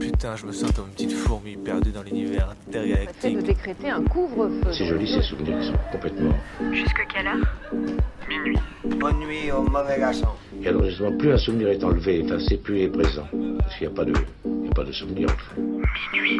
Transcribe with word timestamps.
Putain, 0.00 0.36
je 0.36 0.46
me 0.46 0.52
sens 0.52 0.70
comme 0.72 0.86
une 0.86 0.92
petite 0.92 1.12
fourmi 1.12 1.56
perdue 1.56 1.90
dans 1.90 2.02
l'univers 2.02 2.54
intergalactique. 2.68 3.36
de 3.36 3.42
décréter 3.42 3.90
un 3.90 4.02
couvre-feu. 4.02 4.72
C'est 4.72 4.86
joli 4.86 5.06
ces 5.06 5.22
souvenirs 5.22 5.58
qui 5.60 5.66
sont 5.68 5.78
complètement. 5.92 6.34
Jusque 6.72 7.06
quelle 7.12 7.26
heure? 7.26 7.46
Minuit. 8.28 8.58
Bonne 8.84 9.18
nuit 9.20 9.50
au 9.52 9.62
mauvais 9.62 9.98
garçon. 9.98 10.28
Et 10.62 10.68
alors 10.68 10.84
justement, 10.84 11.16
plus 11.16 11.32
un 11.32 11.38
souvenir 11.38 11.68
est 11.68 11.82
enlevé, 11.84 12.20
effacé, 12.20 12.56
plus 12.58 12.78
il 12.78 12.82
est 12.84 12.88
présent. 12.88 13.26
Parce 13.58 13.76
qu'il 13.76 13.86
n'y 13.88 13.92
a 13.92 13.96
pas 13.96 14.04
de, 14.04 14.12
il 14.44 14.50
n'y 14.62 14.68
a 14.68 14.72
pas 14.74 14.84
de 14.84 14.92
souvenir 14.92 15.28
en 15.30 15.36
fait. 15.54 15.60
Minuit. 16.12 16.38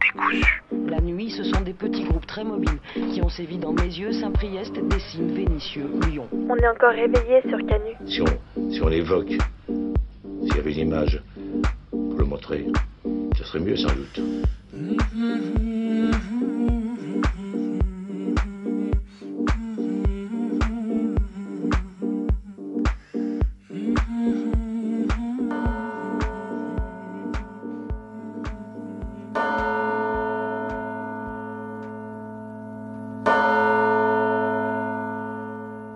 Décousu. 0.00 0.62
La 0.88 1.00
nuit, 1.00 1.30
ce 1.30 1.42
sont 1.44 1.60
des 1.62 1.72
petits 1.72 2.04
groupes 2.04 2.26
très 2.26 2.44
mobiles 2.44 2.78
qui 3.12 3.20
ont 3.22 3.28
sévi 3.28 3.58
dans 3.58 3.72
Mézieux, 3.72 4.12
Saint-Priest, 4.12 4.74
Dessines, 4.88 5.32
Vénissieux, 5.34 5.90
Lyon. 6.08 6.28
On 6.48 6.56
est 6.56 6.68
encore 6.68 6.90
réveillé 6.92 7.40
sur 7.48 7.58
Canu. 7.66 7.92
Si 8.06 8.20
on, 8.22 8.70
si 8.70 8.80
on 8.82 8.88
l'évoque, 8.88 9.34
s'il 9.66 10.54
y 10.56 10.58
avait 10.58 10.72
une 10.72 10.88
image 10.88 11.22
le 12.16 12.24
montrer, 12.24 12.66
ce 13.36 13.44
serait 13.44 13.60
mieux 13.60 13.76
sans 13.76 13.94
doute. 13.94 14.20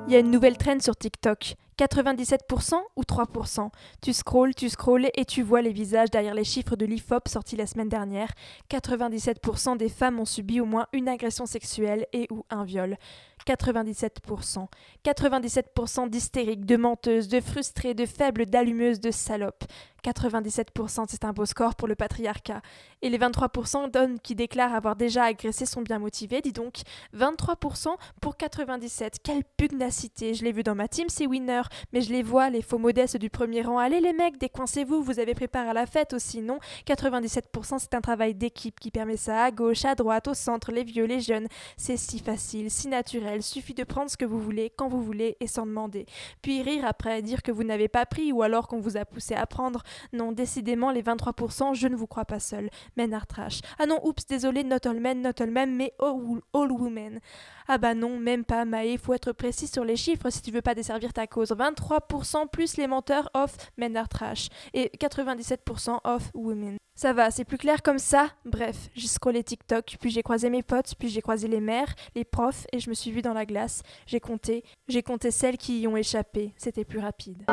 Il 0.06 0.14
y 0.14 0.16
a 0.16 0.18
une 0.18 0.32
nouvelle 0.32 0.58
traîne 0.58 0.80
sur 0.80 0.96
TikTok. 0.96 1.54
97% 1.80 2.74
ou 2.96 3.02
3% 3.02 3.70
Tu 4.02 4.12
scrolles, 4.12 4.54
tu 4.54 4.68
scrolles 4.68 5.08
et 5.14 5.24
tu 5.24 5.42
vois 5.42 5.62
les 5.62 5.72
visages 5.72 6.10
derrière 6.10 6.34
les 6.34 6.44
chiffres 6.44 6.76
de 6.76 6.84
l'IFOP 6.84 7.26
sortis 7.26 7.56
la 7.56 7.66
semaine 7.66 7.88
dernière. 7.88 8.28
97% 8.70 9.78
des 9.78 9.88
femmes 9.88 10.20
ont 10.20 10.26
subi 10.26 10.60
au 10.60 10.66
moins 10.66 10.86
une 10.92 11.08
agression 11.08 11.46
sexuelle 11.46 12.06
et 12.12 12.26
ou 12.30 12.44
un 12.50 12.64
viol. 12.64 12.98
97%. 13.46 14.66
97% 15.06 16.10
d'hystériques, 16.10 16.66
de 16.66 16.76
menteuses, 16.76 17.28
de 17.28 17.40
frustrées, 17.40 17.94
de 17.94 18.04
faibles, 18.04 18.44
d'allumeuses, 18.44 19.00
de 19.00 19.10
salopes. 19.10 19.64
97% 20.04 21.06
c'est 21.08 21.24
un 21.24 21.32
beau 21.32 21.46
score 21.46 21.74
pour 21.74 21.88
le 21.88 21.94
patriarcat. 21.94 22.60
Et 23.02 23.08
les 23.08 23.18
23% 23.18 23.90
d'hommes 23.90 24.18
qui 24.20 24.34
déclarent 24.34 24.74
avoir 24.74 24.96
déjà 24.96 25.24
agressé 25.24 25.66
sont 25.66 25.82
bien 25.82 25.98
motivés, 25.98 26.40
dis 26.40 26.52
donc. 26.52 26.80
23% 27.16 27.94
pour 28.20 28.36
97. 28.36 29.18
Quelle 29.22 29.42
pugnacité 29.56 30.34
Je 30.34 30.44
l'ai 30.44 30.52
vu 30.52 30.62
dans 30.62 30.74
ma 30.74 30.88
team, 30.88 31.08
c'est 31.08 31.26
winner. 31.26 31.62
Mais 31.92 32.00
je 32.00 32.12
les 32.12 32.22
vois, 32.22 32.50
les 32.50 32.62
faux 32.62 32.78
modestes 32.78 33.16
du 33.16 33.30
premier 33.30 33.62
rang. 33.62 33.78
Allez 33.78 34.00
les 34.00 34.12
mecs, 34.12 34.38
décoincez-vous, 34.38 35.02
vous 35.02 35.18
avez 35.18 35.34
préparé 35.34 35.70
à 35.70 35.74
la 35.74 35.86
fête 35.86 36.12
aussi, 36.12 36.40
non? 36.40 36.58
97% 36.86 37.78
c'est 37.78 37.94
un 37.94 38.00
travail 38.00 38.34
d'équipe 38.34 38.78
qui 38.78 38.90
permet 38.90 39.16
ça 39.16 39.44
à 39.44 39.50
gauche, 39.50 39.84
à 39.84 39.94
droite, 39.94 40.28
au 40.28 40.34
centre, 40.34 40.72
les 40.72 40.84
vieux, 40.84 41.04
les 41.04 41.20
jeunes. 41.20 41.46
C'est 41.76 41.96
si 41.96 42.18
facile, 42.18 42.70
si 42.70 42.88
naturel, 42.88 43.42
suffit 43.42 43.74
de 43.74 43.84
prendre 43.84 44.10
ce 44.10 44.16
que 44.16 44.24
vous 44.24 44.40
voulez, 44.40 44.70
quand 44.70 44.88
vous 44.88 45.02
voulez 45.02 45.36
et 45.40 45.46
sans 45.46 45.66
demander. 45.66 46.06
Puis 46.42 46.62
rire 46.62 46.84
après, 46.86 47.22
dire 47.22 47.42
que 47.42 47.52
vous 47.52 47.64
n'avez 47.64 47.88
pas 47.88 48.06
pris 48.06 48.32
ou 48.32 48.42
alors 48.42 48.68
qu'on 48.68 48.80
vous 48.80 48.96
a 48.96 49.04
poussé 49.04 49.34
à 49.34 49.46
prendre. 49.46 49.82
Non, 50.12 50.32
décidément, 50.32 50.90
les 50.90 51.02
23%, 51.02 51.74
je 51.74 51.88
ne 51.88 51.96
vous 51.96 52.06
crois 52.06 52.24
pas 52.24 52.40
seul. 52.40 52.70
Men 52.96 53.14
are 53.14 53.26
trash. 53.26 53.60
Ah 53.78 53.86
non, 53.86 54.00
oups, 54.04 54.26
désolé, 54.26 54.64
not 54.64 54.86
all 54.86 55.00
men, 55.00 55.22
not 55.22 55.40
all 55.40 55.50
men, 55.50 55.74
mais 55.74 55.92
all, 55.98 56.40
all 56.52 56.70
women. 56.72 57.20
Ah 57.68 57.78
bah 57.78 57.94
non, 57.94 58.18
même 58.18 58.44
pas, 58.44 58.64
Maë, 58.64 58.98
faut 58.98 59.14
être 59.14 59.32
précis 59.32 59.68
sur 59.68 59.84
les 59.84 59.96
chiffres 59.96 60.30
si 60.30 60.42
tu 60.42 60.50
veux 60.50 60.62
pas 60.62 60.74
desservir 60.74 61.12
ta 61.12 61.26
cause. 61.26 61.52
23% 61.52 62.48
plus 62.48 62.76
les 62.76 62.86
menteurs 62.86 63.30
off 63.34 63.56
men 63.76 63.96
are 63.96 64.08
trash 64.08 64.48
et 64.74 64.90
97% 64.98 66.00
off 66.04 66.30
women. 66.34 66.76
Ça 66.96 67.12
va, 67.12 67.30
c'est 67.30 67.44
plus 67.44 67.58
clair 67.58 67.82
comme 67.82 67.98
ça? 67.98 68.28
Bref, 68.44 68.90
j'ai 68.94 69.08
scrollé 69.08 69.42
TikTok, 69.42 69.96
puis 70.00 70.10
j'ai 70.10 70.22
croisé 70.22 70.50
mes 70.50 70.62
potes, 70.62 70.94
puis 70.98 71.08
j'ai 71.08 71.22
croisé 71.22 71.48
les 71.48 71.60
mères, 71.60 71.94
les 72.14 72.24
profs, 72.24 72.66
et 72.72 72.80
je 72.80 72.90
me 72.90 72.94
suis 72.94 73.10
vue 73.10 73.22
dans 73.22 73.32
la 73.32 73.46
glace. 73.46 73.82
J'ai 74.06 74.20
compté, 74.20 74.64
j'ai 74.88 75.02
compté 75.02 75.30
celles 75.30 75.56
qui 75.56 75.80
y 75.80 75.88
ont 75.88 75.96
échappé. 75.96 76.52
C'était 76.58 76.84
plus 76.84 76.98
rapide. 76.98 77.44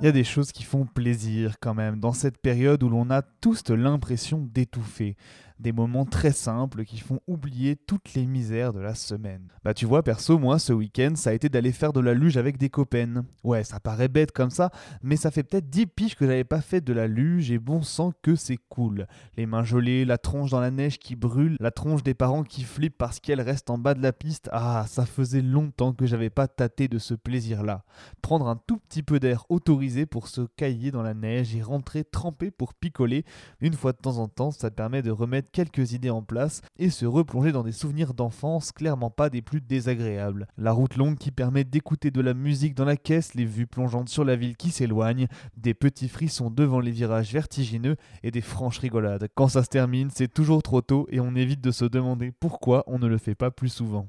Il 0.00 0.04
y 0.04 0.08
a 0.08 0.12
des 0.12 0.24
choses 0.24 0.52
qui 0.52 0.64
font 0.64 0.84
plaisir 0.84 1.56
quand 1.60 1.74
même 1.74 2.00
dans 2.00 2.12
cette 2.12 2.38
période 2.38 2.82
où 2.82 2.88
l'on 2.88 3.10
a 3.10 3.22
tous 3.22 3.62
l'impression 3.70 4.38
d'étouffer. 4.52 5.16
Des 5.60 5.70
moments 5.70 6.04
très 6.04 6.32
simples 6.32 6.84
qui 6.84 6.98
font 6.98 7.20
oublier 7.28 7.76
toutes 7.76 8.14
les 8.14 8.26
misères 8.26 8.72
de 8.72 8.80
la 8.80 8.94
semaine. 8.94 9.48
Bah 9.64 9.72
tu 9.72 9.86
vois, 9.86 10.02
perso, 10.02 10.36
moi 10.36 10.58
ce 10.58 10.72
week-end, 10.72 11.12
ça 11.14 11.30
a 11.30 11.32
été 11.32 11.48
d'aller 11.48 11.70
faire 11.70 11.92
de 11.92 12.00
la 12.00 12.12
luge 12.12 12.36
avec 12.36 12.58
des 12.58 12.70
copains. 12.70 13.24
Ouais, 13.44 13.62
ça 13.62 13.78
paraît 13.78 14.08
bête 14.08 14.32
comme 14.32 14.50
ça, 14.50 14.70
mais 15.02 15.16
ça 15.16 15.30
fait 15.30 15.44
peut-être 15.44 15.70
10 15.70 15.86
piges 15.86 16.16
que 16.16 16.26
j'avais 16.26 16.44
pas 16.44 16.60
fait 16.60 16.80
de 16.80 16.92
la 16.92 17.06
luge 17.06 17.52
et 17.52 17.58
bon 17.58 17.82
sang 17.82 18.12
que 18.20 18.34
c'est 18.34 18.58
cool. 18.68 19.06
Les 19.36 19.46
mains 19.46 19.62
gelées, 19.62 20.04
la 20.04 20.18
tronche 20.18 20.50
dans 20.50 20.60
la 20.60 20.72
neige 20.72 20.98
qui 20.98 21.14
brûle, 21.14 21.56
la 21.60 21.70
tronche 21.70 22.02
des 22.02 22.14
parents 22.14 22.42
qui 22.42 22.64
flippent 22.64 22.98
parce 22.98 23.20
qu'elle 23.20 23.40
reste 23.40 23.70
en 23.70 23.78
bas 23.78 23.94
de 23.94 24.02
la 24.02 24.12
piste. 24.12 24.48
Ah, 24.52 24.84
ça 24.88 25.06
faisait 25.06 25.42
longtemps 25.42 25.92
que 25.92 26.06
j'avais 26.06 26.30
pas 26.30 26.48
tâté 26.48 26.88
de 26.88 26.98
ce 26.98 27.14
plaisir-là. 27.14 27.84
Prendre 28.22 28.48
un 28.48 28.56
tout 28.56 28.78
petit 28.78 29.04
peu 29.04 29.20
d'air 29.20 29.44
autorisé 29.50 30.04
pour 30.04 30.26
se 30.26 30.42
cailler 30.56 30.90
dans 30.90 31.02
la 31.02 31.14
neige 31.14 31.54
et 31.54 31.62
rentrer 31.62 32.02
trempé 32.02 32.50
pour 32.50 32.74
picoler. 32.74 33.24
Une 33.60 33.74
fois 33.74 33.92
de 33.92 33.98
temps 33.98 34.18
en 34.18 34.26
temps, 34.26 34.50
ça 34.50 34.70
permet 34.70 35.02
de 35.02 35.12
remettre 35.12 35.43
quelques 35.52 35.92
idées 35.92 36.10
en 36.10 36.22
place 36.22 36.60
et 36.78 36.90
se 36.90 37.06
replonger 37.06 37.52
dans 37.52 37.62
des 37.62 37.72
souvenirs 37.72 38.14
d'enfance 38.14 38.72
clairement 38.72 39.10
pas 39.10 39.30
des 39.30 39.42
plus 39.42 39.60
désagréables. 39.60 40.46
La 40.58 40.72
route 40.72 40.96
longue 40.96 41.16
qui 41.16 41.30
permet 41.30 41.64
d'écouter 41.64 42.10
de 42.10 42.20
la 42.20 42.34
musique 42.34 42.74
dans 42.74 42.84
la 42.84 42.96
caisse, 42.96 43.34
les 43.34 43.44
vues 43.44 43.66
plongeantes 43.66 44.08
sur 44.08 44.24
la 44.24 44.36
ville 44.36 44.56
qui 44.56 44.70
s'éloignent, 44.70 45.28
des 45.56 45.74
petits 45.74 46.08
frissons 46.08 46.50
devant 46.50 46.80
les 46.80 46.90
virages 46.90 47.32
vertigineux 47.32 47.96
et 48.22 48.30
des 48.30 48.40
franches 48.40 48.78
rigolades. 48.78 49.28
Quand 49.34 49.48
ça 49.48 49.62
se 49.62 49.68
termine, 49.68 50.10
c'est 50.12 50.32
toujours 50.32 50.62
trop 50.62 50.80
tôt 50.80 51.06
et 51.10 51.20
on 51.20 51.34
évite 51.34 51.60
de 51.60 51.70
se 51.70 51.84
demander 51.84 52.32
pourquoi 52.32 52.84
on 52.86 52.98
ne 52.98 53.06
le 53.06 53.18
fait 53.18 53.34
pas 53.34 53.50
plus 53.50 53.68
souvent. 53.68 54.08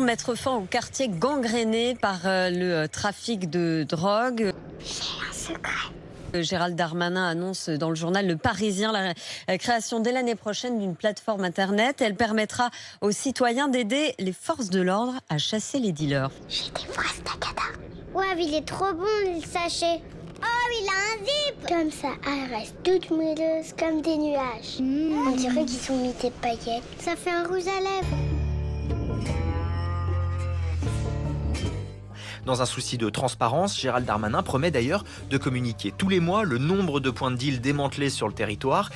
Mettre 0.00 0.34
fin 0.34 0.54
au 0.54 0.62
quartier 0.62 1.08
gangréné 1.08 1.94
par 1.94 2.20
euh, 2.26 2.50
le 2.50 2.74
euh, 2.74 2.86
trafic 2.86 3.50
de 3.50 3.84
drogue. 3.88 4.52
J'ai 4.80 5.28
un 5.28 5.32
secret. 5.32 5.92
Gérald 6.34 6.76
Darmanin 6.76 7.26
annonce 7.26 7.70
dans 7.70 7.88
le 7.88 7.94
journal 7.94 8.26
Le 8.26 8.36
Parisien 8.36 8.92
la 8.92 9.58
création 9.58 10.00
dès 10.00 10.12
l'année 10.12 10.34
prochaine 10.34 10.78
d'une 10.78 10.94
plateforme 10.94 11.44
Internet. 11.44 12.02
Elle 12.02 12.14
permettra 12.14 12.70
aux 13.00 13.12
citoyens 13.12 13.68
d'aider 13.68 14.14
les 14.18 14.32
forces 14.32 14.68
de 14.68 14.82
l'ordre 14.82 15.14
à 15.30 15.38
chasser 15.38 15.78
les 15.78 15.92
dealers. 15.92 16.30
J'ai 16.48 16.70
des 16.72 16.92
phrases. 16.92 17.22
Ouais, 18.16 18.24
il 18.38 18.54
est 18.54 18.66
trop 18.66 18.94
bon 18.94 19.04
le 19.26 19.40
sachet. 19.42 20.00
Oh, 20.40 20.70
il 20.80 20.88
a 20.88 20.92
un 20.92 21.24
zip 21.24 21.68
Comme 21.68 21.90
ça, 21.90 22.08
elle 22.26 22.54
reste 22.54 22.74
toute 22.82 23.10
moelleuse 23.10 23.74
comme 23.78 24.00
des 24.00 24.16
nuages. 24.16 24.80
On 24.80 25.36
dirait 25.36 25.66
qu'ils 25.66 25.78
sont 25.78 25.96
mis 25.96 26.14
des 26.22 26.30
paillettes. 26.30 26.82
Ça 26.98 27.14
fait 27.14 27.30
un 27.30 27.46
rouge 27.46 27.66
à 27.66 27.80
lèvres. 27.80 28.35
Dans 32.46 32.62
un 32.62 32.66
souci 32.66 32.96
de 32.96 33.10
transparence, 33.10 33.76
Gérald 33.76 34.06
Darmanin 34.06 34.40
promet 34.44 34.70
d'ailleurs 34.70 35.04
de 35.30 35.36
communiquer 35.36 35.92
tous 35.96 36.08
les 36.08 36.20
mois 36.20 36.44
le 36.44 36.58
nombre 36.58 37.00
de 37.00 37.10
points 37.10 37.32
de 37.32 37.36
deal 37.36 37.60
démantelés 37.60 38.08
sur 38.08 38.28
le 38.28 38.34
territoire. 38.34 38.90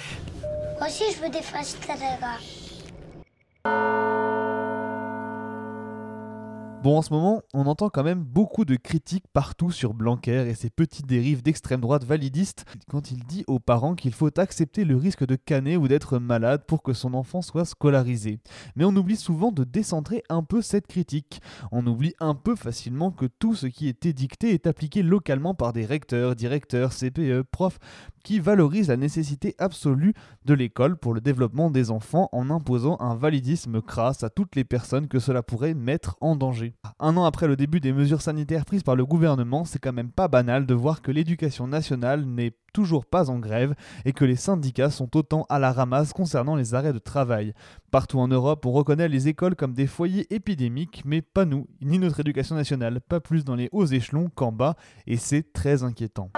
Bon, 6.83 6.97
en 6.97 7.03
ce 7.03 7.13
moment, 7.13 7.43
on 7.53 7.67
entend 7.67 7.91
quand 7.91 8.03
même 8.03 8.23
beaucoup 8.23 8.65
de 8.65 8.75
critiques 8.75 9.27
partout 9.35 9.71
sur 9.71 9.93
Blanquer 9.93 10.49
et 10.49 10.54
ses 10.54 10.71
petites 10.71 11.04
dérives 11.04 11.43
d'extrême 11.43 11.83
droite 11.83 12.04
validiste 12.04 12.65
quand 12.89 13.10
il 13.10 13.22
dit 13.25 13.45
aux 13.49 13.59
parents 13.59 13.95
qu'il 13.95 14.15
faut 14.15 14.31
accepter 14.41 14.87
le 14.87 14.97
risque 14.97 15.27
de 15.27 15.37
canner 15.37 15.77
ou 15.77 15.89
d'être 15.89 16.19
malade 16.19 16.65
pour 16.66 16.83
que 16.83 16.95
son 16.95 17.13
enfant 17.13 17.43
soit 17.43 17.66
scolarisé. 17.66 18.39
Mais 18.77 18.87
on 18.87 18.97
oublie 18.97 19.16
souvent 19.16 19.53
de 19.53 19.63
décentrer 19.63 20.22
un 20.31 20.43
peu 20.43 20.63
cette 20.63 20.87
critique. 20.87 21.43
On 21.71 21.87
oublie 21.87 22.15
un 22.19 22.34
peu 22.34 22.57
facilement 22.57 23.10
que 23.10 23.27
tout 23.27 23.54
ce 23.54 23.66
qui 23.66 23.87
est 23.87 24.07
édicté 24.07 24.54
est 24.54 24.66
appliqué 24.66 25.03
localement 25.03 25.53
par 25.53 25.75
des 25.75 25.84
recteurs, 25.84 26.34
directeurs, 26.34 26.95
CPE, 26.95 27.43
profs, 27.43 27.78
qui 28.22 28.41
valorisent 28.41 28.89
la 28.89 28.97
nécessité 28.97 29.55
absolue 29.59 30.15
de 30.45 30.55
l'école 30.55 30.97
pour 30.97 31.15
le 31.15 31.21
développement 31.21 31.71
des 31.71 31.91
enfants 31.91 32.28
en 32.33 32.51
imposant 32.51 32.97
un 33.01 33.15
validisme 33.15 33.81
crasse 33.81 34.25
à 34.25 34.31
toutes 34.31 34.57
les 34.57 34.65
personnes 34.65 35.09
que 35.09 35.19
cela 35.19 35.43
pourrait 35.43 35.75
mettre 35.75 36.17
en 36.21 36.37
danger. 36.37 36.75
Un 36.99 37.17
an 37.17 37.25
après 37.25 37.47
le 37.47 37.57
début 37.57 37.81
des 37.81 37.93
mesures 37.93 38.22
sanitaires 38.22 38.65
prises 38.65 38.83
par 38.83 38.97
le 38.97 39.07
gouvernement, 39.07 39.65
c'est 39.65 39.78
quand 39.78 39.93
même 39.93 40.11
pas 40.11 40.28
banal 40.28 40.67
de 40.67 40.75
voir 40.75 41.03
que 41.03 41.11
l'éducation 41.11 41.67
nationale 41.67 42.25
n'est 42.25 42.53
toujours 42.72 43.05
pas 43.05 43.31
en 43.31 43.39
grève 43.39 43.75
et 44.05 44.13
que 44.13 44.25
les 44.25 44.37
syndicats 44.37 44.91
sont 44.91 45.16
autant 45.16 45.45
à 45.49 45.59
la 45.59 45.73
ramasse 45.73 46.13
concernant 46.13 46.55
les 46.57 46.75
arrêts 46.75 46.93
de 46.93 46.99
travail. 46.99 47.53
Partout 47.91 48.19
en 48.19 48.28
Europe, 48.28 48.65
on 48.66 48.73
reconnaît 48.73 49.09
les 49.09 49.28
écoles 49.28 49.57
comme 49.57 49.75
des 49.75 49.87
foyers 49.87 50.33
épidémiques, 50.33 51.03
mais 51.05 51.23
pas 51.23 51.45
nous, 51.45 51.66
ni 51.81 51.99
notre 51.99 52.21
éducation 52.21 52.55
nationale, 52.55 53.01
pas 53.01 53.21
plus 53.21 53.45
dans 53.45 53.57
les 53.57 53.69
hauts 53.73 53.87
échelons 53.87 54.31
qu'en 54.34 54.53
bas, 54.53 54.77
et 55.07 55.16
c'est 55.16 55.53
très 55.53 55.83
inquiétant. 55.83 56.31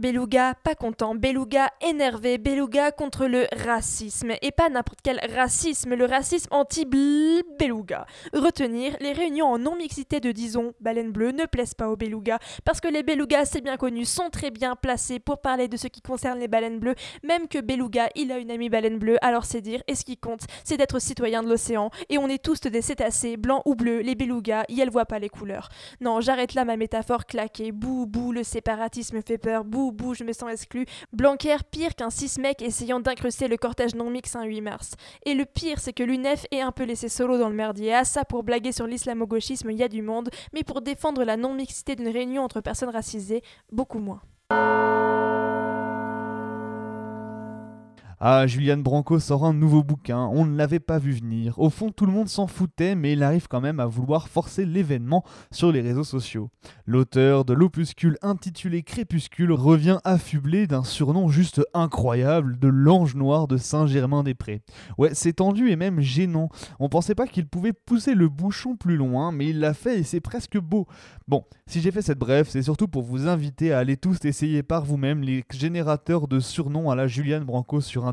Beluga 0.00 0.54
pas 0.54 0.74
content, 0.74 1.14
Beluga 1.14 1.68
énervé, 1.82 2.38
Beluga 2.38 2.90
contre 2.90 3.26
le 3.26 3.46
racisme. 3.66 4.32
Et 4.40 4.50
pas 4.50 4.70
n'importe 4.70 5.00
quel 5.02 5.20
racisme, 5.36 5.94
le 5.94 6.06
racisme 6.06 6.48
anti-Beluga. 6.52 8.06
Retenir, 8.32 8.96
les 9.00 9.12
réunions 9.12 9.48
en 9.48 9.58
non-mixité 9.58 10.20
de, 10.20 10.32
disons, 10.32 10.72
baleine 10.80 11.12
bleue 11.12 11.32
ne 11.32 11.44
plaisent 11.44 11.74
pas 11.74 11.90
aux 11.90 11.96
Belugas, 11.96 12.38
parce 12.64 12.80
que 12.80 12.88
les 12.88 13.02
Belugas, 13.02 13.44
c'est 13.44 13.60
bien 13.60 13.76
connu, 13.76 14.06
sont 14.06 14.30
très 14.30 14.50
bien 14.50 14.74
placés 14.74 15.18
pour 15.18 15.42
parler 15.42 15.68
de 15.68 15.76
ce 15.76 15.86
qui 15.86 16.00
concerne 16.00 16.38
les 16.38 16.48
baleines 16.48 16.78
bleues, 16.78 16.94
même 17.22 17.46
que 17.46 17.58
Beluga, 17.58 18.08
il 18.14 18.32
a 18.32 18.38
une 18.38 18.50
amie 18.50 18.70
baleine 18.70 18.98
bleue, 18.98 19.18
alors 19.20 19.44
c'est 19.44 19.60
dire, 19.60 19.82
et 19.86 19.94
ce 19.94 20.06
qui 20.06 20.16
compte, 20.16 20.44
c'est 20.64 20.78
d'être 20.78 20.98
citoyen 20.98 21.42
de 21.42 21.50
l'océan, 21.50 21.90
et 22.08 22.16
on 22.16 22.28
est 22.28 22.42
tous 22.42 22.62
des 22.62 22.80
cétacés, 22.80 23.36
blancs 23.36 23.60
ou 23.66 23.74
bleus, 23.74 24.00
les 24.00 24.14
Belugas, 24.14 24.64
y 24.70 24.80
elles 24.80 24.88
voient 24.88 25.04
pas 25.04 25.18
les 25.18 25.28
couleurs. 25.28 25.68
Non, 26.00 26.22
j'arrête 26.22 26.54
là 26.54 26.64
ma 26.64 26.78
métaphore 26.78 27.26
claquée, 27.26 27.70
bouh 27.70 28.06
bouh, 28.06 28.32
le 28.32 28.44
séparatisme 28.44 29.20
fait 29.20 29.36
peur, 29.36 29.64
bouh 29.90 30.10
bouh, 30.10 30.14
je 30.14 30.24
me 30.24 30.32
exclu, 30.50 30.86
Blanquer 31.12 31.56
pire 31.70 31.94
qu'un 31.94 32.10
cis 32.10 32.40
mec 32.40 32.62
essayant 32.62 33.00
d'incruster 33.00 33.48
le 33.48 33.56
cortège 33.56 33.94
non 33.94 34.10
mix 34.10 34.36
un 34.36 34.44
8 34.44 34.60
mars. 34.60 34.92
Et 35.26 35.34
le 35.34 35.44
pire, 35.44 35.78
c'est 35.78 35.92
que 35.92 36.02
l'UNEF 36.02 36.46
est 36.50 36.60
un 36.60 36.72
peu 36.72 36.84
laissé 36.84 37.08
solo 37.08 37.38
dans 37.38 37.48
le 37.48 37.54
merdier, 37.54 37.94
à 37.94 38.04
ça 38.04 38.24
pour 38.24 38.42
blaguer 38.42 38.72
sur 38.72 38.86
l'islamo-gauchisme, 38.86 39.70
il 39.70 39.78
y 39.78 39.82
a 39.82 39.88
du 39.88 40.02
monde, 40.02 40.30
mais 40.52 40.64
pour 40.64 40.80
défendre 40.80 41.24
la 41.24 41.36
non-mixité 41.36 41.96
d'une 41.96 42.08
réunion 42.08 42.42
entre 42.42 42.60
personnes 42.60 42.90
racisées, 42.90 43.42
beaucoup 43.70 43.98
moins. 43.98 44.20
Ah, 48.22 48.46
Julian 48.46 48.76
Branco 48.76 49.18
sort 49.18 49.46
un 49.46 49.54
nouveau 49.54 49.82
bouquin, 49.82 50.18
on 50.18 50.44
ne 50.44 50.54
l'avait 50.54 50.78
pas 50.78 50.98
vu 50.98 51.12
venir. 51.12 51.58
Au 51.58 51.70
fond, 51.70 51.90
tout 51.90 52.04
le 52.04 52.12
monde 52.12 52.28
s'en 52.28 52.46
foutait, 52.46 52.94
mais 52.94 53.14
il 53.14 53.22
arrive 53.22 53.48
quand 53.48 53.62
même 53.62 53.80
à 53.80 53.86
vouloir 53.86 54.28
forcer 54.28 54.66
l'événement 54.66 55.24
sur 55.50 55.72
les 55.72 55.80
réseaux 55.80 56.04
sociaux. 56.04 56.50
L'auteur 56.84 57.46
de 57.46 57.54
l'opuscule 57.54 58.18
intitulé 58.20 58.82
Crépuscule 58.82 59.52
revient 59.52 60.00
affublé 60.04 60.66
d'un 60.66 60.84
surnom 60.84 61.30
juste 61.30 61.62
incroyable 61.72 62.58
de 62.58 62.68
l'ange 62.68 63.14
noir 63.14 63.48
de 63.48 63.56
Saint-Germain-des-Prés. 63.56 64.60
Ouais, 64.98 65.14
c'est 65.14 65.32
tendu 65.32 65.70
et 65.70 65.76
même 65.76 66.00
gênant. 66.00 66.50
On 66.78 66.90
pensait 66.90 67.14
pas 67.14 67.26
qu'il 67.26 67.46
pouvait 67.48 67.72
pousser 67.72 68.14
le 68.14 68.28
bouchon 68.28 68.76
plus 68.76 68.98
loin, 68.98 69.32
mais 69.32 69.48
il 69.48 69.60
l'a 69.60 69.72
fait 69.72 70.00
et 70.00 70.02
c'est 70.02 70.20
presque 70.20 70.58
beau. 70.58 70.86
Bon, 71.26 71.46
si 71.66 71.80
j'ai 71.80 71.90
fait 71.90 72.02
cette 72.02 72.18
brève, 72.18 72.48
c'est 72.50 72.64
surtout 72.64 72.88
pour 72.88 73.02
vous 73.02 73.28
inviter 73.28 73.72
à 73.72 73.78
aller 73.78 73.96
tous 73.96 74.18
essayer 74.26 74.62
par 74.62 74.84
vous-même 74.84 75.22
les 75.22 75.42
générateurs 75.50 76.28
de 76.28 76.38
surnoms 76.38 76.90
à 76.90 76.96
la 76.96 77.06
Julian 77.06 77.40
Branco 77.40 77.80
sur 77.80 78.09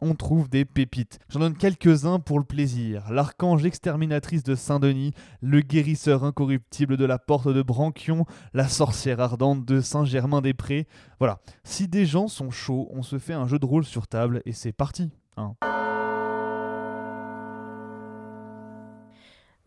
On 0.00 0.14
trouve 0.14 0.48
des 0.48 0.64
pépites. 0.64 1.18
J'en 1.28 1.40
donne 1.40 1.56
quelques-uns 1.56 2.18
pour 2.18 2.38
le 2.38 2.44
plaisir. 2.44 3.10
L'archange 3.10 3.64
exterminatrice 3.64 4.42
de 4.42 4.54
Saint-Denis, 4.54 5.12
le 5.40 5.60
guérisseur 5.60 6.24
incorruptible 6.24 6.96
de 6.96 7.04
la 7.04 7.18
porte 7.18 7.48
de 7.48 7.62
Branquion, 7.62 8.26
la 8.54 8.68
sorcière 8.68 9.20
ardente 9.20 9.64
de 9.64 9.80
Saint-Germain-des-Prés. 9.80 10.86
Voilà. 11.18 11.40
Si 11.64 11.88
des 11.88 12.06
gens 12.06 12.28
sont 12.28 12.50
chauds, 12.50 12.88
on 12.90 13.02
se 13.02 13.18
fait 13.18 13.34
un 13.34 13.46
jeu 13.46 13.58
de 13.58 13.66
rôle 13.66 13.84
sur 13.84 14.06
table 14.06 14.42
et 14.44 14.52
c'est 14.52 14.72
parti. 14.72 15.10
Hein. 15.36 15.54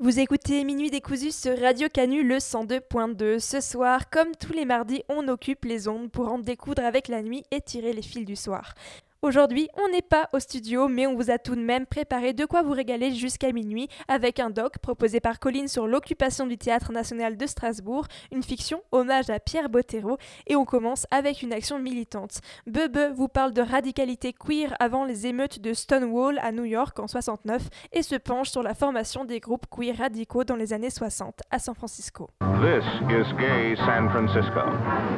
Vous 0.01 0.17
écoutez 0.17 0.63
Minuit 0.63 0.89
décousu 0.89 1.29
sur 1.29 1.59
Radio 1.59 1.89
Canu 1.93 2.23
le 2.23 2.37
102.2. 2.37 3.39
Ce 3.39 3.59
soir, 3.59 4.09
comme 4.09 4.33
tous 4.39 4.53
les 4.53 4.63
mardis, 4.63 5.03
on 5.09 5.27
occupe 5.27 5.65
les 5.65 5.89
ondes 5.89 6.09
pour 6.09 6.31
en 6.31 6.39
découdre 6.39 6.85
avec 6.85 7.09
la 7.09 7.21
nuit 7.21 7.43
et 7.51 7.59
tirer 7.59 7.91
les 7.91 8.01
fils 8.01 8.23
du 8.23 8.37
soir. 8.37 8.75
Aujourd'hui, 9.21 9.67
on 9.75 9.91
n'est 9.91 10.01
pas 10.01 10.29
au 10.31 10.39
studio, 10.39 10.87
mais 10.87 11.05
on 11.05 11.13
vous 11.13 11.29
a 11.29 11.37
tout 11.37 11.53
de 11.53 11.61
même 11.61 11.85
préparé 11.85 12.31
de 12.31 12.45
quoi 12.45 12.61
vous 12.61 12.71
régaler 12.71 13.11
jusqu'à 13.11 13.51
minuit 13.51 13.89
avec 14.07 14.39
un 14.39 14.49
doc 14.49 14.77
proposé 14.77 15.19
par 15.19 15.39
Colline 15.39 15.67
sur 15.67 15.87
l'occupation 15.87 16.47
du 16.47 16.57
Théâtre 16.57 16.93
national 16.93 17.35
de 17.35 17.45
Strasbourg, 17.45 18.05
une 18.31 18.43
fiction 18.43 18.81
hommage 18.93 19.29
à 19.29 19.41
Pierre 19.41 19.67
Bottero, 19.67 20.17
et 20.47 20.55
on 20.55 20.63
commence 20.63 21.05
avec 21.11 21.41
une 21.41 21.51
action 21.51 21.79
militante. 21.79 22.39
Bebe 22.65 23.13
vous 23.13 23.27
parle 23.27 23.51
de 23.51 23.61
radicalité 23.61 24.31
queer 24.31 24.73
avant 24.79 25.03
les 25.03 25.27
émeutes 25.27 25.59
de 25.59 25.73
Stonewall 25.73 26.39
à 26.41 26.53
New 26.53 26.63
York 26.63 26.97
en 26.97 27.07
69 27.07 27.61
et 27.91 28.03
se 28.03 28.15
penche 28.15 28.49
sur 28.51 28.63
la 28.63 28.73
formation 28.73 29.25
des 29.25 29.41
groupes 29.41 29.65
queer 29.69 29.97
radicaux 29.97 30.45
dans 30.45 30.55
les 30.55 30.71
années 30.71 30.89
60 30.89 31.41
à 31.51 31.59
San 31.59 31.75
Francisco. 31.75 32.29
This 32.39 32.85
is 33.09 33.27
Gay 33.37 33.75
San 33.85 34.09
Francisco, 34.11 34.61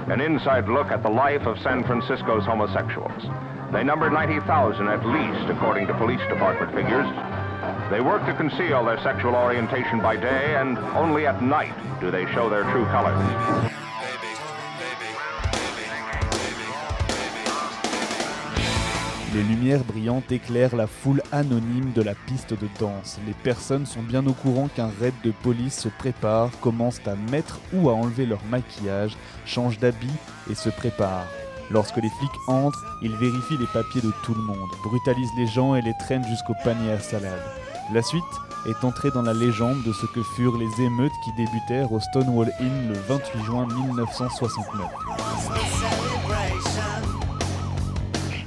an 0.09 0.19
inside 0.19 0.68
look 0.68 0.88
at 0.89 1.04
the 1.04 1.13
life 1.13 1.45
of 1.45 1.56
San 1.62 1.83
Francisco's 1.83 2.47
homosexuals. 2.47 3.30
They 3.71 3.85
number 3.85 4.09
90,000 4.09 4.89
at 4.89 5.06
least, 5.06 5.50
according 5.50 5.88
to 5.88 5.94
police 5.94 6.19
department 6.27 6.75
figures. 6.75 7.07
They 7.89 8.01
work 8.01 8.25
to 8.25 8.33
conceal 8.33 8.83
their 8.83 9.00
sexual 9.00 9.33
orientation 9.33 10.01
by 10.01 10.18
day, 10.18 10.56
and 10.56 10.77
only 10.94 11.25
at 11.25 11.41
night 11.41 11.73
do 12.01 12.12
they 12.12 12.25
show 12.33 12.50
their 12.50 12.63
true 12.63 12.85
colors. 12.91 13.18
Les 19.33 19.44
lumières 19.44 19.85
brillantes 19.85 20.29
éclairent 20.33 20.75
la 20.75 20.88
foule 20.88 21.21
anonyme 21.31 21.94
de 21.95 22.01
la 22.01 22.13
piste 22.13 22.53
de 22.53 22.68
danse. 22.77 23.21
Les 23.25 23.33
personnes 23.33 23.85
sont 23.85 24.03
bien 24.03 24.27
au 24.27 24.33
courant 24.33 24.68
qu'un 24.68 24.91
raid 25.00 25.13
de 25.23 25.31
police 25.31 25.79
se 25.79 25.88
prépare, 25.88 26.50
commencent 26.59 27.07
à 27.07 27.15
mettre 27.31 27.62
ou 27.71 27.89
à 27.89 27.94
enlever 27.94 28.25
leur 28.25 28.44
maquillage, 28.50 29.15
changent 29.45 29.79
d'habit 29.79 30.12
et 30.50 30.56
se 30.56 30.69
préparent. 30.69 31.40
Lorsque 31.71 31.97
les 31.97 32.09
flics 32.09 32.31
entrent, 32.47 32.83
ils 33.01 33.15
vérifient 33.15 33.57
les 33.57 33.68
papiers 33.68 34.01
de 34.01 34.12
tout 34.23 34.33
le 34.33 34.41
monde, 34.41 34.69
brutalisent 34.83 35.31
les 35.38 35.47
gens 35.47 35.73
et 35.73 35.81
les 35.81 35.94
traînent 35.97 36.27
jusqu'au 36.27 36.53
panier 36.65 36.91
à 36.91 37.00
salade. 37.00 37.41
La 37.94 38.01
suite 38.01 38.23
est 38.68 38.83
entrée 38.83 39.09
dans 39.12 39.21
la 39.21 39.33
légende 39.33 39.81
de 39.83 39.94
ce 39.94 40.06
que 40.06 40.21
furent 40.21 40.57
les 40.57 40.83
émeutes 40.83 41.13
qui 41.23 41.31
débutèrent 41.38 41.94
au 41.94 42.01
Stonewall 42.01 42.51
Inn 42.59 42.89
le 42.89 42.95
28 43.07 43.44
juin 43.45 43.68
1969. 43.68 44.85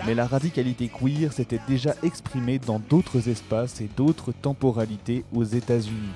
Mais 0.07 0.15
la 0.15 0.27
radicalité 0.27 0.91
queer 0.91 1.33
s'était 1.33 1.61
déjà 1.67 1.95
exprimée 2.03 2.59
dans 2.59 2.79
d'autres 2.79 3.31
espaces 3.31 3.81
et 3.81 3.89
d'autres 3.97 4.33
temporalités 4.33 5.25
aux 5.35 5.45
États-Unis. 5.45 6.13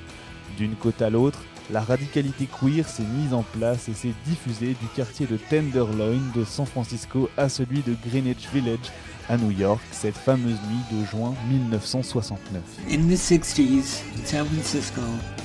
D'une 0.59 0.75
côte 0.75 1.01
à 1.01 1.09
l'autre, 1.09 1.41
la 1.71 1.81
radicalité 1.81 2.47
queer 2.47 2.89
s'est 2.89 3.03
mise 3.03 3.35
en 3.35 3.43
place 3.43 3.89
et 3.89 3.95
s'est 3.95 4.15
diffusée 4.27 4.77
du 4.81 4.87
quartier 4.97 5.27
de 5.27 5.37
Tenderloin 5.37 6.19
de 6.35 6.45
San 6.45 6.67
Francisco 6.67 7.29
à 7.37 7.49
celui 7.49 7.83
de 7.83 7.95
Greenwich 8.09 8.49
Village 8.53 8.93
à 9.29 9.37
New 9.37 9.51
York 9.51 9.81
cette 9.93 10.17
fameuse 10.17 10.59
nuit 10.71 10.99
de 10.99 11.05
juin 11.05 11.35
1969. 11.51 12.63
In 12.91 13.09
the 13.09 13.17
60s, 13.17 14.03
in 14.17 14.25
San 14.25 14.47
Francisco, 14.47 15.03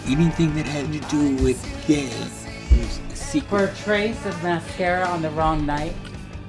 anything 0.08 0.54
that 0.56 0.66
had 0.68 0.92
to 0.94 1.00
do 1.10 1.44
with 1.44 1.58
gay 1.88 2.10
was 2.72 3.00
a 3.12 3.16
secret. 3.16 3.50
For 3.50 3.66
a 3.66 3.76
trace 3.84 4.26
of 4.26 4.42
mascara 4.44 5.08
on 5.10 5.22
the 5.22 5.30
wrong 5.32 5.66
night, 5.66 5.94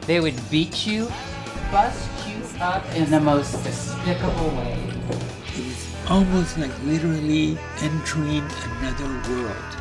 they 0.06 0.20
would 0.20 0.38
beat 0.50 0.86
you, 0.86 1.08
bust 1.72 2.08
you 2.28 2.36
up 2.60 2.84
in 2.94 3.10
the 3.10 3.20
most 3.20 3.52
despicable 3.64 4.50
way. 4.50 4.78
Almost 6.10 6.58
like 6.58 6.70
literally 6.84 7.58
entering 7.80 8.44
another 8.78 9.08
world. 9.30 9.73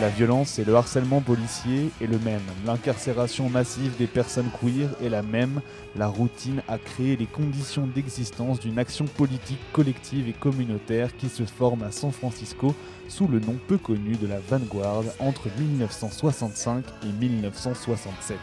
La 0.00 0.08
violence 0.08 0.58
et 0.58 0.64
le 0.64 0.74
harcèlement 0.74 1.20
policier 1.20 1.90
est 2.00 2.06
le 2.06 2.18
même. 2.20 2.40
L'incarcération 2.64 3.50
massive 3.50 3.98
des 3.98 4.06
personnes 4.06 4.48
queer 4.58 4.88
est 5.04 5.10
la 5.10 5.20
même. 5.20 5.60
La 5.94 6.06
routine 6.06 6.62
a 6.68 6.78
créé 6.78 7.16
les 7.16 7.26
conditions 7.26 7.86
d'existence 7.86 8.60
d'une 8.60 8.78
action 8.78 9.04
politique 9.04 9.60
collective 9.74 10.26
et 10.26 10.32
communautaire 10.32 11.14
qui 11.18 11.28
se 11.28 11.42
forme 11.42 11.82
à 11.82 11.92
San 11.92 12.12
Francisco 12.12 12.74
sous 13.08 13.28
le 13.28 13.40
nom 13.40 13.58
peu 13.68 13.76
connu 13.76 14.16
de 14.16 14.26
la 14.26 14.38
Vanguard 14.38 15.04
entre 15.18 15.48
1965 15.58 16.82
et 17.02 17.12
1967. 17.12 18.38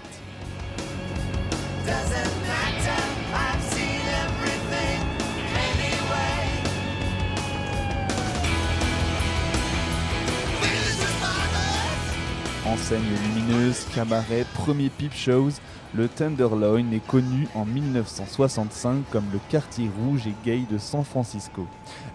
Enseigne 12.68 13.00
lumineuse, 13.24 13.86
cabaret, 13.96 14.46
premier 14.54 14.90
peep 14.90 15.14
shows, 15.14 15.52
le 15.96 16.10
Tenderloin 16.10 16.92
est 16.92 17.08
connu 17.08 17.48
en 17.56 17.64
1965 17.64 19.04
comme 19.10 19.24
le 19.32 19.40
quartier 19.50 19.90
rouge 20.02 20.28
et 20.28 20.36
gay 20.44 20.64
de 20.70 20.78
San 20.78 21.06
Francisco. 21.06 21.66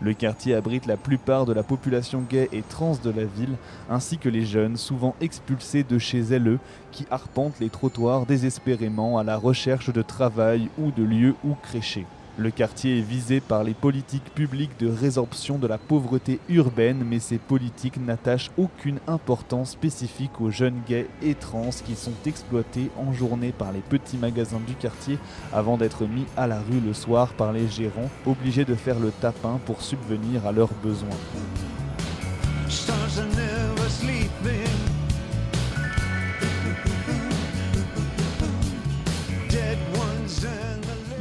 Le 0.02 0.12
quartier 0.12 0.54
abrite 0.54 0.84
la 0.84 0.98
plupart 0.98 1.46
de 1.46 1.54
la 1.54 1.62
population 1.62 2.20
gay 2.20 2.50
et 2.52 2.60
trans 2.60 2.98
de 3.02 3.08
la 3.08 3.24
ville, 3.24 3.56
ainsi 3.88 4.18
que 4.18 4.28
les 4.28 4.44
jeunes, 4.44 4.76
souvent 4.76 5.14
expulsés 5.22 5.84
de 5.84 5.98
chez 5.98 6.20
elles, 6.20 6.58
qui 6.90 7.06
arpentent 7.10 7.60
les 7.60 7.70
trottoirs 7.70 8.26
désespérément 8.26 9.16
à 9.16 9.24
la 9.24 9.38
recherche 9.38 9.90
de 9.90 10.02
travail 10.02 10.68
ou 10.78 10.90
de 10.90 11.02
lieux 11.02 11.34
où 11.44 11.54
crécher. 11.54 12.04
Le 12.38 12.50
quartier 12.50 12.98
est 12.98 13.02
visé 13.02 13.40
par 13.40 13.62
les 13.62 13.74
politiques 13.74 14.32
publiques 14.34 14.80
de 14.80 14.88
résorption 14.88 15.58
de 15.58 15.66
la 15.66 15.76
pauvreté 15.76 16.40
urbaine, 16.48 17.04
mais 17.06 17.18
ces 17.18 17.36
politiques 17.36 17.98
n'attachent 17.98 18.50
aucune 18.56 19.00
importance 19.06 19.72
spécifique 19.72 20.40
aux 20.40 20.50
jeunes 20.50 20.80
gays 20.88 21.08
et 21.22 21.34
trans 21.34 21.68
qui 21.84 21.94
sont 21.94 22.14
exploités 22.24 22.90
en 22.96 23.12
journée 23.12 23.52
par 23.52 23.70
les 23.70 23.80
petits 23.80 24.16
magasins 24.16 24.62
du 24.66 24.74
quartier 24.74 25.18
avant 25.52 25.76
d'être 25.76 26.06
mis 26.06 26.24
à 26.34 26.46
la 26.46 26.60
rue 26.60 26.80
le 26.80 26.94
soir 26.94 27.34
par 27.34 27.52
les 27.52 27.68
gérants, 27.68 28.08
obligés 28.24 28.64
de 28.64 28.74
faire 28.74 28.98
le 28.98 29.10
tapin 29.10 29.60
pour 29.66 29.82
subvenir 29.82 30.46
à 30.46 30.52
leurs 30.52 30.72
besoins. 30.82 31.10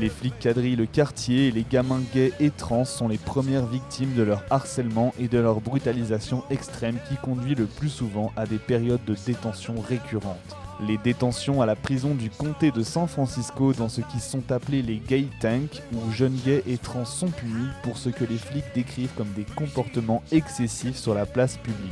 Les 0.02 0.10
flics 0.10 0.40
quadrillent 0.40 0.76
le 0.76 0.88
quartier 0.88 1.50
et 1.50 1.52
les 1.52 1.64
gamins 1.64 2.02
gays 2.12 2.34
et 2.40 2.50
trans 2.50 2.86
sont 2.86 3.08
les 3.08 3.20
premières 3.20 3.68
victimes 3.68 4.16
de 4.16 4.24
leur 4.24 4.44
harcèlement 4.50 5.14
et 5.20 5.28
de 5.28 5.38
leur 5.38 5.62
brutalisation 5.62 6.44
extrême 6.50 6.98
qui 7.08 7.18
conduit 7.18 7.54
le 7.54 7.68
plus 7.68 7.90
souvent 7.90 8.32
à 8.36 8.48
des 8.48 8.58
périodes 8.58 9.06
de 9.06 9.16
détention 9.28 9.76
récurrentes. 9.80 10.58
Les 10.88 10.98
détentions 10.98 11.62
à 11.62 11.68
la 11.68 11.76
prison 11.76 12.16
du 12.16 12.32
comté 12.32 12.72
de 12.72 12.82
San 12.82 13.08
Francisco 13.08 13.74
dans 13.74 13.90
ce 13.90 14.02
qui 14.02 14.20
sont 14.20 14.52
appelés 14.52 14.82
les 14.82 14.98
gay 14.98 15.28
tanks, 15.40 15.84
où 15.94 16.12
jeunes 16.12 16.40
gays 16.44 16.64
et 16.66 16.80
trans 16.80 17.06
sont 17.06 17.30
punis 17.30 17.70
pour 17.84 18.00
ce 18.00 18.10
que 18.10 18.24
les 18.24 18.40
flics 18.40 18.74
décrivent 18.74 19.14
comme 19.16 19.32
des 19.36 19.46
comportements 19.56 20.24
excessifs 20.32 20.98
sur 20.98 21.14
la 21.14 21.28
place 21.28 21.58
publique. 21.58 21.92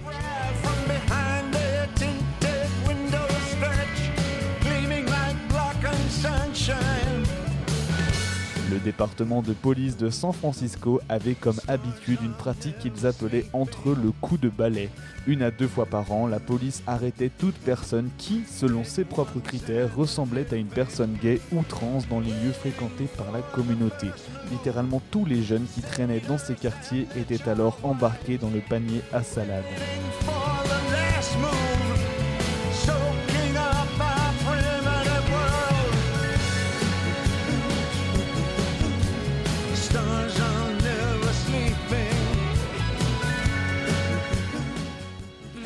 Le 8.69 8.77
département 8.77 9.41
de 9.41 9.53
police 9.53 9.97
de 9.97 10.11
San 10.11 10.31
Francisco 10.31 11.01
avait 11.09 11.33
comme 11.33 11.59
habitude 11.67 12.19
une 12.21 12.33
pratique 12.33 12.77
qu'ils 12.77 13.07
appelaient 13.07 13.45
entre 13.51 13.89
eux 13.89 13.97
le 14.01 14.11
coup 14.11 14.37
de 14.37 14.49
balai. 14.49 14.89
Une 15.25 15.41
à 15.41 15.49
deux 15.49 15.67
fois 15.67 15.87
par 15.87 16.11
an, 16.11 16.27
la 16.27 16.39
police 16.39 16.83
arrêtait 16.85 17.31
toute 17.35 17.55
personne 17.55 18.09
qui, 18.19 18.43
selon 18.47 18.83
ses 18.83 19.05
propres 19.05 19.39
critères, 19.39 19.95
ressemblait 19.95 20.45
à 20.51 20.55
une 20.55 20.67
personne 20.67 21.17
gay 21.21 21.41
ou 21.51 21.63
trans 21.63 21.99
dans 22.11 22.19
les 22.19 22.29
lieux 22.29 22.51
fréquentés 22.51 23.07
par 23.17 23.31
la 23.31 23.41
communauté. 23.41 24.07
Littéralement 24.51 25.01
tous 25.09 25.25
les 25.25 25.41
jeunes 25.41 25.65
qui 25.73 25.81
traînaient 25.81 26.21
dans 26.27 26.37
ces 26.37 26.55
quartiers 26.55 27.07
étaient 27.17 27.49
alors 27.49 27.79
embarqués 27.81 28.37
dans 28.37 28.51
le 28.51 28.61
panier 28.61 29.01
à 29.11 29.23
salade. 29.23 29.63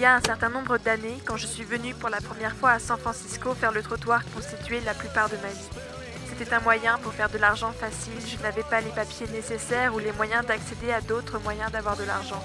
Y 0.03 0.05
a 0.05 0.15
un 0.15 0.21
certain 0.21 0.49
nombre 0.49 0.77
d'années, 0.79 1.17
quand 1.25 1.37
je 1.37 1.47
suis 1.47 1.63
venue 1.63 1.93
pour 1.93 2.09
la 2.09 2.19
première 2.19 2.53
fois 2.53 2.71
à 2.71 2.79
San 2.79 2.97
Francisco 2.97 3.53
faire 3.53 3.71
le 3.71 3.81
trottoir 3.81 4.21
constitué 4.35 4.81
la 4.81 4.93
plupart 4.93 5.29
de 5.29 5.37
ma 5.37 5.47
vie. 5.47 5.69
C'était 6.27 6.53
un 6.53 6.59
moyen 6.59 6.97
pour 6.97 7.13
faire 7.13 7.29
de 7.29 7.37
l'argent 7.37 7.71
facile, 7.71 8.19
je 8.27 8.35
n'avais 8.43 8.63
pas 8.63 8.81
les 8.81 8.89
papiers 8.89 9.27
nécessaires 9.31 9.95
ou 9.95 9.99
les 9.99 10.11
moyens 10.11 10.45
d'accéder 10.45 10.91
à 10.91 10.99
d'autres 10.99 11.39
moyens 11.39 11.71
d'avoir 11.71 11.95
de 11.95 12.03
l'argent. 12.03 12.43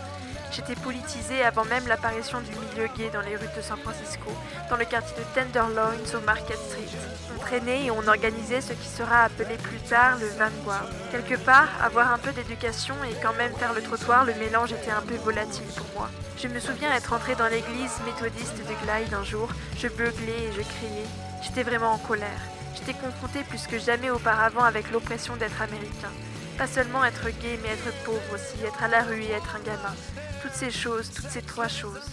J'étais 0.51 0.75
politisée 0.77 1.45
avant 1.45 1.65
même 1.67 1.87
l'apparition 1.87 2.41
du 2.41 2.51
milieu 2.51 2.89
gay 2.97 3.11
dans 3.13 3.21
les 3.21 3.37
rues 3.37 3.55
de 3.57 3.63
San 3.63 3.79
Francisco, 3.79 4.31
dans 4.71 4.77
le 4.77 4.85
quartier 4.85 5.15
de 5.17 5.23
Tenderloin 5.35 5.93
sur 6.05 6.23
Market 6.23 6.57
Street. 6.57 6.99
On 7.37 7.41
traînait 7.41 7.85
et 7.85 7.91
on 7.91 8.07
organisait 8.09 8.61
ce 8.61 8.73
qui 8.73 8.89
sera 8.89 9.25
appelé 9.25 9.57
plus 9.57 9.79
tard 9.79 10.19
le 10.19 10.27
Vanguard. 10.27 10.89
Quelque 11.13 11.37
part, 11.37 11.69
avoir 11.83 12.13
un 12.13 12.19
peu 12.19 12.33
d'éducation 12.33 12.95
et 13.05 13.15
quand 13.23 13.35
même 13.35 13.55
faire 13.55 13.75
le 13.75 13.83
trottoir, 13.83 14.25
le 14.25 14.35
mélange 14.35 14.73
était 14.73 14.91
un 14.91 15.03
peu 15.03 15.17
volatile 15.17 15.69
pour 15.77 15.87
moi. 15.95 16.11
Je 16.39 16.49
me 16.49 16.61
souviens 16.61 16.93
être 16.95 17.13
entrée 17.13 17.35
dans 17.35 17.49
l'église 17.49 17.93
méthodiste 18.07 18.57
de 18.57 18.75
Glide 18.85 19.15
un 19.15 19.25
jour, 19.25 19.51
je 19.77 19.89
beuglais 19.89 20.49
et 20.49 20.53
je 20.53 20.63
criais. 20.63 21.09
J'étais 21.43 21.63
vraiment 21.63 21.93
en 21.93 21.99
colère. 21.99 22.41
J'étais 22.75 22.95
confrontée 22.95 23.45
plus 23.45 23.67
que 23.67 23.79
jamais 23.79 24.11
auparavant 24.11 24.65
avec 24.65 24.91
l'oppression 24.91 25.37
d'être 25.37 25.61
américain. 25.61 26.13
Pas 26.57 26.67
seulement 26.67 27.05
être 27.05 27.29
gay, 27.41 27.59
mais 27.63 27.69
être 27.69 27.93
pauvre 28.05 28.35
aussi, 28.35 28.65
être 28.65 28.83
à 28.83 28.89
la 28.89 29.03
rue 29.03 29.23
et 29.23 29.31
être 29.31 29.57
un 29.57 29.65
gamin. 29.65 29.95
Toutes 30.43 30.55
ces 30.55 30.71
choses, 30.71 31.11
toutes 31.11 31.29
ces 31.29 31.43
trois 31.43 31.69
choses. 31.69 32.07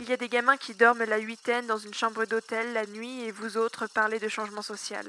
Il 0.00 0.08
y 0.08 0.12
a 0.12 0.16
des 0.16 0.28
gamins 0.28 0.56
qui 0.56 0.74
dorment 0.74 1.04
la 1.04 1.18
huitaine 1.18 1.66
dans 1.66 1.78
une 1.78 1.94
chambre 1.94 2.24
d'hôtel 2.26 2.72
la 2.74 2.86
nuit 2.86 3.22
et 3.22 3.30
vous 3.30 3.56
autres 3.56 3.86
parlez 3.86 4.18
de 4.18 4.28
changement 4.28 4.62
social. 4.62 5.06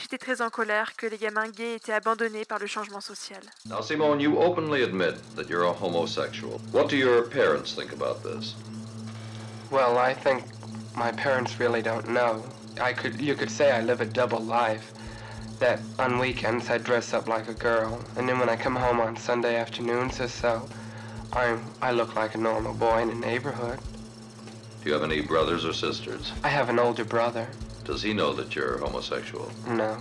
J'étais 0.00 0.16
très 0.16 0.40
en 0.40 0.48
colère 0.48 0.96
que 0.96 1.06
les 1.06 1.18
gamins 1.18 1.48
gays 1.48 1.74
étaient 1.74 1.92
abandonnés 1.92 2.44
par 2.44 2.58
le 2.60 2.66
changement 2.66 3.00
social. 3.00 3.42
Now, 3.66 3.82
Simone, 3.82 4.20
you 4.20 4.38
openly 4.38 4.84
admit 4.84 5.16
that 5.36 5.48
you're 5.48 5.64
a 5.64 5.72
homosexual. 5.72 6.60
What 6.72 6.88
do 6.88 6.96
your 6.96 7.28
parents 7.28 7.74
think 7.74 7.92
about 7.92 8.22
this? 8.22 8.54
Well, 9.70 9.98
I 9.98 10.14
think 10.14 10.44
my 10.94 11.12
parents 11.12 11.58
really 11.58 11.82
don't 11.82 12.08
know. 12.08 12.42
I 12.80 12.92
could, 12.92 13.20
you 13.20 13.34
could 13.34 13.50
say 13.50 13.72
I 13.72 13.82
live 13.82 14.00
a 14.00 14.06
double 14.06 14.40
life. 14.40 14.92
That 15.58 15.80
on 15.98 16.20
weekends 16.20 16.70
I 16.70 16.78
dress 16.78 17.12
up 17.12 17.26
like 17.26 17.48
a 17.48 17.54
girl, 17.54 17.98
and 18.16 18.28
then 18.28 18.38
when 18.38 18.48
I 18.48 18.54
come 18.54 18.76
home 18.76 19.00
on 19.00 19.16
Sunday 19.16 19.56
afternoons 19.56 20.20
or 20.20 20.28
so, 20.28 20.62
I 21.32 21.58
I 21.82 21.92
look 21.92 22.14
like 22.16 22.34
a 22.34 22.38
normal 22.38 22.74
boy 22.74 23.02
in 23.02 23.08
the 23.08 23.14
neighborhood. 23.14 23.78
Do 24.82 24.88
you 24.88 24.94
have 24.94 25.02
any 25.02 25.20
brothers 25.20 25.64
or 25.64 25.72
sisters? 25.72 26.32
I 26.44 26.48
have 26.48 26.68
an 26.68 26.78
older 26.78 27.04
brother. 27.04 27.48
Does 27.84 28.02
he 28.02 28.12
know 28.14 28.32
that 28.34 28.54
you're 28.54 28.78
homosexual? 28.78 29.50
No, 29.66 29.98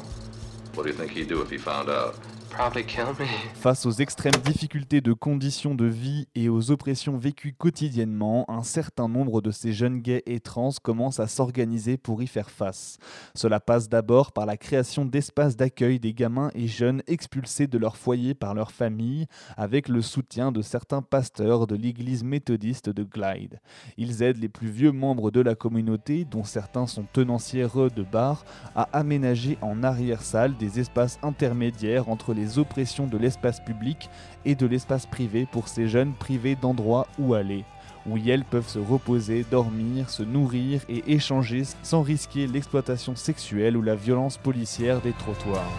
What 0.74 0.84
do 0.84 0.90
you 0.90 0.96
think 0.96 1.12
he'd 1.12 1.30
do 1.30 1.42
if 1.42 1.50
he 1.50 1.58
found 1.58 1.90
out? 1.90 2.18
Face 3.56 3.86
aux 3.86 3.92
extrêmes 3.92 4.42
difficultés 4.44 5.02
de 5.02 5.14
conditions 5.14 5.76
de 5.76 5.86
vie 5.86 6.28
et 6.36 6.50
aux 6.50 6.72
oppressions 6.72 7.18
vécues 7.18 7.54
quotidiennement, 7.54 8.46
un 8.50 8.64
certain 8.64 9.08
nombre 9.08 9.42
de 9.42 9.52
ces 9.52 9.74
jeunes 9.74 10.00
gays 10.00 10.24
et 10.26 10.40
trans 10.40 10.72
commencent 10.82 11.20
à 11.20 11.28
s'organiser 11.28 11.98
pour 11.98 12.22
y 12.22 12.28
faire 12.28 12.50
face. 12.50 12.98
Cela 13.36 13.60
passe 13.60 13.90
d'abord 13.90 14.32
par 14.32 14.46
la 14.46 14.58
création 14.58 15.06
d'espaces 15.06 15.56
d'accueil 15.56 16.00
des 16.00 16.14
gamins 16.14 16.52
et 16.56 16.68
jeunes 16.68 17.04
expulsés 17.08 17.68
de 17.68 17.78
leur 17.78 17.98
foyer 17.98 18.34
par 18.34 18.54
leur 18.54 18.72
famille, 18.72 19.28
avec 19.56 19.90
le 19.90 20.02
soutien 20.02 20.52
de 20.52 20.62
certains 20.62 21.02
pasteurs 21.02 21.68
de 21.68 21.76
l'église 21.76 22.24
méthodiste 22.24 22.90
de 22.90 23.04
Glide. 23.04 23.60
Ils 23.98 24.24
aident 24.24 24.42
les 24.42 24.50
plus 24.50 24.70
vieux 24.70 24.92
membres 24.92 25.32
de 25.32 25.42
la 25.42 25.56
communauté, 25.56 26.26
dont 26.26 26.44
certains 26.44 26.88
sont 26.88 27.06
tenanciers 27.12 27.58
de 27.58 28.04
bars, 28.04 28.46
à 28.76 28.84
aménager 28.94 29.58
en 29.62 29.84
arrière-salle 29.84 30.56
des 30.58 30.80
espaces 30.80 31.20
intermédiaires 31.24 32.10
entre 32.10 32.34
les 32.38 32.60
oppressions 32.60 33.08
de 33.08 33.18
l'espace 33.18 33.60
public 33.60 34.10
et 34.46 34.56
de 34.56 34.66
l'espace 34.66 35.06
privé 35.06 35.46
pour 35.52 35.68
ces 35.68 35.88
jeunes 35.88 36.14
privés 36.14 36.56
d'endroits 36.56 37.08
où 37.20 37.34
aller 37.34 37.66
où 38.08 38.18
elles 38.18 38.46
peuvent 38.46 38.68
se 38.68 38.80
reposer, 38.80 39.46
dormir, 39.52 40.10
se 40.10 40.24
nourrir 40.24 40.82
et 40.90 41.04
échanger 41.14 41.64
sans 41.84 42.02
risquer 42.02 42.48
l'exploitation 42.48 43.16
sexuelle 43.16 43.76
ou 43.76 43.82
la 43.82 43.96
violence 43.96 44.38
policière 44.38 45.02
des 45.02 45.12
trottoirs. 45.14 45.72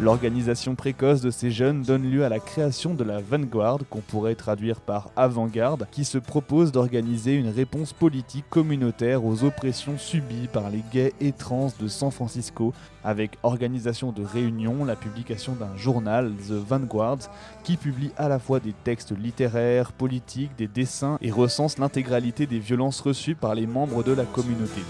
L'organisation 0.00 0.74
précoce 0.74 1.20
de 1.20 1.30
ces 1.30 1.50
jeunes 1.50 1.82
donne 1.82 2.10
lieu 2.10 2.24
à 2.24 2.28
la 2.28 2.40
création 2.40 2.94
de 2.94 3.04
la 3.04 3.20
Vanguard, 3.20 3.78
qu'on 3.90 4.00
pourrait 4.00 4.34
traduire 4.34 4.80
par 4.80 5.10
avant-garde, 5.16 5.86
qui 5.90 6.04
se 6.04 6.18
propose 6.18 6.72
d'organiser 6.72 7.34
une 7.34 7.48
réponse 7.48 7.92
politique 7.92 8.44
communautaire 8.50 9.24
aux 9.24 9.44
oppressions 9.44 9.98
subies 9.98 10.48
par 10.52 10.70
les 10.70 10.82
gays 10.92 11.12
et 11.20 11.32
trans 11.32 11.72
de 11.80 11.88
San 11.88 12.10
Francisco, 12.10 12.72
avec 13.04 13.38
organisation 13.42 14.12
de 14.12 14.24
réunions, 14.24 14.84
la 14.84 14.96
publication 14.96 15.54
d'un 15.54 15.76
journal, 15.76 16.32
The 16.48 16.52
Vanguard, 16.52 17.18
qui 17.62 17.76
publie 17.76 18.10
à 18.16 18.28
la 18.28 18.38
fois 18.38 18.60
des 18.60 18.74
textes 18.84 19.16
littéraires, 19.16 19.92
politiques, 19.92 20.56
des 20.56 20.68
dessins 20.68 21.18
et 21.20 21.30
recense 21.30 21.78
l'intégralité 21.78 22.46
des 22.46 22.58
violences 22.58 23.00
reçues 23.00 23.34
par 23.34 23.54
les 23.54 23.66
membres 23.66 24.02
de 24.02 24.12
la 24.12 24.24
communauté. 24.24 24.82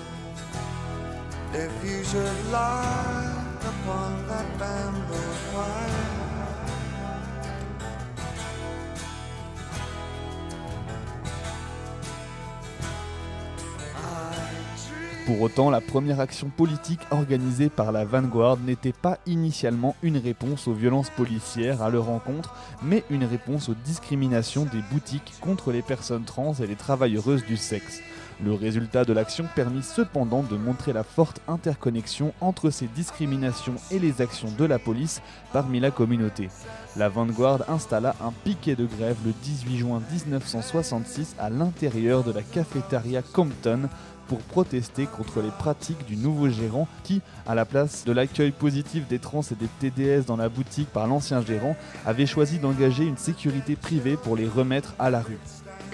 Pour 15.26 15.40
autant, 15.40 15.71
la 15.71 15.80
première 15.80 16.21
action 16.21 16.50
politique 16.50 17.00
organisée 17.11 17.71
par 17.71 17.92
la 17.92 18.04
Vanguard 18.04 18.59
n'était 18.59 18.92
pas 18.92 19.18
initialement 19.26 19.97
une 20.02 20.18
réponse 20.18 20.68
aux 20.68 20.75
violences 20.75 21.09
policières 21.09 21.80
à 21.80 21.88
leur 21.88 22.11
encontre, 22.11 22.54
mais 22.83 23.04
une 23.09 23.25
réponse 23.25 23.71
aux 23.71 23.75
discriminations 23.75 24.66
des 24.66 24.83
boutiques 24.92 25.33
contre 25.40 25.73
les 25.73 25.80
personnes 25.80 26.25
trans 26.25 26.52
et 26.54 26.66
les 26.66 26.76
travailleuses 26.76 27.44
du 27.47 27.56
sexe. 27.56 28.00
Le 28.43 28.53
résultat 28.53 29.05
de 29.05 29.12
l'action 29.12 29.47
permit 29.55 29.83
cependant 29.83 30.43
de 30.43 30.57
montrer 30.57 30.93
la 30.93 31.05
forte 31.05 31.41
interconnexion 31.47 32.33
entre 32.41 32.71
ces 32.71 32.87
discriminations 32.87 33.76
et 33.91 33.99
les 33.99 34.21
actions 34.21 34.50
de 34.59 34.64
la 34.64 34.79
police 34.79 35.23
parmi 35.53 35.79
la 35.79 35.91
communauté. 35.91 36.49
La 36.97 37.09
Vanguard 37.09 37.69
installa 37.69 38.17
un 38.21 38.33
piquet 38.45 38.75
de 38.75 38.87
grève 38.87 39.17
le 39.25 39.33
18 39.43 39.79
juin 39.79 40.03
1966 40.11 41.37
à 41.38 41.49
l'intérieur 41.49 42.25
de 42.25 42.33
la 42.33 42.43
cafétéria 42.43 43.23
Compton 43.23 43.88
pour 44.26 44.38
protester 44.38 45.07
contre 45.07 45.41
les 45.41 45.50
pratiques 45.50 46.07
du 46.07 46.17
nouveau 46.17 46.49
gérant 46.49 46.88
qui, 47.03 47.21
à 47.47 47.55
la 47.55 47.64
place 47.64 48.05
de 48.05 48.12
l'accueil 48.12 48.50
positif 48.50 49.07
des 49.07 49.19
trans 49.19 49.43
et 49.43 49.55
des 49.55 49.69
TDS 49.91 50.25
dans 50.26 50.37
la 50.37 50.49
boutique 50.49 50.88
par 50.88 51.07
l'ancien 51.07 51.43
gérant, 51.43 51.76
avait 52.07 52.26
choisi 52.26 52.59
d'engager 52.59 53.05
une 53.05 53.19
sécurité 53.19 53.76
privée 53.76 54.17
pour 54.17 54.37
les 54.37 54.49
remettre 54.49 54.95
à 54.99 55.11
la 55.11 55.21
rue. 55.21 55.38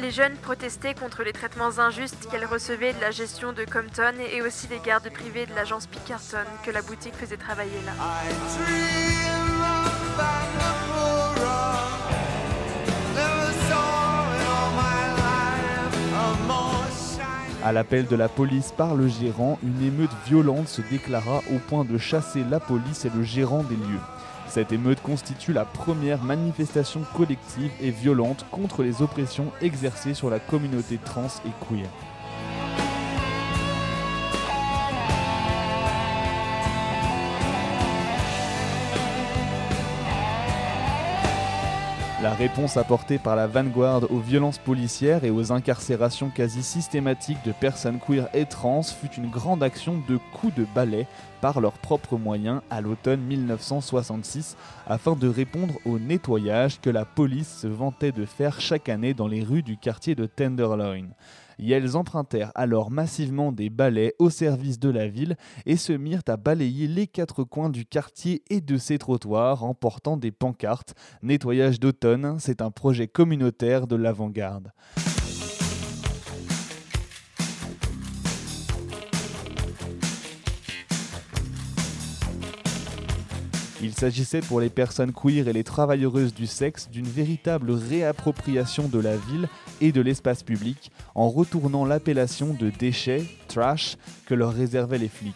Les 0.01 0.11
jeunes 0.11 0.35
protestaient 0.37 0.95
contre 0.95 1.23
les 1.23 1.33
traitements 1.33 1.79
injustes 1.79 2.27
qu'elles 2.31 2.47
recevaient 2.47 2.95
de 2.95 3.01
la 3.01 3.11
gestion 3.11 3.53
de 3.53 3.65
Compton 3.65 4.15
et 4.33 4.41
aussi 4.41 4.67
les 4.69 4.79
gardes 4.79 5.11
privés 5.11 5.45
de 5.45 5.55
l'agence 5.55 5.87
Pickerton 5.87 6.39
que 6.65 6.71
la 6.71 6.81
boutique 6.81 7.15
faisait 7.15 7.37
travailler 7.37 7.71
là. 7.85 7.93
À 17.63 17.73
l'appel 17.73 18.07
de 18.07 18.17
la 18.17 18.29
police 18.29 18.73
par 18.75 18.95
le 18.95 19.07
gérant, 19.07 19.59
une 19.63 19.83
émeute 19.83 20.11
violente 20.27 20.69
se 20.69 20.81
déclara 20.81 21.43
au 21.53 21.59
point 21.59 21.85
de 21.85 21.99
chasser 21.99 22.43
la 22.51 22.59
police 22.59 23.05
et 23.05 23.11
le 23.15 23.23
gérant 23.23 23.63
des 23.65 23.77
lieux. 23.77 24.01
Cette 24.51 24.73
émeute 24.73 25.01
constitue 25.01 25.53
la 25.53 25.65
première 25.65 26.25
manifestation 26.25 27.03
collective 27.17 27.71
et 27.81 27.93
violente 27.93 28.45
contre 28.51 28.83
les 28.83 29.01
oppressions 29.01 29.53
exercées 29.61 30.13
sur 30.13 30.29
la 30.29 30.41
communauté 30.41 30.99
trans 31.05 31.29
et 31.47 31.53
queer. 31.69 31.89
La 42.23 42.35
réponse 42.35 42.77
apportée 42.77 43.17
par 43.17 43.35
la 43.35 43.47
Vanguard 43.47 44.03
aux 44.13 44.19
violences 44.19 44.59
policières 44.59 45.25
et 45.25 45.31
aux 45.31 45.53
incarcérations 45.53 46.29
quasi 46.29 46.63
systématiques 46.63 47.43
de 47.47 47.53
personnes 47.53 47.99
queer 47.99 48.29
et 48.35 48.45
trans 48.45 48.83
fut 48.83 49.11
une 49.17 49.31
grande 49.31 49.63
action 49.63 50.03
de 50.07 50.19
coups 50.35 50.55
de 50.55 50.67
balai 50.75 51.07
par 51.41 51.63
leurs 51.63 51.79
propres 51.79 52.19
moyens 52.19 52.61
à 52.69 52.83
l'automne 52.83 53.23
1966 53.23 54.59
afin 54.87 55.17
de 55.17 55.29
répondre 55.29 55.73
au 55.87 55.99
nettoyage 55.99 56.79
que 56.83 56.91
la 56.91 57.07
police 57.07 57.61
se 57.61 57.67
vantait 57.67 58.13
de 58.13 58.27
faire 58.27 58.61
chaque 58.61 58.91
année 58.91 59.15
dans 59.15 59.29
les 59.29 59.43
rues 59.43 59.63
du 59.63 59.79
quartier 59.79 60.15
de 60.15 60.27
Tenderloin 60.27 61.07
et 61.61 61.71
elles 61.71 61.97
empruntèrent 61.97 62.53
alors 62.55 62.91
massivement 62.91 63.53
des 63.53 63.71
balais 63.71 64.15
au 64.19 64.31
service 64.31 64.79
de 64.79 64.89
la 64.89 65.09
ville 65.09 65.37
et 65.67 65.77
se 65.77 65.93
mirent 65.93 66.23
à 66.29 66.37
balayer 66.37 66.87
les 66.87 67.07
quatre 67.07 67.45
coins 67.45 67.71
du 67.71 67.85
quartier 67.85 68.43
et 68.51 68.61
de 68.61 68.77
ses 68.77 68.99
trottoirs 68.99 69.65
en 69.65 69.75
portant 69.75 70.17
des 70.17 70.33
pancartes. 70.33 70.95
Nettoyage 71.23 71.81
d'automne, 71.81 72.37
c'est 72.39 72.63
un 72.63 72.71
projet 72.71 73.09
communautaire 73.09 73.87
de 73.87 73.97
l'avant-garde. 73.97 74.73
Il 83.83 83.95
s'agissait 83.95 84.41
pour 84.41 84.61
les 84.61 84.69
personnes 84.69 85.13
queer 85.13 85.49
et 85.49 85.53
les 85.55 85.65
travailleuses 85.65 86.35
du 86.35 86.47
sexe 86.47 86.91
d'une 86.91 87.07
véritable 87.07 87.71
réappropriation 87.71 88.89
de 88.89 88.99
la 88.99 89.17
ville 89.17 89.49
et 89.81 89.91
de 89.91 90.03
l'espace 90.03 90.43
public 90.43 90.91
en 91.15 91.31
retournant 91.31 91.87
l'appellation 91.87 92.53
de 92.53 92.69
déchets, 92.69 93.25
trash, 93.49 93.97
que 94.27 94.35
leur 94.35 94.53
réservaient 94.53 94.99
les 94.99 95.09
flics. 95.09 95.35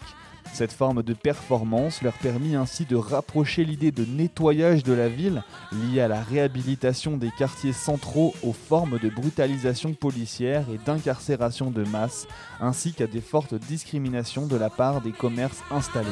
Cette 0.53 0.73
forme 0.73 1.03
de 1.03 1.15
performance 1.15 2.03
leur 2.03 2.13
permit 2.13 2.55
ainsi 2.55 2.85
de 2.85 2.97
rapprocher 2.97 3.65
l'idée 3.65 3.91
de 3.91 4.05
nettoyage 4.05 4.85
de 4.85 4.93
la 4.93 5.09
ville, 5.09 5.43
liée 5.73 6.01
à 6.01 6.09
la 6.09 6.23
réhabilitation 6.23 7.17
des 7.17 7.31
quartiers 7.37 7.73
centraux 7.73 8.35
aux 8.43 8.53
formes 8.53 8.99
de 8.99 9.09
brutalisation 9.09 9.95
policière 9.95 10.67
et 10.73 10.79
d'incarcération 10.85 11.71
de 11.71 11.83
masse, 11.85 12.29
ainsi 12.61 12.93
qu'à 12.93 13.07
des 13.07 13.23
fortes 13.23 13.55
discriminations 13.55 14.47
de 14.47 14.57
la 14.57 14.71
part 14.71 15.01
des 15.01 15.13
commerces 15.13 15.63
installés. 15.71 16.07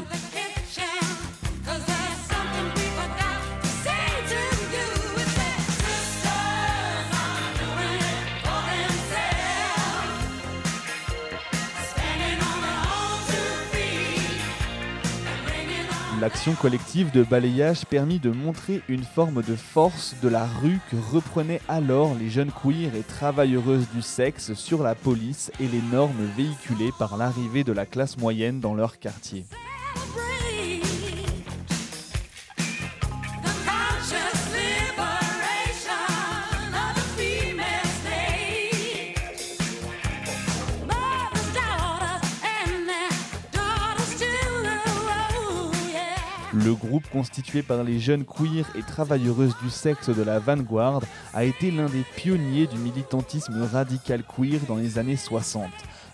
L'action 16.22 16.54
collective 16.54 17.10
de 17.10 17.24
balayage 17.24 17.84
permit 17.84 18.20
de 18.20 18.30
montrer 18.30 18.80
une 18.88 19.02
forme 19.02 19.42
de 19.42 19.56
force 19.56 20.14
de 20.22 20.28
la 20.28 20.46
rue 20.46 20.78
que 20.88 20.94
reprenaient 21.12 21.60
alors 21.66 22.14
les 22.14 22.30
jeunes 22.30 22.52
queers 22.52 22.94
et 22.94 23.02
travailleuses 23.02 23.88
du 23.92 24.02
sexe 24.02 24.54
sur 24.54 24.84
la 24.84 24.94
police 24.94 25.50
et 25.58 25.66
les 25.66 25.82
normes 25.92 26.30
véhiculées 26.36 26.92
par 26.96 27.16
l'arrivée 27.16 27.64
de 27.64 27.72
la 27.72 27.86
classe 27.86 28.18
moyenne 28.18 28.60
dans 28.60 28.72
leur 28.72 29.00
quartier. 29.00 29.44
Le 46.72 46.88
groupe 46.88 47.06
constitué 47.10 47.60
par 47.60 47.84
les 47.84 48.00
jeunes 48.00 48.24
queers 48.24 48.64
et 48.74 48.80
travailleuses 48.80 49.54
du 49.62 49.68
sexe 49.68 50.08
de 50.08 50.22
la 50.22 50.38
Vanguard 50.38 51.02
a 51.34 51.44
été 51.44 51.70
l'un 51.70 51.84
des 51.84 52.02
pionniers 52.16 52.66
du 52.66 52.78
militantisme 52.78 53.62
radical 53.70 54.22
queer 54.24 54.58
dans 54.66 54.76
les 54.76 54.96
années 54.96 55.18
60. 55.18 55.68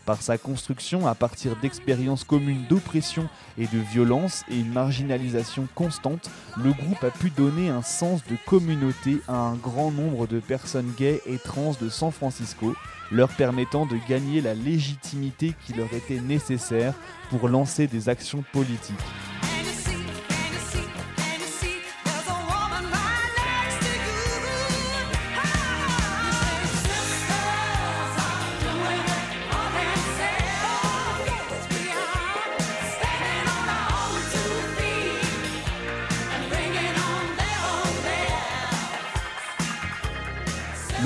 Par 0.05 0.21
sa 0.21 0.37
construction 0.37 1.07
à 1.07 1.15
partir 1.15 1.55
d'expériences 1.63 2.25
communes 2.25 2.65
d'oppression 2.69 3.29
et 3.57 3.69
de 3.69 3.79
violence 3.79 4.43
et 4.51 4.59
une 4.59 4.73
marginalisation 4.73 5.69
constante, 5.77 6.29
le 6.57 6.73
groupe 6.73 7.05
a 7.05 7.13
pu 7.13 7.31
donner 7.31 7.69
un 7.69 7.83
sens 7.83 8.25
de 8.25 8.37
communauté 8.45 9.19
à 9.29 9.37
un 9.37 9.55
grand 9.55 9.93
nombre 9.93 10.27
de 10.27 10.41
personnes 10.41 10.93
gays 10.99 11.23
et 11.27 11.39
trans 11.39 11.77
de 11.81 11.89
San 11.89 12.11
Francisco, 12.11 12.75
leur 13.13 13.29
permettant 13.29 13.87
de 13.87 13.97
gagner 14.09 14.41
la 14.41 14.55
légitimité 14.55 15.55
qui 15.65 15.75
leur 15.75 15.95
était 15.95 16.21
nécessaire 16.21 16.95
pour 17.31 17.49
lancer 17.49 17.87
des 17.87 18.09
actions 18.09 18.43
politiques. 18.53 18.97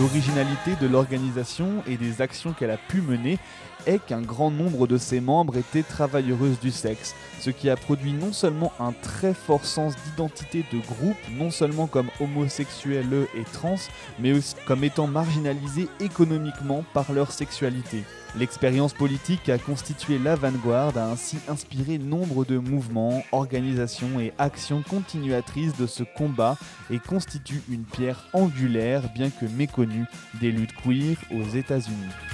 L'originalité 0.02 0.72
de 0.80 0.88
l'organisation 0.88 1.84
et 1.86 1.96
des 1.96 2.22
actions 2.22 2.52
qu'elle 2.52 2.72
a 2.72 2.76
pu 2.76 3.00
mener 3.00 3.38
est 3.86 4.04
qu'un 4.04 4.20
grand 4.20 4.50
nombre 4.50 4.86
de 4.86 4.98
ses 4.98 5.20
membres 5.20 5.56
étaient 5.56 5.82
travailleuses 5.82 6.60
du 6.60 6.70
sexe, 6.70 7.14
ce 7.40 7.50
qui 7.50 7.68
a 7.70 7.76
produit 7.76 8.12
non 8.12 8.32
seulement 8.32 8.72
un 8.78 8.92
très 8.92 9.34
fort 9.34 9.64
sens 9.64 9.94
d'identité 10.04 10.64
de 10.72 10.78
groupe, 10.78 11.16
non 11.30 11.50
seulement 11.50 11.86
comme 11.86 12.10
homosexuels 12.20 13.26
et 13.36 13.44
trans, 13.52 13.76
mais 14.18 14.32
aussi 14.32 14.54
comme 14.66 14.84
étant 14.84 15.06
marginalisés 15.06 15.88
économiquement 16.00 16.84
par 16.94 17.12
leur 17.12 17.32
sexualité. 17.32 18.04
L'expérience 18.34 18.94
politique 18.94 19.50
a 19.50 19.58
constitué 19.58 20.18
la 20.18 20.36
vanguard 20.36 20.96
a 20.96 21.10
ainsi 21.10 21.36
inspiré 21.48 21.98
nombre 21.98 22.46
de 22.46 22.56
mouvements, 22.56 23.22
organisations 23.30 24.20
et 24.20 24.32
actions 24.38 24.82
continuatrices 24.88 25.76
de 25.76 25.86
ce 25.86 26.02
combat 26.02 26.56
et 26.90 26.98
constitue 26.98 27.62
une 27.68 27.84
pierre 27.84 28.24
angulaire, 28.32 29.02
bien 29.14 29.28
que 29.28 29.44
méconnue, 29.44 30.06
des 30.40 30.50
luttes 30.50 30.74
queer 30.82 31.16
aux 31.30 31.46
États-Unis. 31.54 32.31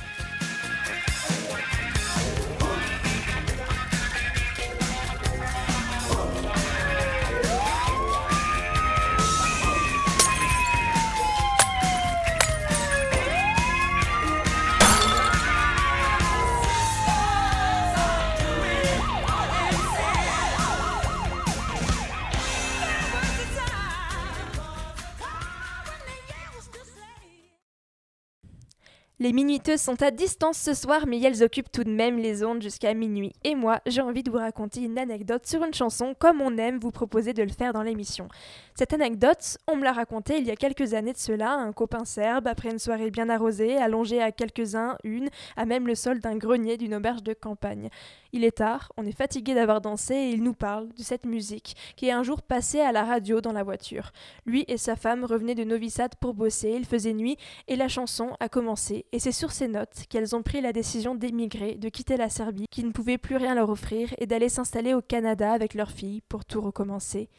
Les 29.28 29.34
minuteuses 29.34 29.82
sont 29.82 30.02
à 30.02 30.10
distance 30.10 30.56
ce 30.56 30.72
soir, 30.72 31.06
mais 31.06 31.20
elles 31.20 31.42
occupent 31.42 31.70
tout 31.70 31.84
de 31.84 31.90
même 31.90 32.16
les 32.16 32.42
ondes 32.42 32.62
jusqu'à 32.62 32.94
minuit. 32.94 33.34
Et 33.44 33.54
moi, 33.54 33.80
j'ai 33.84 34.00
envie 34.00 34.22
de 34.22 34.30
vous 34.30 34.38
raconter 34.38 34.80
une 34.80 34.98
anecdote 34.98 35.44
sur 35.44 35.62
une 35.62 35.74
chanson, 35.74 36.14
comme 36.18 36.40
on 36.40 36.56
aime 36.56 36.78
vous 36.78 36.92
proposer 36.92 37.34
de 37.34 37.42
le 37.42 37.50
faire 37.50 37.74
dans 37.74 37.82
l'émission. 37.82 38.28
Cette 38.74 38.94
anecdote, 38.94 39.58
on 39.66 39.76
me 39.76 39.84
l'a 39.84 39.92
racontée 39.92 40.38
il 40.38 40.46
y 40.46 40.50
a 40.50 40.56
quelques 40.56 40.94
années 40.94 41.12
de 41.12 41.18
cela, 41.18 41.52
un 41.52 41.72
copain 41.72 42.06
serbe, 42.06 42.46
après 42.46 42.70
une 42.70 42.78
soirée 42.78 43.10
bien 43.10 43.28
arrosée, 43.28 43.76
allongé 43.76 44.22
à 44.22 44.32
quelques-uns, 44.32 44.96
une, 45.04 45.28
à 45.58 45.66
même 45.66 45.86
le 45.86 45.94
sol 45.94 46.20
d'un 46.20 46.36
grenier 46.36 46.78
d'une 46.78 46.94
auberge 46.94 47.22
de 47.22 47.34
campagne. 47.34 47.90
Il 48.32 48.44
est 48.44 48.58
tard, 48.58 48.92
on 48.96 49.06
est 49.06 49.16
fatigué 49.16 49.54
d'avoir 49.54 49.80
dansé 49.80 50.14
et 50.14 50.30
il 50.30 50.42
nous 50.42 50.52
parle 50.52 50.88
de 50.90 51.02
cette 51.02 51.24
musique 51.24 51.76
qui 51.96 52.08
est 52.08 52.12
un 52.12 52.22
jour 52.22 52.42
passée 52.42 52.80
à 52.80 52.92
la 52.92 53.04
radio 53.04 53.40
dans 53.40 53.52
la 53.52 53.62
voiture. 53.62 54.12
Lui 54.44 54.64
et 54.68 54.76
sa 54.76 54.96
femme 54.96 55.24
revenaient 55.24 55.54
de 55.54 55.64
Novi 55.64 55.88
Sad 55.88 56.14
pour 56.16 56.34
bosser, 56.34 56.72
il 56.76 56.84
faisait 56.84 57.14
nuit 57.14 57.38
et 57.68 57.76
la 57.76 57.88
chanson 57.88 58.36
a 58.40 58.48
commencé 58.48 59.06
et 59.12 59.18
c'est 59.18 59.32
sur 59.32 59.50
ces 59.50 59.68
notes 59.68 60.04
qu'elles 60.10 60.36
ont 60.36 60.42
pris 60.42 60.60
la 60.60 60.74
décision 60.74 61.14
d'émigrer, 61.14 61.76
de 61.76 61.88
quitter 61.88 62.18
la 62.18 62.28
Serbie 62.28 62.66
qui 62.70 62.84
ne 62.84 62.92
pouvait 62.92 63.18
plus 63.18 63.36
rien 63.36 63.54
leur 63.54 63.70
offrir 63.70 64.14
et 64.18 64.26
d'aller 64.26 64.50
s'installer 64.50 64.92
au 64.92 65.00
Canada 65.00 65.52
avec 65.52 65.74
leur 65.74 65.90
fille 65.90 66.20
pour 66.28 66.44
tout 66.44 66.60
recommencer. 66.60 67.30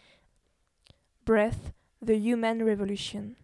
Breath, 1.26 1.74
The 2.04 2.12
Human 2.12 2.64
Revolution. 2.64 3.36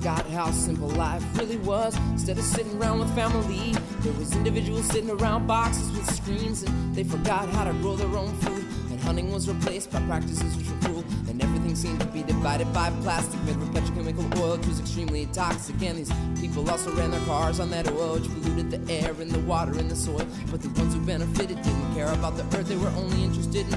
Forgot 0.00 0.26
how 0.30 0.50
simple 0.50 0.88
life 0.88 1.22
really 1.38 1.58
was. 1.58 1.94
Instead 2.12 2.38
of 2.38 2.44
sitting 2.44 2.74
around 2.80 3.00
with 3.00 3.14
family, 3.14 3.74
there 3.98 4.14
was 4.14 4.34
individuals 4.34 4.86
sitting 4.86 5.10
around 5.10 5.46
boxes 5.46 5.90
with 5.92 6.10
screens, 6.10 6.62
and 6.62 6.94
they 6.94 7.04
forgot 7.04 7.50
how 7.50 7.64
to 7.64 7.72
grow 7.82 7.96
their 7.96 8.16
own 8.16 8.34
food. 8.38 8.64
And 8.90 8.98
hunting 9.00 9.30
was 9.30 9.46
replaced 9.46 9.92
by 9.92 10.00
practices 10.06 10.56
which 10.56 10.68
were 10.68 10.80
cruel, 10.80 11.04
and 11.28 11.42
everything 11.42 11.74
seemed 11.74 12.00
to 12.00 12.06
be 12.06 12.22
divided 12.22 12.72
by 12.72 12.88
plastic 13.02 13.42
made 13.42 13.58
with 13.58 13.74
petrochemical 13.74 14.40
oil, 14.40 14.56
which 14.56 14.68
was 14.68 14.80
extremely 14.80 15.26
toxic. 15.34 15.82
And 15.82 15.98
these 15.98 16.12
people 16.40 16.70
also 16.70 16.90
ran 16.96 17.10
their 17.10 17.20
cars 17.26 17.60
on 17.60 17.68
that 17.68 17.86
oil, 17.92 18.14
which 18.14 18.30
polluted 18.30 18.70
the 18.70 18.80
air 18.90 19.12
and 19.20 19.30
the 19.30 19.40
water 19.40 19.72
and 19.78 19.90
the 19.90 19.96
soil. 19.96 20.26
But 20.50 20.62
the 20.62 20.70
ones 20.80 20.94
who 20.94 21.00
benefited 21.02 21.60
didn't 21.60 21.94
care 21.94 22.10
about 22.14 22.38
the 22.38 22.44
earth; 22.56 22.68
they 22.68 22.76
were 22.76 22.94
only 22.96 23.22
interested 23.22 23.68
in 23.68 23.74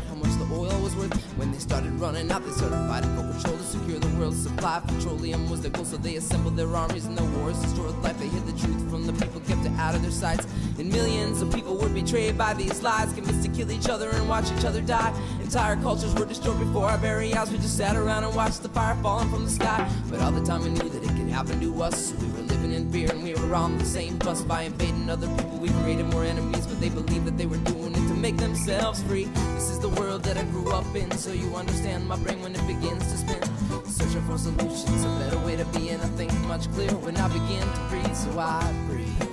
was 0.84 0.96
worth. 0.98 1.14
When 1.38 1.52
they 1.52 1.60
started 1.60 1.94
running 1.94 2.30
out, 2.30 2.44
they 2.44 2.52
started 2.52 2.76
fighting 2.90 3.16
for 3.16 3.24
control 3.32 3.58
to 3.58 3.64
secure 3.64 4.00
the 4.00 4.20
world's 4.20 4.44
supply. 4.44 4.82
Petroleum 4.86 5.50
was 5.50 5.62
their 5.62 5.72
goal, 5.72 5.86
so 5.86 5.96
they 5.96 6.18
assembled 6.18 6.58
their 6.58 6.76
armies 6.76 7.06
and 7.06 7.18
their 7.18 7.30
wars 7.40 7.58
destroyed 7.62 7.96
life. 8.04 8.20
They 8.20 8.28
hid 8.28 8.46
the 8.46 8.60
truth 8.60 8.90
from 8.90 9.08
the 9.08 9.14
people, 9.14 9.40
kept 9.42 9.66
it 9.66 9.72
out 9.80 9.96
of 9.96 10.02
their 10.02 10.12
sights. 10.12 10.46
And 10.78 10.92
millions 10.92 11.42
of 11.42 11.54
people 11.54 11.78
were 11.78 11.88
betrayed 11.88 12.38
by 12.38 12.54
these 12.54 12.84
lies, 12.84 13.14
convinced 13.14 13.44
to 13.46 13.50
kill 13.50 13.72
each 13.72 13.88
other 13.88 14.10
and 14.10 14.28
watch 14.28 14.52
each 14.52 14.66
other 14.66 14.82
die. 14.82 15.14
Entire 15.42 15.78
cultures 15.78 16.14
were 16.16 16.26
destroyed 16.26 16.60
before 16.60 16.90
our 16.90 16.98
very 16.98 17.34
eyes. 17.34 17.50
We 17.50 17.58
just 17.58 17.78
sat 17.78 17.96
around 17.96 18.26
and 18.26 18.36
watched 18.36 18.62
the 18.62 18.70
fire 18.70 18.96
falling 19.02 19.30
from 19.30 19.46
the 19.46 19.52
sky. 19.52 19.90
But 20.10 20.20
all 20.20 20.32
the 20.32 20.46
time 20.46 20.64
we 20.64 20.70
knew 20.70 20.90
that 20.90 21.04
it 21.04 21.16
could 21.16 21.30
happen 21.30 21.62
to 21.62 21.84
us. 21.84 22.10
So 22.10 22.16
we 22.18 22.28
were 22.34 22.48
living 22.54 22.74
in 22.74 22.92
fear 22.92 23.10
and 23.10 23.24
we 23.24 23.34
were 23.36 23.56
on 23.56 23.78
the 23.78 23.86
same 23.86 24.18
bus 24.18 24.42
by 24.42 24.64
invading 24.64 25.10
other 25.10 25.28
people. 25.38 25.58
We 25.60 25.70
created 25.70 26.08
more 26.08 26.26
enemies, 26.26 26.68
but 26.68 26.82
they 26.82 26.90
believed 26.90 27.26
that 27.26 27.38
they 27.38 27.46
were 27.46 27.58
doing 27.58 27.83
make 28.24 28.38
themselves 28.38 29.04
free. 29.04 29.26
This 29.56 29.70
is 29.70 29.80
the 29.80 29.90
world 29.90 30.24
that 30.24 30.38
I 30.38 30.44
grew 30.44 30.72
up 30.72 30.96
in, 30.96 31.12
so 31.12 31.34
you 31.34 31.54
understand 31.58 32.08
my 32.08 32.16
brain 32.16 32.42
when 32.42 32.56
it 32.56 32.66
begins 32.66 33.04
to 33.12 33.18
spin. 33.18 33.44
Searching 33.86 34.22
for 34.22 34.38
solutions, 34.38 35.04
a 35.04 35.10
better 35.20 35.38
way 35.40 35.58
to 35.58 35.66
be, 35.66 35.90
and 35.90 36.02
I 36.02 36.06
think 36.16 36.32
much 36.48 36.72
clearer 36.72 36.96
when 36.96 37.18
I 37.18 37.28
begin 37.28 37.60
to 37.60 37.82
breathe. 37.90 38.16
So 38.16 38.40
I 38.40 38.64
breathe. 38.88 39.28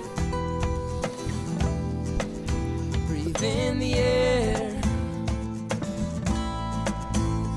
Breathe 3.07 3.41
in 3.41 3.79
the 3.79 3.93
air. 3.93 4.81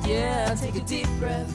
Yeah, 0.07 0.55
take 0.55 0.77
a 0.77 0.81
deep 0.87 1.09
breath. 1.19 1.53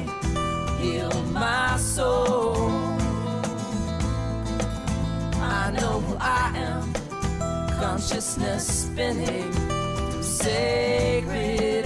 heal 0.81 1.11
my 1.33 1.75
soul. 1.77 2.55
I 5.59 5.71
know 5.77 5.95
who 6.05 6.15
I 6.17 6.43
am, 6.69 6.93
consciousness 7.81 8.63
spinning 8.83 9.51
sacred 10.23 11.80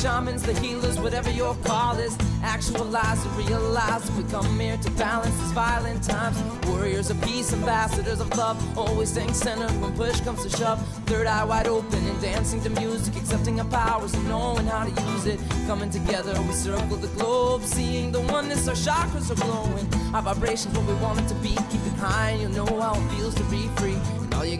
shamans, 0.00 0.42
the 0.42 0.54
healers, 0.60 0.98
whatever 1.00 1.30
your 1.30 1.54
call 1.64 1.96
is. 1.98 2.16
Actualize 2.42 3.24
and 3.24 3.36
realize 3.36 4.10
we 4.12 4.22
come 4.24 4.58
here 4.58 4.76
to 4.76 4.90
balance 4.92 5.34
these 5.40 5.52
violent 5.52 6.02
times. 6.02 6.36
Warriors 6.66 7.10
of 7.10 7.20
peace, 7.22 7.52
ambassadors 7.52 8.20
of 8.20 8.34
love, 8.36 8.56
always 8.78 9.10
staying 9.10 9.34
centered 9.34 9.70
when 9.80 9.92
push 9.96 10.20
comes 10.20 10.44
to 10.44 10.56
shove. 10.56 10.80
Third 11.06 11.26
eye 11.26 11.44
wide 11.44 11.66
open 11.66 12.06
and 12.06 12.20
dancing 12.20 12.62
to 12.62 12.70
music, 12.70 13.16
accepting 13.16 13.60
our 13.60 13.66
powers 13.66 14.14
and 14.14 14.28
knowing 14.28 14.66
how 14.66 14.84
to 14.84 15.02
use 15.12 15.26
it. 15.26 15.40
Coming 15.66 15.90
together, 15.90 16.40
we 16.42 16.52
circle 16.52 16.96
the 16.96 17.08
globe, 17.18 17.62
seeing 17.62 18.12
the 18.12 18.20
oneness, 18.20 18.68
our 18.68 18.74
chakras 18.74 19.30
are 19.30 19.40
glowing. 19.42 19.86
Our 20.14 20.22
vibrations 20.22 20.76
what 20.76 20.86
we 20.86 20.94
want 21.02 21.20
it 21.20 21.28
to 21.28 21.34
be, 21.36 21.50
keep 21.70 21.84
it 21.86 21.98
high, 21.98 22.38
you'll 22.40 22.52
know 22.52 22.80
how 22.80 22.94
it 22.94 23.08
feels 23.16 23.34
to 23.34 23.44
be 23.44 23.68
free. 23.76 23.98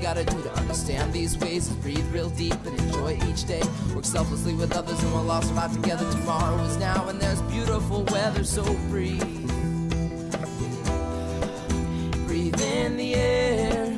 Gotta 0.08 0.24
do 0.24 0.40
to 0.42 0.52
understand 0.56 1.12
these 1.12 1.36
ways 1.36 1.68
is 1.68 1.76
breathe 1.76 2.10
real 2.14 2.30
deep 2.30 2.54
and 2.64 2.80
enjoy 2.80 3.18
each 3.28 3.44
day. 3.44 3.60
Work 3.94 4.06
selflessly 4.06 4.54
with 4.54 4.74
others, 4.74 4.98
and 5.02 5.12
we'll 5.12 5.30
all 5.30 5.42
survive 5.42 5.70
together. 5.74 6.10
Tomorrow 6.10 6.62
is 6.64 6.78
now, 6.78 7.06
and 7.10 7.20
there's 7.20 7.42
beautiful 7.42 8.04
weather, 8.04 8.42
so 8.42 8.64
breathe. 8.88 9.20
Breathe 12.26 12.58
in 12.58 12.96
the 12.96 13.16
air. 13.16 13.94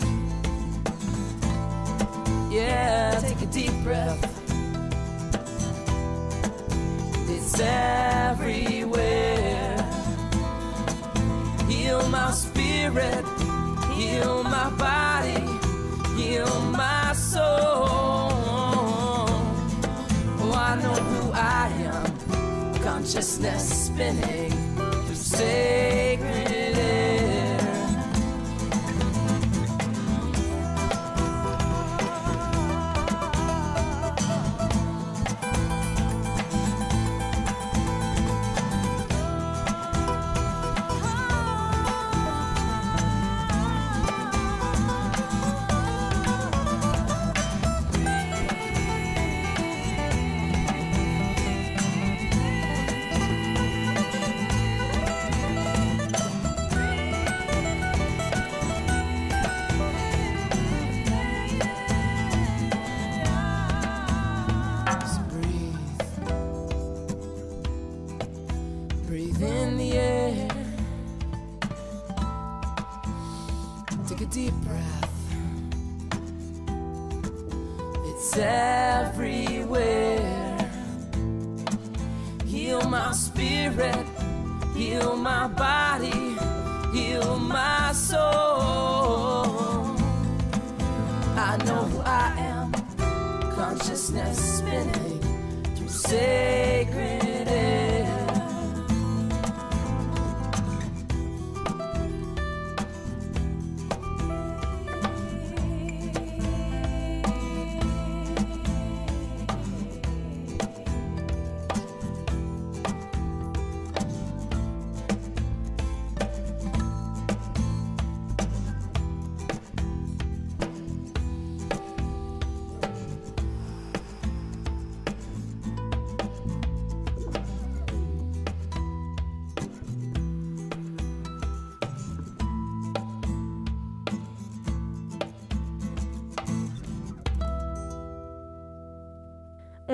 Yeah, 2.50 3.20
take 3.20 3.40
a 3.42 3.46
deep 3.46 3.72
breath. 3.84 4.20
It's 7.30 7.60
everywhere. 7.60 8.96
Heal 11.68 12.08
my 12.08 12.32
spirit, 12.32 13.24
heal 13.94 14.42
my 14.42 14.70
body, 14.70 15.59
heal 16.40 16.60
my 16.70 17.12
soul. 17.12 18.30
Oh, 20.42 20.52
I 20.54 20.76
know 20.82 20.94
who 20.94 21.32
I 21.32 21.68
am. 21.92 22.74
Consciousness 22.82 23.86
spinning 23.86 24.52
through 25.04 25.14
sacred 25.14 26.69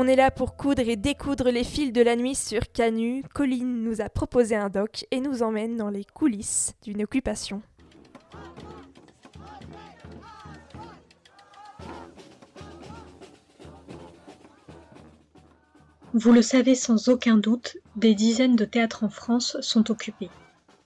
On 0.06 0.08
est 0.08 0.14
là 0.14 0.30
pour 0.30 0.54
coudre 0.54 0.88
et 0.88 0.94
découdre 0.94 1.50
les 1.50 1.64
fils 1.64 1.92
de 1.92 2.00
la 2.00 2.14
nuit 2.14 2.36
sur 2.36 2.70
Canu. 2.72 3.24
Colline 3.34 3.82
nous 3.82 4.00
a 4.00 4.08
proposé 4.08 4.54
un 4.54 4.68
doc 4.68 5.04
et 5.10 5.18
nous 5.18 5.42
emmène 5.42 5.76
dans 5.76 5.90
les 5.90 6.04
coulisses 6.04 6.74
d'une 6.84 7.02
occupation. 7.02 7.60
Vous 16.14 16.32
le 16.32 16.40
savez 16.42 16.76
sans 16.76 17.08
aucun 17.08 17.36
doute, 17.36 17.76
des 17.96 18.14
dizaines 18.14 18.54
de 18.54 18.64
théâtres 18.64 19.02
en 19.02 19.10
France 19.10 19.56
sont 19.60 19.90
occupés. 19.90 20.30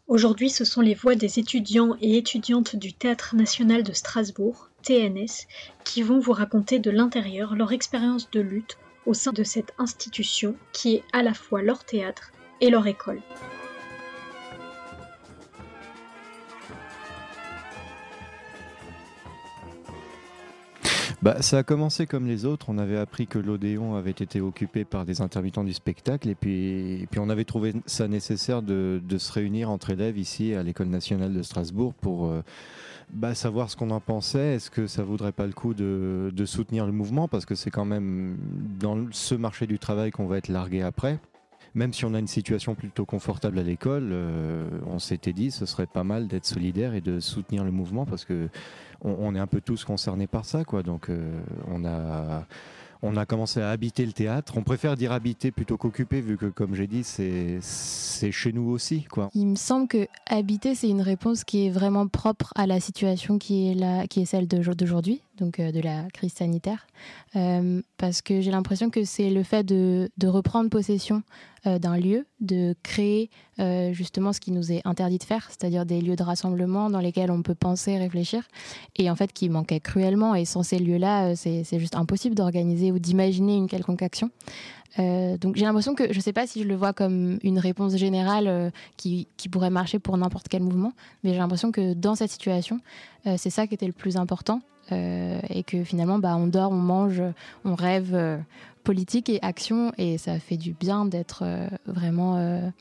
Aujourd'hui, 0.08 0.48
ce 0.48 0.64
sont 0.64 0.80
les 0.80 0.94
voix 0.94 1.14
des 1.14 1.38
étudiants 1.38 1.94
et 2.00 2.16
étudiantes 2.16 2.74
du 2.74 2.94
Théâtre 2.94 3.36
national 3.36 3.82
de 3.82 3.92
Strasbourg, 3.92 4.70
TNS, 4.82 5.46
qui 5.84 6.00
vont 6.00 6.20
vous 6.20 6.32
raconter 6.32 6.78
de 6.78 6.90
l'intérieur 6.90 7.54
leur 7.54 7.72
expérience 7.72 8.30
de 8.30 8.40
lutte 8.40 8.78
au 9.06 9.14
sein 9.14 9.32
de 9.32 9.42
cette 9.42 9.72
institution 9.78 10.54
qui 10.72 10.96
est 10.96 11.04
à 11.12 11.22
la 11.22 11.34
fois 11.34 11.62
leur 11.62 11.84
théâtre 11.84 12.32
et 12.60 12.70
leur 12.70 12.86
école. 12.86 13.20
Bah, 21.22 21.42
ça 21.42 21.58
a 21.58 21.62
commencé 21.62 22.06
comme 22.06 22.26
les 22.26 22.46
autres. 22.46 22.66
On 22.70 22.78
avait 22.78 22.96
appris 22.96 23.26
que 23.26 23.38
l'Odéon 23.38 23.94
avait 23.94 24.10
été 24.10 24.40
occupé 24.40 24.86
par 24.86 25.04
des 25.04 25.20
intermittents 25.20 25.64
du 25.64 25.74
spectacle 25.74 26.30
et 26.30 26.34
puis, 26.34 27.06
on 27.18 27.28
avait 27.28 27.44
trouvé 27.44 27.74
ça 27.84 28.08
nécessaire 28.08 28.62
de, 28.62 29.02
de 29.04 29.18
se 29.18 29.30
réunir 29.30 29.68
entre 29.68 29.90
élèves 29.90 30.16
ici 30.16 30.54
à 30.54 30.62
l'École 30.62 30.88
nationale 30.88 31.34
de 31.34 31.42
Strasbourg 31.42 31.92
pour 31.92 32.26
euh, 32.26 32.42
bah, 33.12 33.34
savoir 33.34 33.70
ce 33.70 33.76
qu'on 33.76 33.90
en 33.90 34.00
pensait. 34.00 34.54
Est-ce 34.54 34.70
que 34.70 34.86
ça 34.86 35.02
vaudrait 35.02 35.32
pas 35.32 35.46
le 35.46 35.52
coup 35.52 35.74
de, 35.74 36.44
soutenir 36.44 36.86
le 36.86 36.92
mouvement? 36.92 37.28
Parce 37.28 37.44
que 37.44 37.54
c'est 37.54 37.70
quand 37.70 37.84
même 37.84 38.36
dans 38.78 39.06
ce 39.10 39.34
marché 39.34 39.66
du 39.66 39.78
travail 39.78 40.10
qu'on 40.10 40.26
va 40.26 40.38
être 40.38 40.48
largué 40.48 40.82
après. 40.82 41.18
Même 41.74 41.92
si 41.92 42.04
on 42.04 42.14
a 42.14 42.18
une 42.18 42.26
situation 42.26 42.74
plutôt 42.74 43.04
confortable 43.04 43.58
à 43.60 43.62
l'école, 43.62 44.08
euh, 44.10 44.68
on 44.86 44.98
s'était 44.98 45.32
dit 45.32 45.52
ce 45.52 45.66
serait 45.66 45.86
pas 45.86 46.02
mal 46.02 46.26
d'être 46.26 46.44
solidaire 46.44 46.94
et 46.94 47.00
de 47.00 47.20
soutenir 47.20 47.64
le 47.64 47.70
mouvement 47.70 48.06
parce 48.06 48.24
que 48.24 48.48
on 49.02 49.34
est 49.36 49.38
un 49.38 49.46
peu 49.46 49.60
tous 49.60 49.84
concernés 49.84 50.26
par 50.26 50.44
ça, 50.44 50.64
quoi. 50.64 50.82
Donc 50.82 51.08
euh, 51.08 51.40
on 51.68 51.84
a 51.84 52.46
on 53.02 53.16
a 53.16 53.26
commencé 53.26 53.60
à 53.60 53.70
habiter 53.70 54.04
le 54.04 54.12
théâtre. 54.12 54.54
On 54.56 54.62
préfère 54.62 54.96
dire 54.96 55.12
habiter 55.12 55.50
plutôt 55.50 55.76
qu'occuper, 55.76 56.20
vu 56.20 56.36
que, 56.36 56.46
comme 56.46 56.74
j'ai 56.74 56.86
dit, 56.86 57.02
c'est 57.04 58.32
chez 58.32 58.52
nous 58.52 58.70
aussi, 58.70 59.04
quoi. 59.04 59.30
Il 59.34 59.46
me 59.46 59.56
semble 59.56 59.88
que 59.88 60.06
habiter, 60.26 60.74
c'est 60.74 60.88
une 60.88 61.00
réponse 61.00 61.44
qui 61.44 61.66
est 61.66 61.70
vraiment 61.70 62.06
propre 62.08 62.52
à 62.56 62.66
la 62.66 62.80
situation 62.80 63.38
qui 63.38 63.70
est, 63.70 63.74
là, 63.74 64.06
qui 64.06 64.20
est 64.20 64.24
celle 64.24 64.46
d'aujourd'hui, 64.46 65.22
donc 65.38 65.58
euh, 65.58 65.72
de 65.72 65.80
la 65.80 66.04
crise 66.12 66.34
sanitaire. 66.34 66.86
Euh, 67.36 67.80
parce 67.96 68.22
que 68.22 68.40
j'ai 68.40 68.50
l'impression 68.50 68.90
que 68.90 69.04
c'est 69.04 69.30
le 69.30 69.42
fait 69.42 69.64
de 69.64 70.26
reprendre 70.26 70.68
possession 70.68 71.22
euh, 71.66 71.78
d'un 71.78 71.98
lieu, 71.98 72.26
de 72.40 72.74
créer 72.82 73.28
euh, 73.58 73.92
justement 73.92 74.32
ce 74.32 74.40
qui 74.40 74.50
nous 74.50 74.72
est 74.72 74.80
interdit 74.86 75.18
de 75.18 75.24
faire, 75.24 75.46
c'est-à-dire 75.50 75.84
des 75.84 76.00
lieux 76.00 76.16
de 76.16 76.22
rassemblement 76.22 76.88
dans 76.88 77.00
lesquels 77.00 77.30
on 77.30 77.42
peut 77.42 77.54
penser, 77.54 77.98
réfléchir, 77.98 78.44
et 78.96 79.10
en 79.10 79.14
fait 79.14 79.30
qui 79.30 79.50
manquaient 79.50 79.80
cruellement. 79.80 80.34
Et 80.34 80.46
sans 80.46 80.62
ces 80.62 80.78
lieux-là, 80.78 81.32
euh, 81.32 81.34
c'est 81.36 81.78
juste 81.78 81.96
impossible 81.96 82.34
d'organiser 82.34 82.92
ou 82.92 82.98
d'imaginer 82.98 83.56
une 83.56 83.68
quelconque 83.68 84.02
action. 84.02 84.30
Donc 84.98 85.54
j'ai 85.54 85.64
l'impression 85.64 85.94
que 85.94 86.12
je 86.12 86.18
ne 86.18 86.22
sais 86.22 86.32
pas 86.32 86.48
si 86.48 86.62
je 86.62 86.66
le 86.66 86.74
vois 86.74 86.92
comme 86.92 87.38
une 87.44 87.60
réponse 87.60 87.94
générale 87.94 88.72
qui, 88.96 89.28
qui 89.36 89.48
pourrait 89.48 89.70
marcher 89.70 90.00
pour 90.00 90.16
n'importe 90.18 90.48
quel 90.48 90.62
mouvement, 90.64 90.92
mais 91.22 91.32
j'ai 91.32 91.38
l'impression 91.38 91.70
que 91.70 91.94
dans 91.94 92.16
cette 92.16 92.30
situation, 92.30 92.80
c'est 93.24 93.50
ça 93.50 93.68
qui 93.68 93.74
était 93.74 93.86
le 93.86 93.92
plus 93.92 94.16
important. 94.16 94.62
Et 94.92 95.62
que 95.64 95.84
finalement, 95.84 96.18
bah, 96.18 96.36
on 96.36 96.46
dort, 96.46 96.72
on 96.72 96.76
mange, 96.76 97.22
on 97.64 97.74
rêve 97.74 98.40
politique 98.84 99.28
et 99.28 99.38
action, 99.42 99.92
et 99.98 100.18
ça 100.18 100.38
fait 100.38 100.56
du 100.56 100.72
bien 100.72 101.04
d'être 101.04 101.44
vraiment 101.86 102.72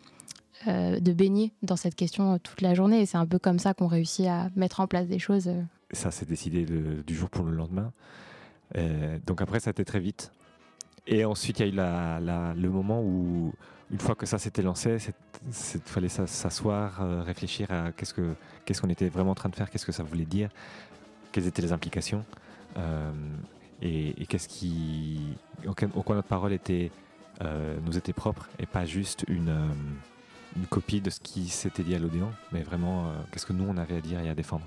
de 0.67 1.13
baigner 1.13 1.51
dans 1.61 1.75
cette 1.75 1.95
question 1.95 2.39
toute 2.39 2.61
la 2.61 2.73
journée. 2.73 3.01
Et 3.01 3.05
c'est 3.05 3.17
un 3.17 3.25
peu 3.25 3.39
comme 3.39 3.59
ça 3.59 3.73
qu'on 3.73 3.87
réussit 3.87 4.27
à 4.27 4.49
mettre 4.55 4.79
en 4.79 4.87
place 4.87 5.07
des 5.07 5.19
choses. 5.19 5.49
Ça 5.91 6.11
s'est 6.11 6.25
décidé 6.25 6.65
du 6.65 7.15
jour 7.15 7.29
pour 7.29 7.45
le 7.45 7.51
lendemain. 7.51 7.91
donc 9.25 9.41
après, 9.41 9.59
ça 9.59 9.69
a 9.69 9.71
été 9.71 9.85
très 9.85 9.99
vite. 9.99 10.31
Et 11.11 11.25
ensuite, 11.25 11.59
il 11.59 11.75
y 11.75 11.79
a 11.79 12.19
eu 12.19 12.55
le 12.55 12.69
moment 12.69 13.01
où, 13.01 13.51
une 13.91 13.99
fois 13.99 14.13
que 14.13 14.27
ça 14.27 14.37
s'était 14.37 14.61
lancé, 14.61 14.97
il 15.47 15.81
fallait 15.85 16.09
s'asseoir, 16.09 17.01
euh, 17.01 17.23
réfléchir 17.23 17.71
à 17.71 17.91
qu'est-ce 17.91 18.13
qu'on 18.13 18.35
ce 18.71 18.79
qu'on 18.79 18.89
était 18.89 19.09
vraiment 19.09 19.31
en 19.31 19.35
train 19.35 19.49
de 19.49 19.55
faire, 19.55 19.71
qu'est-ce 19.71 19.87
que 19.87 19.91
ça 19.91 20.03
voulait 20.03 20.25
dire, 20.25 20.49
quelles 21.31 21.47
étaient 21.47 21.61
les 21.61 21.71
implications, 21.71 22.23
euh, 22.77 23.11
et, 23.81 24.25
qu'est-ce 24.27 24.47
qui, 24.47 25.19
au 25.65 25.73
quoi 25.73 26.15
notre 26.15 26.27
parole 26.27 26.57
euh, 27.41 27.77
nous 27.85 27.97
était 27.97 28.13
propre, 28.13 28.49
et 28.59 28.65
pas 28.65 28.85
juste 28.85 29.25
une, 29.27 29.55
une 30.57 30.65
copie 30.65 31.01
de 31.01 31.09
ce 31.09 31.19
qui 31.19 31.47
s'était 31.47 31.83
dit 31.83 31.95
à 31.95 31.99
l'Odéon, 31.99 32.31
mais 32.51 32.63
vraiment 32.63 33.11
qu'est-ce 33.31 33.45
que 33.45 33.53
nous 33.53 33.65
on 33.67 33.77
avait 33.77 33.97
à 33.97 34.01
dire 34.01 34.19
et 34.19 34.29
à 34.29 34.35
défendre. 34.35 34.65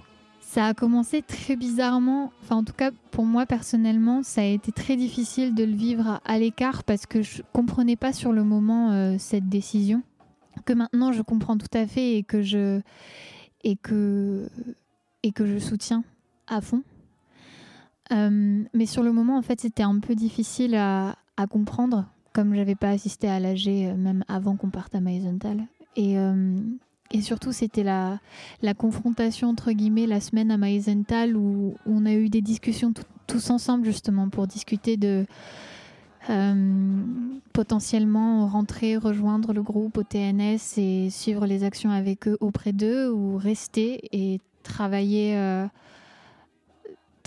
Ça 0.53 0.66
a 0.66 0.75
commencé 0.75 1.22
très 1.22 1.57
bizarrement, 1.57 2.31
enfin 2.42 2.57
en 2.57 2.62
tout 2.62 2.75
cas 2.75 2.90
pour 3.11 3.25
moi 3.25 3.46
personnellement, 3.46 4.22
ça 4.22 4.42
a 4.42 4.44
été 4.44 4.70
très 4.70 4.96
difficile 4.96 5.55
de 5.55 5.64
le 5.64 5.72
vivre 5.72 6.20
à 6.27 6.38
l'écart 6.38 6.85
parce 6.85 7.07
que 7.07 7.22
je 7.22 7.40
comprenais 7.55 7.96
pas 7.96 8.12
sur 8.12 8.35
le 8.35 8.44
moment 8.44 8.90
euh, 8.92 9.16
cette 9.18 9.48
décision, 9.48 10.03
que 10.66 10.75
maintenant 10.75 11.11
je 11.11 11.22
comprends 11.22 11.57
tout 11.57 11.72
à 11.72 11.87
fait 11.87 12.18
et 12.18 12.22
que 12.22 12.42
je 12.42 12.83
et 13.64 13.77
que 13.77 14.51
et 15.22 15.33
que 15.33 15.46
je 15.46 15.57
soutiens 15.57 16.05
à 16.52 16.60
fond. 16.60 16.82
Euh, 18.12 18.62
mais 18.74 18.86
sur 18.86 19.02
le 19.02 19.12
moment 19.12 19.38
en 19.38 19.42
fait 19.42 19.60
c'était 19.60 19.84
un 19.84 19.98
peu 19.98 20.14
difficile 20.14 20.74
à, 20.74 21.16
comprendre, 21.50 22.06
comme 22.32 22.54
j'avais 22.54 22.76
pas 22.76 22.90
assisté 22.90 23.28
à 23.28 23.40
l'AG 23.40 23.66
euh, 23.66 23.96
même 23.96 24.22
avant 24.28 24.56
qu'on 24.56 24.70
parte 24.70 24.94
à 24.94 25.00
Maisenthal. 25.00 25.64
Et, 25.96 26.16
et 27.12 27.20
surtout, 27.20 27.52
c'était 27.52 27.82
la, 27.82 28.18
confrontation, 28.74 29.48
entre 29.48 29.72
guillemets, 29.72 30.06
la 30.06 30.20
semaine 30.20 30.50
à 30.50 30.56
Maisenthal 30.56 31.36
où, 31.36 31.74
on 31.86 32.06
a 32.06 32.12
eu 32.14 32.30
des 32.30 32.40
discussions 32.40 32.92
tous 33.26 33.50
ensemble, 33.50 33.84
justement, 33.84 34.30
pour 34.30 34.46
discuter 34.46 34.96
de 34.96 35.26
euh, 36.30 37.02
potentiellement 37.52 38.46
rentrer, 38.46 38.96
rejoindre 38.96 39.52
le 39.52 39.62
groupe 39.62 39.98
au 39.98 40.02
TNS 40.02 40.58
et 40.78 41.10
suivre 41.10 41.44
les 41.44 41.64
actions 41.64 41.90
avec 41.90 42.26
eux 42.26 42.38
auprès 42.40 42.72
d'eux 42.72 43.10
ou 43.10 43.36
rester 43.36 44.00
et 44.12 44.40
travailler. 44.62 45.36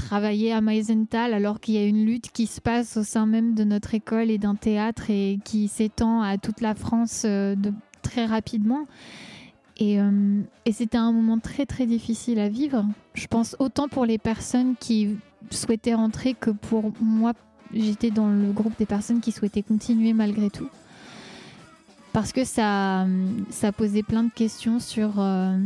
Travailler 0.06 0.54
à 0.54 0.62
Maisenthal 0.62 1.34
alors 1.34 1.60
qu'il 1.60 1.74
y 1.74 1.80
a 1.80 1.84
une 1.84 2.06
lutte 2.06 2.32
qui 2.32 2.46
se 2.46 2.62
passe 2.62 2.96
au 2.96 3.04
sein 3.04 3.26
même 3.26 3.56
de 3.56 3.64
notre 3.64 3.96
école 3.96 4.30
et 4.30 4.38
d'un 4.38 4.54
théâtre 4.54 5.10
et 5.10 5.40
qui 5.44 5.68
s'étend 5.68 6.22
à 6.22 6.38
toute 6.38 6.62
la 6.62 6.76
France 6.76 7.24
euh, 7.26 7.56
très 8.04 8.28
rapidement. 8.28 8.86
Euh, 9.82 10.42
et, 10.66 10.72
c'était 10.72 11.00
un 11.00 11.12
moment 11.12 11.40
très 11.40 11.66
très 11.66 11.88
difficile 11.88 12.38
à 12.38 12.50
vivre. 12.50 12.86
Je 13.16 13.26
pense 13.26 13.56
autant 13.58 13.88
pour 13.88 14.06
les 14.06 14.20
personnes 14.20 14.76
qui 14.80 15.18
souhaitaient 15.50 15.96
rentrer 15.96 16.36
que 16.36 16.52
pour 16.52 16.94
moi, 17.02 17.34
j'étais 17.74 18.12
dans 18.12 18.30
le 18.30 18.52
groupe 18.52 18.78
des 18.78 18.86
personnes 18.86 19.22
qui 19.22 19.32
souhaitaient 19.32 19.64
continuer 19.64 20.14
malgré 20.14 20.52
tout. 20.52 20.70
Parce 22.14 22.32
que 22.32 22.44
ça, 22.44 23.08
ça 23.50 23.72
posait 23.72 24.04
plein 24.04 24.24
de 24.24 24.32
questions 24.32 24.80
sur 24.80 25.20
euh, 25.20 25.58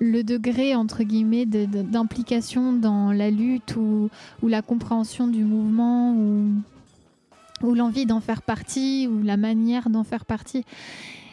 le 0.00 0.22
degré, 0.22 0.74
entre 0.74 1.02
guillemets, 1.02 1.46
d'implication 1.46 2.72
dans 2.72 3.12
la 3.12 3.30
lutte 3.30 3.76
ou, 3.76 4.10
la 4.42 4.62
compréhension 4.62 5.26
du 5.26 5.44
mouvement 5.44 6.14
ou, 6.14 7.74
l'envie 7.74 8.06
d'en 8.06 8.20
faire 8.20 8.42
partie 8.42 9.08
ou 9.10 9.22
la 9.22 9.36
manière 9.36 9.90
d'en 9.90 10.04
faire 10.04 10.24
partie. 10.24 10.64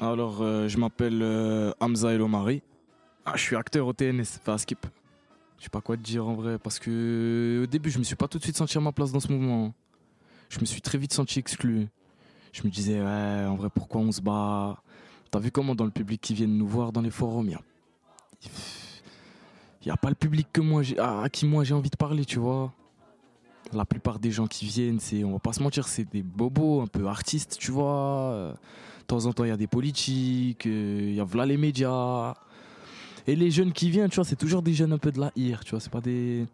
Alors, 0.02 0.42
euh, 0.42 0.68
je 0.68 0.78
m'appelle 0.78 1.22
euh, 1.22 1.72
Hamza 1.80 2.14
Elomari. 2.14 2.62
Ah, 3.26 3.34
je 3.36 3.42
suis 3.42 3.56
acteur 3.56 3.88
au 3.88 3.94
TNS, 3.94 4.40
enfin 4.40 4.58
Skip. 4.58 4.86
Je 5.58 5.64
sais 5.64 5.70
pas 5.70 5.82
quoi 5.82 5.96
te 5.96 6.02
dire 6.02 6.28
en 6.28 6.34
vrai, 6.34 6.60
parce 6.60 6.80
que 6.80 7.62
au 7.64 7.68
début, 7.68 7.90
je 7.90 8.00
me 8.00 8.04
suis 8.04 8.16
pas 8.16 8.28
tout 8.28 8.38
de 8.38 8.44
suite 8.44 8.58
senti 8.58 8.78
à 8.78 8.82
ma 8.82 8.92
place 8.92 9.12
dans 9.12 9.20
ce 9.20 9.32
mouvement. 9.32 9.74
Je 10.50 10.60
me 10.60 10.66
suis 10.66 10.82
très 10.82 10.98
vite 10.98 11.14
senti 11.14 11.40
exclu. 11.40 11.88
Je 12.52 12.64
me 12.64 12.70
disais, 12.70 13.02
ouais, 13.02 13.46
en 13.48 13.56
vrai, 13.56 13.70
pourquoi 13.74 14.02
on 14.02 14.12
se 14.12 14.22
bat? 14.22 14.82
T'as 15.32 15.40
vu 15.40 15.52
comment 15.52 15.76
dans 15.76 15.86
le 15.86 15.92
public 15.92 16.22
qui 16.22 16.34
viennent 16.34 16.58
nous 16.58 16.68
voir 16.68 16.92
dans 16.92 17.02
les 17.02 17.10
forums, 17.10 17.50
il 17.50 17.58
n'y 19.86 19.92
a... 19.92 19.98
pas 19.98 20.10
le 20.10 20.16
public 20.16 20.48
que 20.52 20.62
moi, 20.62 20.82
à 21.00 21.30
qui 21.30 21.46
moi 21.46 21.64
j'ai 21.64 21.74
envie 21.74 21.90
de 21.90 21.98
parler, 21.98 22.26
tu 22.26 22.40
vois. 22.40 22.72
La 23.74 23.86
plupart 23.86 24.20
des 24.20 24.32
gens 24.32 24.48
qui 24.48 24.66
viennent, 24.66 25.00
c'est, 25.00 25.24
on 25.24 25.34
va 25.34 25.40
pas 25.40 25.54
se 25.54 25.62
mentir, 25.62 25.88
c'est 25.88 26.04
des 26.04 26.22
bobos, 26.22 26.82
un 26.82 26.88
peu 26.88 27.08
artistes, 27.08 27.58
tu 27.60 27.72
vois. 27.72 28.54
De 29.00 29.06
temps 29.08 29.26
en 29.26 29.34
temps, 29.34 29.44
il 29.44 29.50
y 29.50 29.52
a 29.52 29.58
des 29.58 29.68
politiques, 29.68 30.66
euh, 30.66 31.10
il 31.10 31.16
y 31.16 31.20
a 31.20 31.24
voilà 31.24 31.46
les 31.46 31.58
médias. 31.58 32.36
Et 33.28 33.36
les 33.36 33.50
jeunes 33.50 33.74
qui 33.74 33.90
viennent, 33.90 34.10
tu 34.10 34.16
vois, 34.16 34.24
c'est 34.24 34.36
toujours 34.36 34.62
des 34.62 34.74
jeunes 34.74 34.94
un 34.94 34.98
peu 35.00 35.12
de 35.12 35.20
la 35.20 35.32
hire, 35.36 35.64
tu 35.64 35.72
vois, 35.72 35.80
c'est 35.80 35.92
pas 35.92 36.02
des. 36.02 36.46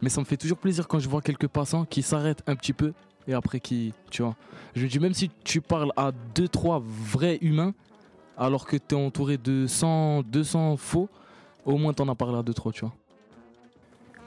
Mais 0.00 0.08
ça 0.08 0.20
me 0.20 0.26
fait 0.26 0.36
toujours 0.36 0.58
plaisir 0.58 0.88
quand 0.88 0.98
je 0.98 1.08
vois 1.08 1.22
quelques 1.22 1.46
passants 1.46 1.84
qui 1.84 2.02
s'arrêtent 2.02 2.42
un 2.48 2.56
petit 2.56 2.72
peu 2.72 2.92
et 3.28 3.34
après 3.34 3.60
qui, 3.60 3.94
tu 4.10 4.22
vois. 4.22 4.36
Je 4.74 4.82
me 4.82 4.88
dis, 4.88 4.98
même 4.98 5.14
si 5.14 5.30
tu 5.44 5.60
parles 5.60 5.92
à 5.96 6.10
deux, 6.34 6.48
trois 6.48 6.82
vrais 6.84 7.38
humains, 7.40 7.72
alors 8.36 8.66
que 8.66 8.76
tu 8.76 8.94
es 8.94 8.98
entouré 8.98 9.38
de 9.38 9.66
100, 9.66 10.22
200 10.22 10.76
faux, 10.76 11.08
au 11.64 11.76
moins 11.76 11.92
t'en 11.92 12.08
as 12.08 12.14
parlé 12.14 12.38
à 12.38 12.42
deux, 12.42 12.54
trois, 12.54 12.72
tu 12.72 12.80
vois. 12.80 12.94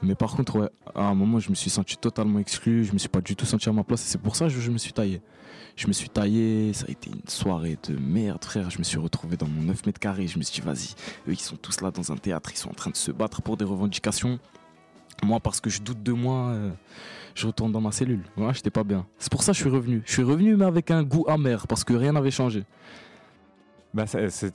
Mais 0.02 0.14
par 0.14 0.36
contre, 0.36 0.60
ouais, 0.60 0.68
à 0.94 1.04
un 1.08 1.14
moment, 1.14 1.38
je 1.38 1.50
me 1.50 1.54
suis 1.54 1.70
senti 1.70 1.96
totalement 1.96 2.38
exclu, 2.38 2.84
je 2.84 2.92
me 2.92 2.98
suis 2.98 3.08
pas 3.08 3.20
du 3.20 3.34
tout 3.34 3.46
senti 3.46 3.68
à 3.68 3.72
ma 3.72 3.82
place 3.82 4.04
et 4.04 4.08
c'est 4.08 4.20
pour 4.20 4.36
ça 4.36 4.46
que 4.46 4.50
je 4.52 4.70
me 4.70 4.78
suis 4.78 4.92
taillé. 4.92 5.20
Je 5.74 5.86
me 5.88 5.92
suis 5.92 6.08
taillé, 6.08 6.72
ça 6.72 6.86
a 6.88 6.90
été 6.90 7.10
une 7.10 7.28
soirée 7.28 7.78
de 7.88 7.96
merde, 7.96 8.42
frère. 8.42 8.70
Je 8.70 8.78
me 8.78 8.84
suis 8.84 8.98
retrouvé 8.98 9.36
dans 9.36 9.46
mon 9.46 9.62
9 9.62 9.84
mètres 9.84 10.00
carrés. 10.00 10.26
Je 10.26 10.38
me 10.38 10.42
suis 10.42 10.60
dit, 10.60 10.66
vas-y, 10.66 10.94
eux, 11.28 11.32
ils 11.32 11.40
sont 11.40 11.56
tous 11.56 11.82
là 11.82 11.90
dans 11.90 12.12
un 12.12 12.16
théâtre, 12.16 12.50
ils 12.52 12.56
sont 12.56 12.70
en 12.70 12.74
train 12.74 12.90
de 12.90 12.96
se 12.96 13.10
battre 13.10 13.42
pour 13.42 13.58
des 13.58 13.64
revendications. 13.64 14.38
Moi, 15.22 15.40
parce 15.40 15.60
que 15.60 15.68
je 15.68 15.82
doute 15.82 16.02
de 16.02 16.12
moi, 16.12 16.48
euh, 16.48 16.70
je 17.34 17.46
retourne 17.46 17.72
dans 17.72 17.80
ma 17.80 17.92
cellule. 17.92 18.22
Ouais, 18.36 18.54
j'étais 18.54 18.70
pas 18.70 18.84
bien. 18.84 19.06
C'est 19.18 19.30
pour 19.30 19.42
ça 19.42 19.52
que 19.52 19.56
je 19.56 19.62
suis 19.62 19.70
revenu. 19.70 20.02
Je 20.06 20.12
suis 20.12 20.22
revenu, 20.22 20.56
mais 20.56 20.64
avec 20.64 20.90
un 20.90 21.02
goût 21.02 21.24
amer, 21.28 21.66
parce 21.66 21.84
que 21.84 21.94
rien 21.94 22.12
n'avait 22.12 22.30
changé. 22.30 22.64
Bah, 23.96 24.06
ça, 24.06 24.28
s'est 24.28 24.52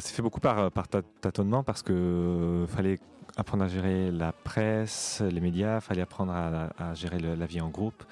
fait 0.00 0.22
beaucoup 0.22 0.38
par, 0.38 0.70
par 0.70 0.86
tâtonnement, 0.86 1.64
parce 1.64 1.82
que 1.82 1.92
euh, 1.92 2.66
fallait 2.68 3.00
apprendre 3.36 3.64
à 3.64 3.68
gérer 3.68 4.12
la 4.12 4.30
presse, 4.30 5.20
les 5.20 5.40
médias, 5.40 5.80
fallait 5.80 6.02
apprendre 6.02 6.32
à, 6.32 6.94
gérer 6.94 7.18
la 7.18 7.46
vie 7.46 7.60
en 7.60 7.70
groupe, 7.70 8.04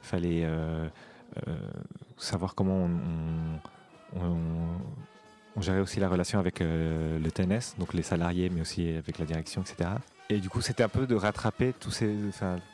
fallait 0.00 0.44
euh, 0.44 0.88
euh, 1.46 1.56
savoir 2.16 2.54
comment 2.54 2.88
on, 4.16 5.60
gérait 5.60 5.80
aussi 5.80 6.00
la 6.00 6.08
relation 6.08 6.38
avec 6.38 6.62
euh, 6.62 7.18
le 7.18 7.30
TNS, 7.30 7.78
donc 7.78 7.92
les 7.92 8.02
salariés, 8.02 8.48
mais 8.48 8.62
aussi 8.62 8.88
avec 8.96 9.18
la 9.18 9.26
direction, 9.26 9.60
etc. 9.60 9.90
Et 10.30 10.38
du 10.38 10.48
coup, 10.48 10.62
c'était 10.62 10.84
un 10.84 10.88
peu 10.88 11.06
de 11.06 11.16
rattraper 11.16 11.74
tous 11.78 11.90
ces, 11.90 12.16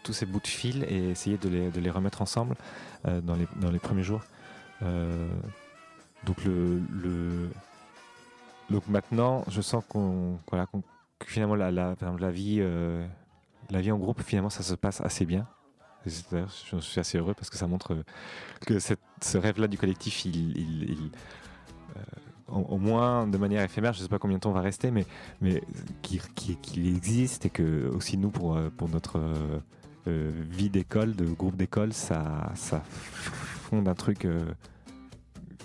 tous 0.04 0.12
ces 0.12 0.24
bouts 0.24 0.38
de 0.38 0.46
fil 0.46 0.84
et 0.88 1.10
essayer 1.10 1.36
de 1.36 1.48
les, 1.48 1.70
de 1.70 1.80
les 1.80 1.90
remettre 1.90 2.22
ensemble 2.22 2.54
euh, 3.08 3.20
dans, 3.20 3.34
les, 3.34 3.48
dans 3.60 3.72
les 3.72 3.80
premiers 3.80 4.04
jours. 4.04 4.22
Donc, 6.24 6.44
le, 6.44 6.80
le, 6.90 7.50
donc 8.70 8.86
maintenant, 8.88 9.44
je 9.48 9.60
sens 9.60 9.84
qu'on, 9.88 10.38
voilà, 10.50 10.66
que 11.18 11.26
finalement 11.26 11.54
la, 11.54 11.70
la, 11.70 11.94
la 12.18 12.30
vie, 12.30 12.62
la 13.70 13.80
vie 13.80 13.92
en 13.92 13.98
groupe, 13.98 14.22
finalement, 14.22 14.50
ça 14.50 14.62
se 14.62 14.74
passe 14.74 15.00
assez 15.00 15.24
bien. 15.24 15.46
Je 16.06 16.78
suis 16.78 17.00
assez 17.00 17.18
heureux 17.18 17.34
parce 17.34 17.50
que 17.50 17.56
ça 17.56 17.66
montre 17.66 17.96
que 18.64 18.78
ce 18.78 19.38
rêve-là 19.38 19.66
du 19.66 19.76
collectif, 19.76 20.24
il, 20.24 21.10
euh, 21.96 22.00
au, 22.48 22.78
moins 22.78 23.26
de 23.26 23.38
manière 23.38 23.62
éphémère, 23.62 23.92
je 23.92 23.98
ne 23.98 24.02
sais 24.04 24.08
pas 24.08 24.18
combien 24.18 24.36
de 24.36 24.40
temps 24.40 24.50
on 24.50 24.54
va 24.54 24.60
rester, 24.60 24.90
mais, 24.90 25.04
mais 25.40 25.62
qu'il 26.02 26.86
existe 26.86 27.46
et 27.46 27.50
que 27.50 27.88
aussi 27.88 28.18
nous, 28.18 28.30
pour, 28.30 28.56
euh, 28.56 28.70
pour 28.70 28.88
notre 28.88 29.20
euh, 30.06 30.30
vie 30.48 30.70
d'école, 30.70 31.16
de 31.16 31.24
groupe 31.24 31.56
d'école, 31.56 31.92
ça, 31.92 32.52
ça 32.54 32.82
fonde 32.84 33.88
un 33.88 33.94
truc 33.94 34.28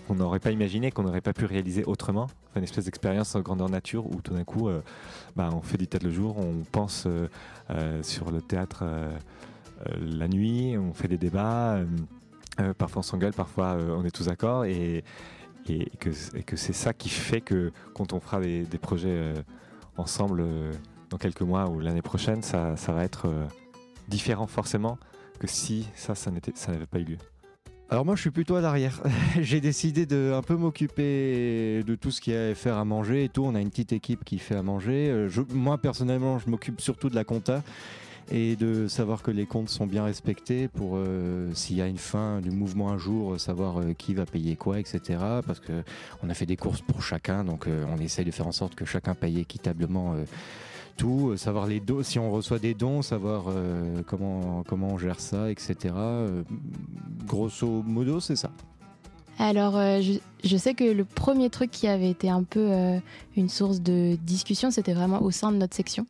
qu'on 0.07 0.15
n'aurait 0.15 0.39
pas 0.39 0.51
imaginé, 0.51 0.91
qu'on 0.91 1.03
n'aurait 1.03 1.21
pas 1.21 1.33
pu 1.33 1.45
réaliser 1.45 1.83
autrement. 1.85 2.27
une 2.55 2.63
espèce 2.63 2.85
d'expérience 2.85 3.35
en 3.35 3.41
grandeur 3.41 3.69
nature 3.69 4.05
où 4.07 4.21
tout 4.21 4.33
d'un 4.33 4.43
coup, 4.43 4.69
bah, 5.35 5.49
on 5.53 5.61
fait 5.61 5.77
du 5.77 5.87
théâtre 5.87 6.05
le 6.05 6.11
jour, 6.11 6.37
on 6.37 6.63
pense 6.71 7.07
sur 8.01 8.31
le 8.31 8.41
théâtre 8.41 8.83
euh, 9.87 9.95
la 9.99 10.27
nuit, 10.27 10.77
on 10.77 10.93
fait 10.93 11.07
des 11.07 11.17
débats, 11.17 11.75
euh, 11.75 11.85
euh, 12.59 12.73
parfois 12.73 12.99
on 12.99 13.03
s'engueule, 13.03 13.33
parfois 13.33 13.77
on 13.77 14.03
est 14.05 14.11
tous 14.11 14.25
d'accord 14.25 14.65
et, 14.65 15.03
que, 15.99 16.11
c'est 16.55 16.73
ça 16.73 16.93
qui 16.93 17.09
fait 17.09 17.41
que 17.41 17.71
quand 17.93 18.13
on 18.13 18.19
fera 18.19 18.41
des, 18.41 18.65
projets 18.81 19.33
ensemble 19.95 20.43
dans 21.09 21.17
quelques 21.17 21.41
mois 21.41 21.69
ou 21.69 21.79
l'année 21.79 22.01
prochaine, 22.01 22.41
ça, 22.41 22.75
va 22.87 23.03
être 23.03 23.31
différent 24.09 24.47
forcément 24.47 24.97
que 25.39 25.47
si 25.47 25.87
ça 25.95 26.13
n'avait 26.67 26.85
pas 26.87 26.99
eu 26.99 27.05
lieu. 27.05 27.17
Alors 27.91 28.05
moi 28.05 28.15
je 28.15 28.21
suis 28.21 28.31
plutôt 28.31 28.55
à 28.55 28.61
l'arrière. 28.61 29.01
J'ai 29.41 29.59
décidé 29.59 30.05
de 30.05 30.31
un 30.33 30.41
peu 30.41 30.55
m'occuper 30.55 31.83
de 31.83 31.95
tout 31.95 32.09
ce 32.09 32.21
qui 32.21 32.31
est 32.31 32.55
faire 32.55 32.77
à 32.77 32.85
manger 32.85 33.25
et 33.25 33.29
tout. 33.29 33.43
On 33.43 33.53
a 33.53 33.59
une 33.59 33.69
petite 33.69 33.91
équipe 33.91 34.23
qui 34.23 34.39
fait 34.39 34.55
à 34.55 34.63
manger. 34.63 35.27
moi 35.49 35.77
personnellement 35.77 36.39
je 36.39 36.49
m'occupe 36.49 36.79
surtout 36.79 37.09
de 37.09 37.15
la 37.15 37.25
compta 37.25 37.61
et 38.31 38.55
de 38.55 38.87
savoir 38.87 39.21
que 39.21 39.29
les 39.29 39.45
comptes 39.45 39.67
sont 39.67 39.87
bien 39.87 40.05
respectés 40.05 40.69
pour 40.69 40.93
euh, 40.95 41.51
s'il 41.53 41.75
y 41.75 41.81
a 41.81 41.87
une 41.87 41.97
fin 41.97 42.39
du 42.39 42.49
mouvement 42.49 42.91
un 42.91 42.97
jour, 42.97 43.37
savoir 43.37 43.81
euh, 43.81 43.91
qui 43.91 44.13
va 44.13 44.25
payer 44.25 44.55
quoi, 44.55 44.79
etc. 44.79 45.19
Parce 45.45 45.59
que 45.59 45.83
on 46.23 46.29
a 46.29 46.33
fait 46.33 46.45
des 46.45 46.55
courses 46.55 46.79
pour 46.79 47.03
chacun, 47.03 47.43
donc 47.43 47.67
euh, 47.67 47.83
on 47.93 47.99
essaye 47.99 48.23
de 48.23 48.31
faire 48.31 48.47
en 48.47 48.53
sorte 48.53 48.73
que 48.73 48.85
chacun 48.85 49.15
paye 49.15 49.37
équitablement 49.39 50.15
tout, 50.91 51.35
savoir 51.37 51.67
les 51.67 51.79
dons, 51.79 52.03
si 52.03 52.19
on 52.19 52.31
reçoit 52.31 52.59
des 52.59 52.73
dons, 52.73 53.01
savoir 53.01 53.45
comment 54.07 54.63
comment 54.67 54.89
on 54.93 54.97
gère 54.97 55.19
ça, 55.19 55.49
etc. 55.49 55.93
grosso 57.25 57.67
modo, 57.83 58.19
c'est 58.19 58.35
ça. 58.35 58.51
Alors, 59.39 59.73
je, 59.73 60.19
je, 60.43 60.57
sais 60.57 60.75
que 60.75 60.83
le 60.83 61.03
premier 61.03 61.49
truc 61.49 61.71
qui 61.71 61.87
avait 61.87 62.09
été 62.09 62.29
un 62.29 62.43
peu 62.43 62.69
une 63.35 63.49
source 63.49 63.81
de 63.81 64.17
discussion, 64.23 64.69
c'était 64.69 64.93
vraiment 64.93 65.21
au 65.21 65.31
sein 65.31 65.51
de 65.51 65.57
notre 65.57 65.75
section. 65.75 66.05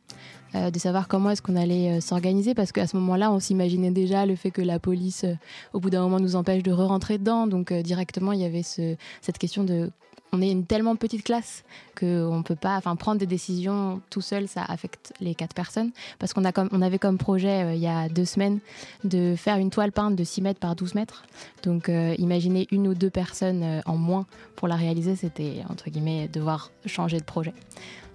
Euh, 0.54 0.70
de 0.70 0.78
savoir 0.78 1.08
comment 1.08 1.30
est-ce 1.30 1.40
qu'on 1.40 1.56
allait 1.56 1.96
euh, 1.96 2.00
s'organiser 2.00 2.54
parce 2.54 2.72
qu'à 2.72 2.86
ce 2.86 2.94
moment-là, 2.98 3.32
on 3.32 3.40
s'imaginait 3.40 3.90
déjà 3.90 4.26
le 4.26 4.36
fait 4.36 4.50
que 4.50 4.60
la 4.60 4.78
police, 4.78 5.24
euh, 5.24 5.34
au 5.72 5.80
bout 5.80 5.88
d'un 5.88 6.02
moment, 6.02 6.20
nous 6.20 6.36
empêche 6.36 6.62
de 6.62 6.70
re-rentrer 6.72 7.16
dedans. 7.16 7.46
Donc 7.46 7.72
directement, 7.72 8.32
il 8.32 8.40
y 8.40 8.44
avait 8.44 8.62
ce, 8.62 8.96
cette 9.22 9.38
question 9.38 9.64
de 9.64 9.90
on 10.32 10.40
est 10.40 10.50
une 10.50 10.64
tellement 10.64 10.96
petite 10.96 11.24
classe 11.24 11.64
qu'on 11.98 12.38
ne 12.38 12.42
peut 12.42 12.56
pas 12.56 12.76
enfin, 12.76 12.96
prendre 12.96 13.18
des 13.18 13.26
décisions 13.26 14.00
tout 14.10 14.20
seul, 14.20 14.48
ça 14.48 14.64
affecte 14.64 15.12
les 15.20 15.34
quatre 15.34 15.54
personnes. 15.54 15.90
Parce 16.18 16.32
qu'on 16.32 16.42
on 16.44 16.82
avait 16.82 16.98
comme 16.98 17.18
projet, 17.18 17.76
il 17.76 17.82
y 17.82 17.86
a 17.86 18.08
deux 18.08 18.24
semaines, 18.24 18.60
de 19.04 19.34
faire 19.36 19.58
une 19.58 19.70
toile 19.70 19.92
peinte 19.92 20.16
de 20.16 20.24
6 20.24 20.42
mètres 20.42 20.60
par 20.60 20.74
12 20.74 20.94
mètres. 20.94 21.24
Donc 21.62 21.90
imaginez 22.18 22.66
une 22.70 22.88
ou 22.88 22.94
deux 22.94 23.10
personnes 23.10 23.82
en 23.84 23.96
moins 23.96 24.26
pour 24.56 24.68
la 24.68 24.76
réaliser, 24.76 25.16
c'était, 25.16 25.62
entre 25.68 25.90
guillemets, 25.90 26.28
devoir 26.28 26.70
changer 26.86 27.18
de 27.18 27.24
projet. 27.24 27.52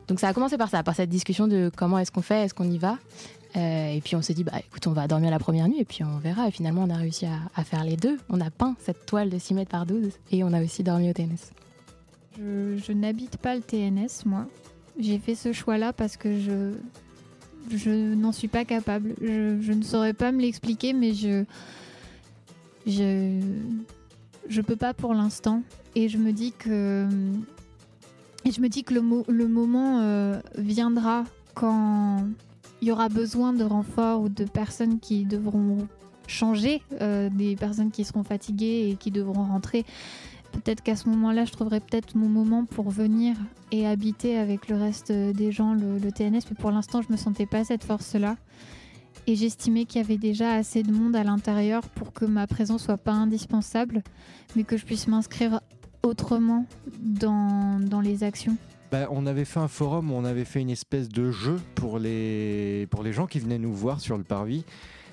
Donc 0.08 0.20
ça 0.20 0.30
a 0.30 0.34
commencé 0.34 0.58
par 0.58 0.70
ça, 0.70 0.84
par 0.84 0.96
cette 0.96 1.10
discussion 1.10 1.48
de 1.48 1.70
comment 1.76 2.00
est-ce 2.00 2.12
qu'on 2.12 2.22
fait, 2.22 2.46
est-ce 2.46 2.54
qu'on 2.54 2.70
y 2.70 2.78
va. 2.78 2.98
Euh, 3.56 3.94
et 3.94 4.02
puis 4.02 4.16
on 4.16 4.22
s'est 4.22 4.34
dit, 4.34 4.44
bah 4.44 4.54
écoute, 4.60 4.86
on 4.88 4.92
va 4.92 5.08
dormir 5.08 5.32
la 5.32 5.40
première 5.40 5.68
nuit 5.68 5.80
et 5.80 5.86
puis 5.86 6.04
on 6.04 6.18
verra. 6.18 6.48
Et 6.48 6.52
finalement, 6.52 6.84
on 6.84 6.90
a 6.90 6.96
réussi 6.96 7.26
à, 7.26 7.64
faire 7.64 7.84
les 7.84 7.98
deux. 7.98 8.18
On 8.30 8.40
a 8.40 8.50
peint 8.50 8.76
cette 8.80 9.06
toile 9.06 9.30
de 9.30 9.38
6 9.38 9.54
mètres 9.54 9.72
par 9.72 9.86
12 9.86 10.12
et 10.32 10.44
on 10.44 10.54
a 10.54 10.64
aussi 10.64 10.84
dormi 10.84 11.10
au 11.10 11.14
TNS. 11.14 11.52
Je, 12.38 12.92
n'habite 12.92 13.38
pas 13.38 13.56
le 13.56 13.62
TNS, 13.62 14.26
moi. 14.26 14.48
J'ai 15.00 15.20
fait 15.20 15.36
ce 15.36 15.54
choix-là 15.54 15.94
parce 15.94 16.18
que 16.18 16.40
je, 16.40 16.74
je 17.76 18.14
n'en 18.16 18.32
suis 18.32 18.48
pas 18.48 18.66
capable. 18.66 19.16
Je, 19.22 19.72
ne 19.72 19.84
saurais 19.84 20.14
pas 20.14 20.32
me 20.32 20.42
l'expliquer, 20.42 20.94
mais 20.94 21.14
je. 21.14 21.44
Je. 22.86 23.42
Je 24.50 24.62
peux 24.62 24.78
pas 24.78 24.94
pour 24.94 25.14
l'instant. 25.14 25.62
Et 25.96 26.08
je 26.08 26.18
me 26.18 26.32
dis 26.32 26.54
que 26.58 27.08
et 28.46 28.52
je 28.52 28.62
me 28.62 28.70
dis 28.70 28.84
que 28.84 28.94
le, 28.94 29.02
le 29.28 29.48
moment 29.48 30.00
euh, 30.00 30.40
viendra 30.58 31.26
quand 31.54 32.24
il 32.82 32.88
y 32.88 32.92
aura 32.92 33.10
besoin 33.10 33.52
de 33.52 33.64
renforts 33.64 34.22
ou 34.22 34.30
de 34.30 34.46
personnes 34.46 35.00
qui 35.00 35.26
devront 35.26 35.88
changer, 36.28 36.82
euh, 37.02 37.30
des 37.30 37.56
personnes 37.56 37.92
qui 37.92 38.04
seront 38.04 38.24
fatiguées 38.24 38.90
et 38.90 38.96
qui 38.96 39.12
devront 39.12 39.44
rentrer. 39.44 39.86
Peut-être 40.52 40.82
qu'à 40.82 40.96
ce 40.96 41.10
moment-là, 41.10 41.46
je 41.46 41.52
trouverai 41.52 41.80
peut-être 41.80 42.16
mon 42.16 42.28
moment 42.28 42.66
pour 42.66 42.90
venir 42.90 43.36
et 43.72 43.86
habiter 43.86 44.38
avec 44.38 44.70
le 44.70 44.78
reste 44.78 45.12
des 45.12 45.52
gens 45.52 45.74
le, 45.74 46.12
TNS. 46.12 46.42
Mais 46.50 46.56
pour 46.60 46.72
l'instant, 46.72 47.02
je 47.02 47.08
ne 47.08 47.14
me 47.14 47.18
sentais 47.18 47.46
pas 47.46 47.64
cette 47.64 47.84
force-là. 47.84 48.38
Et 49.28 49.36
j'estimais 49.36 49.86
qu'il 49.86 50.02
y 50.02 50.04
avait 50.04 50.18
déjà 50.18 50.54
assez 50.54 50.84
de 50.84 50.92
monde 50.92 51.16
à 51.16 51.24
l'intérieur 51.24 51.88
pour 51.90 52.14
que 52.14 52.26
ma 52.26 52.48
présence 52.48 52.84
soit 52.84 52.98
pas 52.98 53.12
indispensable, 53.12 54.04
mais 54.56 54.64
que 54.64 54.78
je 54.78 54.86
puisse 54.86 55.08
m'inscrire 55.08 55.60
autrement 56.04 56.66
dans, 57.02 57.80
dans 57.80 58.02
les 58.02 58.24
actions 58.24 58.56
bah, 58.92 59.08
on 59.12 59.26
avait 59.26 59.44
fait 59.44 59.60
un 59.60 59.68
forum 59.68 60.14
on 60.14 60.24
avait 60.24 60.46
fait 60.46 60.62
une 60.62 60.70
espèce 60.70 61.10
de 61.10 61.30
jeu 61.32 61.58
pour 61.76 62.00
les, 62.00 62.88
pour 62.90 63.04
les 63.04 63.12
gens 63.12 63.28
qui 63.28 63.40
venaient 63.40 63.58
nous 63.58 63.74
voir 63.74 64.00
sur 64.00 64.18
le 64.18 64.24
parvis 64.24 64.64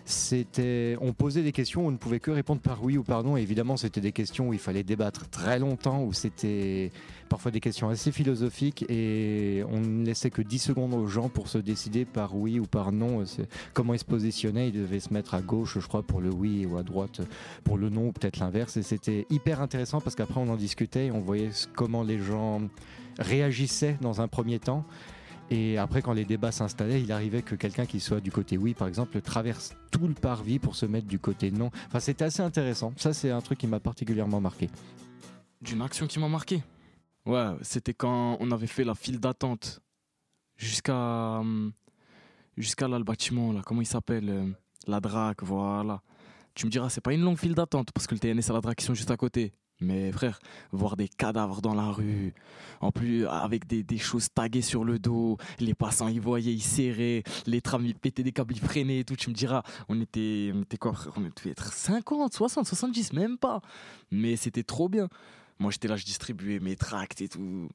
c'était 0.05 0.97
on 1.01 1.13
posait 1.13 1.43
des 1.43 1.53
questions, 1.53 1.87
on 1.87 1.91
ne 1.91 1.97
pouvait 1.97 2.21
que 2.21 2.31
répondre 2.31 2.61
par 2.61 2.85
oui 2.85 2.99
ou 2.99 3.03
par 3.03 3.25
non. 3.25 3.37
évidemment, 3.37 3.77
c'était 3.77 4.03
des 4.03 4.13
questions 4.13 4.49
où 4.49 4.53
il 4.53 4.59
fallait 4.59 4.83
débattre 4.83 5.29
très 5.31 5.59
longtemps, 5.59 6.03
où 6.03 6.13
c'était 6.13 6.93
parfois 7.31 7.51
des 7.51 7.61
questions 7.61 7.89
assez 7.89 8.13
philosophiques 8.13 8.85
et 8.91 9.65
on 9.71 9.81
ne 9.81 10.05
laissait 10.05 10.31
que 10.31 10.43
10 10.43 10.59
secondes 10.59 10.95
aux 10.95 11.07
gens 11.07 11.29
pour 11.29 11.49
se 11.49 11.59
décider 11.59 12.05
par 12.05 12.37
oui 12.37 12.61
ou 12.61 12.67
par 12.67 12.93
non. 12.93 13.25
Comment 13.73 13.95
ils 13.95 13.99
se 13.99 14.05
positionnaient, 14.05 14.69
ils 14.69 14.75
devaient 14.75 15.01
se 15.01 15.13
mettre 15.13 15.35
à 15.35 15.41
gauche, 15.41 15.79
je 15.79 15.87
crois, 15.87 16.03
pour 16.03 16.21
le 16.21 16.31
oui 16.31 16.67
ou 16.67 16.77
à 16.77 16.83
droite 16.83 17.23
pour 17.65 17.79
le 17.79 17.89
non, 17.89 18.09
ou 18.09 18.13
peut-être 18.13 18.39
l'inverse. 18.39 18.77
Et 18.77 18.83
c'était 18.83 19.27
hyper 19.31 19.61
intéressant 19.61 20.01
parce 20.01 20.17
qu'après 20.17 20.41
on 20.41 20.49
en 20.49 20.57
discutait 20.57 21.07
et 21.07 21.11
on 21.11 21.21
voyait 21.21 21.51
comment 21.75 22.03
les 22.03 22.19
gens 22.19 22.61
réagissaient 23.19 23.97
dans 24.01 24.21
un 24.21 24.29
premier 24.29 24.59
temps. 24.59 24.85
Et 25.51 25.77
après, 25.79 26.01
quand 26.01 26.15
les 26.15 26.25
débats 26.25 26.53
s'installaient, 26.53 27.03
il 27.03 27.13
arrivait 27.13 27.43
que 27.43 27.55
quelqu'un 27.55 27.87
qui 27.87 28.01
soit 28.01 28.21
du 28.21 28.31
côté 28.31 28.57
oui, 28.57 28.75
par 28.75 28.89
exemple, 28.89 29.21
traverse 29.21 29.75
tout 29.91 30.09
le 30.09 30.15
parvis 30.15 30.59
pour 30.59 30.75
se 30.75 30.87
mettre 30.87 31.07
du 31.07 31.19
côté 31.19 31.51
non. 31.51 31.71
Enfin, 31.87 32.01
c'était 32.01 32.25
assez 32.25 32.43
intéressant. 32.43 32.93
Ça, 32.97 33.13
c'est 33.13 33.31
un 33.31 33.41
truc 33.41 33.59
qui 33.59 33.67
m'a 33.67 33.81
particulièrement 33.81 34.41
marqué. 34.41 34.71
D'une 35.61 35.83
action 35.83 36.07
qui 36.07 36.19
m'a 36.19 36.29
marqué 36.29 36.63
Ouais, 37.27 37.53
c'était 37.63 37.95
quand 37.95 38.37
on 38.41 38.51
avait 38.51 38.67
fait 38.67 38.85
la 38.85 38.95
file 38.95 39.19
d'attente 39.19 39.81
jusqu'à 40.57 41.39
hum, 41.41 41.73
jusqu'à 42.57 42.87
là 42.87 42.99
le 42.99 43.05
bâtiment 43.05 43.53
là, 43.53 43.63
comment 43.65 43.81
il 43.81 43.87
s'appelle 43.87 44.29
euh, 44.29 44.47
La 44.87 45.01
DRAC, 45.01 45.43
voilà. 45.43 46.03
Tu 46.55 46.67
me 46.67 46.71
diras, 46.71 46.91
c'est 46.91 47.01
pas 47.01 47.13
une 47.13 47.23
longue 47.23 47.39
file 47.39 47.55
d'attente 47.55 47.93
parce 47.93 48.07
que 48.07 48.15
le 48.15 48.21
TNS 48.21 48.51
et 48.51 48.53
la 48.53 48.61
DRAC 48.61 48.81
sont 48.81 48.95
juste 48.95 49.11
à 49.11 49.17
côté. 49.17 49.53
Mais 49.81 50.13
frère, 50.13 50.39
voir 50.71 50.97
des 50.97 51.09
cadavres 51.09 51.61
dans 51.61 51.75
la 51.75 51.91
rue, 51.91 52.33
en 52.81 52.93
plus 52.93 53.27
avec 53.27 53.67
des, 53.67 53.83
des 53.83 53.99
choses 53.99 54.29
taguées 54.33 54.63
sur 54.63 54.85
le 54.85 54.99
dos, 54.99 55.37
les 55.59 55.75
passants 55.75 56.09
ils 56.09 56.21
voyaient, 56.21 56.55
ils 56.55 56.63
serraient, 56.63 57.25
les 57.47 57.61
trams 57.61 57.85
ils 57.85 57.95
pétaient 57.95 58.23
des 58.23 58.33
câbles, 58.33 58.55
ils 58.55 58.61
freinaient 58.61 59.01
et 59.01 59.05
tout, 59.05 59.17
tu 59.17 59.31
me 59.31 59.35
diras, 59.35 59.63
on 59.89 60.01
était, 60.01 60.53
on 60.55 60.63
était 60.63 60.77
quoi 60.77 60.93
frère? 60.93 61.13
On 61.17 61.21
devait 61.21 61.51
être 61.51 61.73
50, 61.73 62.33
60, 62.33 62.67
70, 62.67 63.13
même 63.15 63.37
pas. 63.37 63.61
Mais 64.11 64.37
c'était 64.37 64.63
trop 64.63 64.89
bien. 64.89 65.09
Moi 65.59 65.73
j'étais 65.73 65.89
là, 65.89 65.97
je 65.97 66.05
distribuais 66.05 66.61
mes 66.61 66.77
tracts 66.77 67.21
et 67.21 67.29
tout. 67.29 67.69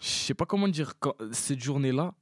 Je 0.00 0.08
sais 0.08 0.34
pas 0.34 0.46
comment 0.46 0.68
dire, 0.68 0.94
cette 1.32 1.62
journée-là, 1.62 2.14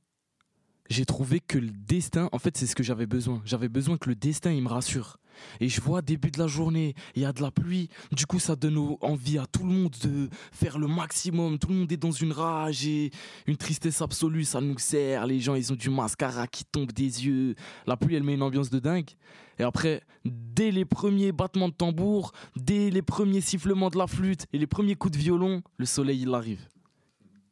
j'ai 0.88 1.04
trouvé 1.04 1.40
que 1.40 1.58
le 1.58 1.70
destin, 1.70 2.28
en 2.32 2.38
fait 2.38 2.56
c'est 2.56 2.66
ce 2.66 2.74
que 2.74 2.82
j'avais 2.82 3.06
besoin. 3.06 3.42
J'avais 3.44 3.68
besoin 3.68 3.98
que 3.98 4.08
le 4.08 4.14
destin 4.14 4.50
il 4.50 4.62
me 4.62 4.68
rassure. 4.68 5.18
Et 5.60 5.68
je 5.68 5.80
vois 5.80 6.02
début 6.02 6.30
de 6.30 6.38
la 6.38 6.46
journée, 6.46 6.94
il 7.14 7.22
y 7.22 7.24
a 7.24 7.32
de 7.32 7.42
la 7.42 7.50
pluie. 7.50 7.88
Du 8.10 8.26
coup, 8.26 8.38
ça 8.38 8.56
donne 8.56 8.96
envie 9.00 9.38
à 9.38 9.46
tout 9.46 9.64
le 9.64 9.72
monde 9.72 9.94
de 10.02 10.28
faire 10.52 10.78
le 10.78 10.86
maximum. 10.86 11.58
Tout 11.58 11.68
le 11.68 11.74
monde 11.74 11.92
est 11.92 11.96
dans 11.96 12.10
une 12.10 12.32
rage 12.32 12.86
et 12.86 13.10
une 13.46 13.56
tristesse 13.56 14.02
absolue. 14.02 14.44
Ça 14.44 14.60
nous 14.60 14.78
sert. 14.78 15.26
Les 15.26 15.40
gens, 15.40 15.54
ils 15.54 15.72
ont 15.72 15.76
du 15.76 15.90
mascara 15.90 16.46
qui 16.46 16.64
tombe 16.64 16.92
des 16.92 17.26
yeux. 17.26 17.54
La 17.86 17.96
pluie, 17.96 18.16
elle 18.16 18.22
met 18.22 18.34
une 18.34 18.42
ambiance 18.42 18.70
de 18.70 18.78
dingue. 18.78 19.10
Et 19.58 19.62
après, 19.62 20.02
dès 20.24 20.70
les 20.70 20.84
premiers 20.84 21.32
battements 21.32 21.68
de 21.68 21.74
tambour, 21.74 22.32
dès 22.56 22.90
les 22.90 23.02
premiers 23.02 23.40
sifflements 23.40 23.90
de 23.90 23.98
la 23.98 24.06
flûte 24.06 24.46
et 24.52 24.58
les 24.58 24.66
premiers 24.66 24.94
coups 24.94 25.12
de 25.12 25.18
violon, 25.18 25.62
le 25.76 25.86
soleil, 25.86 26.22
il 26.22 26.34
arrive. 26.34 26.66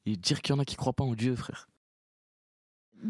Et 0.06 0.16
dire 0.16 0.40
qu'il 0.40 0.54
y 0.54 0.58
en 0.58 0.60
a 0.60 0.64
qui 0.64 0.76
croient 0.76 0.92
pas 0.92 1.04
en 1.04 1.14
Dieu, 1.14 1.36
frère. 1.36 1.68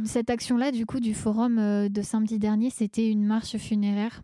Cette 0.04 0.30
action-là, 0.30 0.70
du 0.70 0.86
coup, 0.86 1.00
du 1.00 1.14
forum 1.14 1.58
euh, 1.58 1.88
de 1.88 2.02
samedi 2.02 2.38
dernier, 2.38 2.70
c'était 2.70 3.08
une 3.08 3.24
marche 3.24 3.56
funéraire 3.56 4.22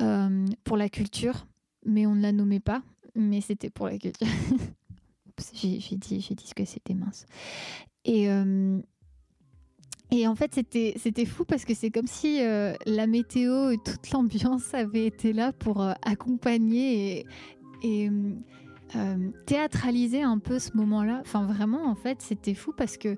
euh, 0.00 0.46
pour 0.64 0.76
la 0.76 0.88
culture, 0.88 1.46
mais 1.84 2.06
on 2.06 2.14
ne 2.14 2.22
la 2.22 2.32
nommait 2.32 2.60
pas, 2.60 2.82
mais 3.14 3.40
c'était 3.40 3.70
pour 3.70 3.86
la 3.86 3.98
culture. 3.98 4.26
j'ai 5.54 5.78
dit, 5.78 6.18
dit 6.18 6.46
ce 6.46 6.54
que 6.54 6.64
c'était 6.64 6.94
mince. 6.94 7.26
Et, 8.04 8.30
euh, 8.30 8.78
et 10.10 10.26
en 10.26 10.34
fait, 10.34 10.54
c'était, 10.54 11.24
fou 11.26 11.44
parce 11.44 11.64
que 11.64 11.74
c'est 11.74 11.90
comme 11.90 12.06
si 12.06 12.42
euh, 12.42 12.74
la 12.86 13.06
météo 13.06 13.70
et 13.70 13.78
toute 13.78 14.10
l'ambiance 14.10 14.72
avaient 14.74 15.06
été 15.06 15.32
là 15.32 15.52
pour 15.52 15.82
accompagner 16.02 17.26
et 17.82 18.10
théâtraliser 19.46 20.22
un 20.22 20.38
peu 20.38 20.58
ce 20.58 20.76
moment-là. 20.76 21.18
Enfin, 21.20 21.46
vraiment, 21.46 21.86
en 21.86 21.94
fait, 21.94 22.22
c'était 22.22 22.54
fou 22.54 22.72
parce 22.76 22.96
que 22.96 23.16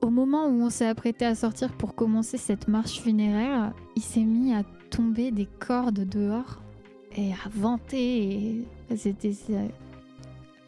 au 0.00 0.10
moment 0.10 0.46
où 0.46 0.62
on 0.62 0.70
s'est 0.70 0.86
apprêté 0.86 1.24
à 1.24 1.34
sortir 1.34 1.72
pour 1.72 1.94
commencer 1.94 2.36
cette 2.36 2.68
marche 2.68 3.00
funéraire, 3.00 3.72
il 3.96 4.02
s'est 4.02 4.24
mis 4.24 4.54
à 4.54 4.62
tomber 4.90 5.30
des 5.30 5.46
cordes 5.58 6.08
dehors 6.08 6.62
et 7.16 7.32
à 7.32 7.48
vanter. 7.50 8.64
C'était 8.96 9.32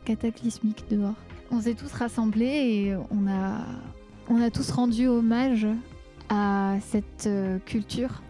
cataclysmique 0.04 0.84
dehors. 0.90 1.14
On 1.50 1.60
s'est 1.60 1.74
tous 1.74 1.92
rassemblés 1.92 2.44
et 2.44 2.96
on 3.10 3.26
a, 3.28 3.64
on 4.28 4.40
a 4.40 4.50
tous 4.50 4.70
rendu 4.70 5.06
hommage 5.06 5.66
à 6.28 6.76
cette 6.80 7.26
euh, 7.26 7.58
culture 7.66 8.22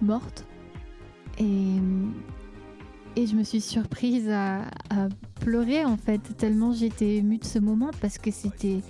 morte. 0.00 0.44
Et, 1.38 1.76
et 3.16 3.26
je 3.26 3.34
me 3.34 3.42
suis 3.42 3.60
surprise 3.60 4.28
à 4.28 4.62
pleurer 5.40 5.84
en 5.84 5.96
fait, 5.96 6.20
tellement 6.36 6.72
j'étais 6.72 7.16
émue 7.16 7.38
de 7.38 7.44
ce 7.44 7.58
moment 7.58 7.90
parce 8.00 8.18
que 8.18 8.30
c'était 8.30 8.80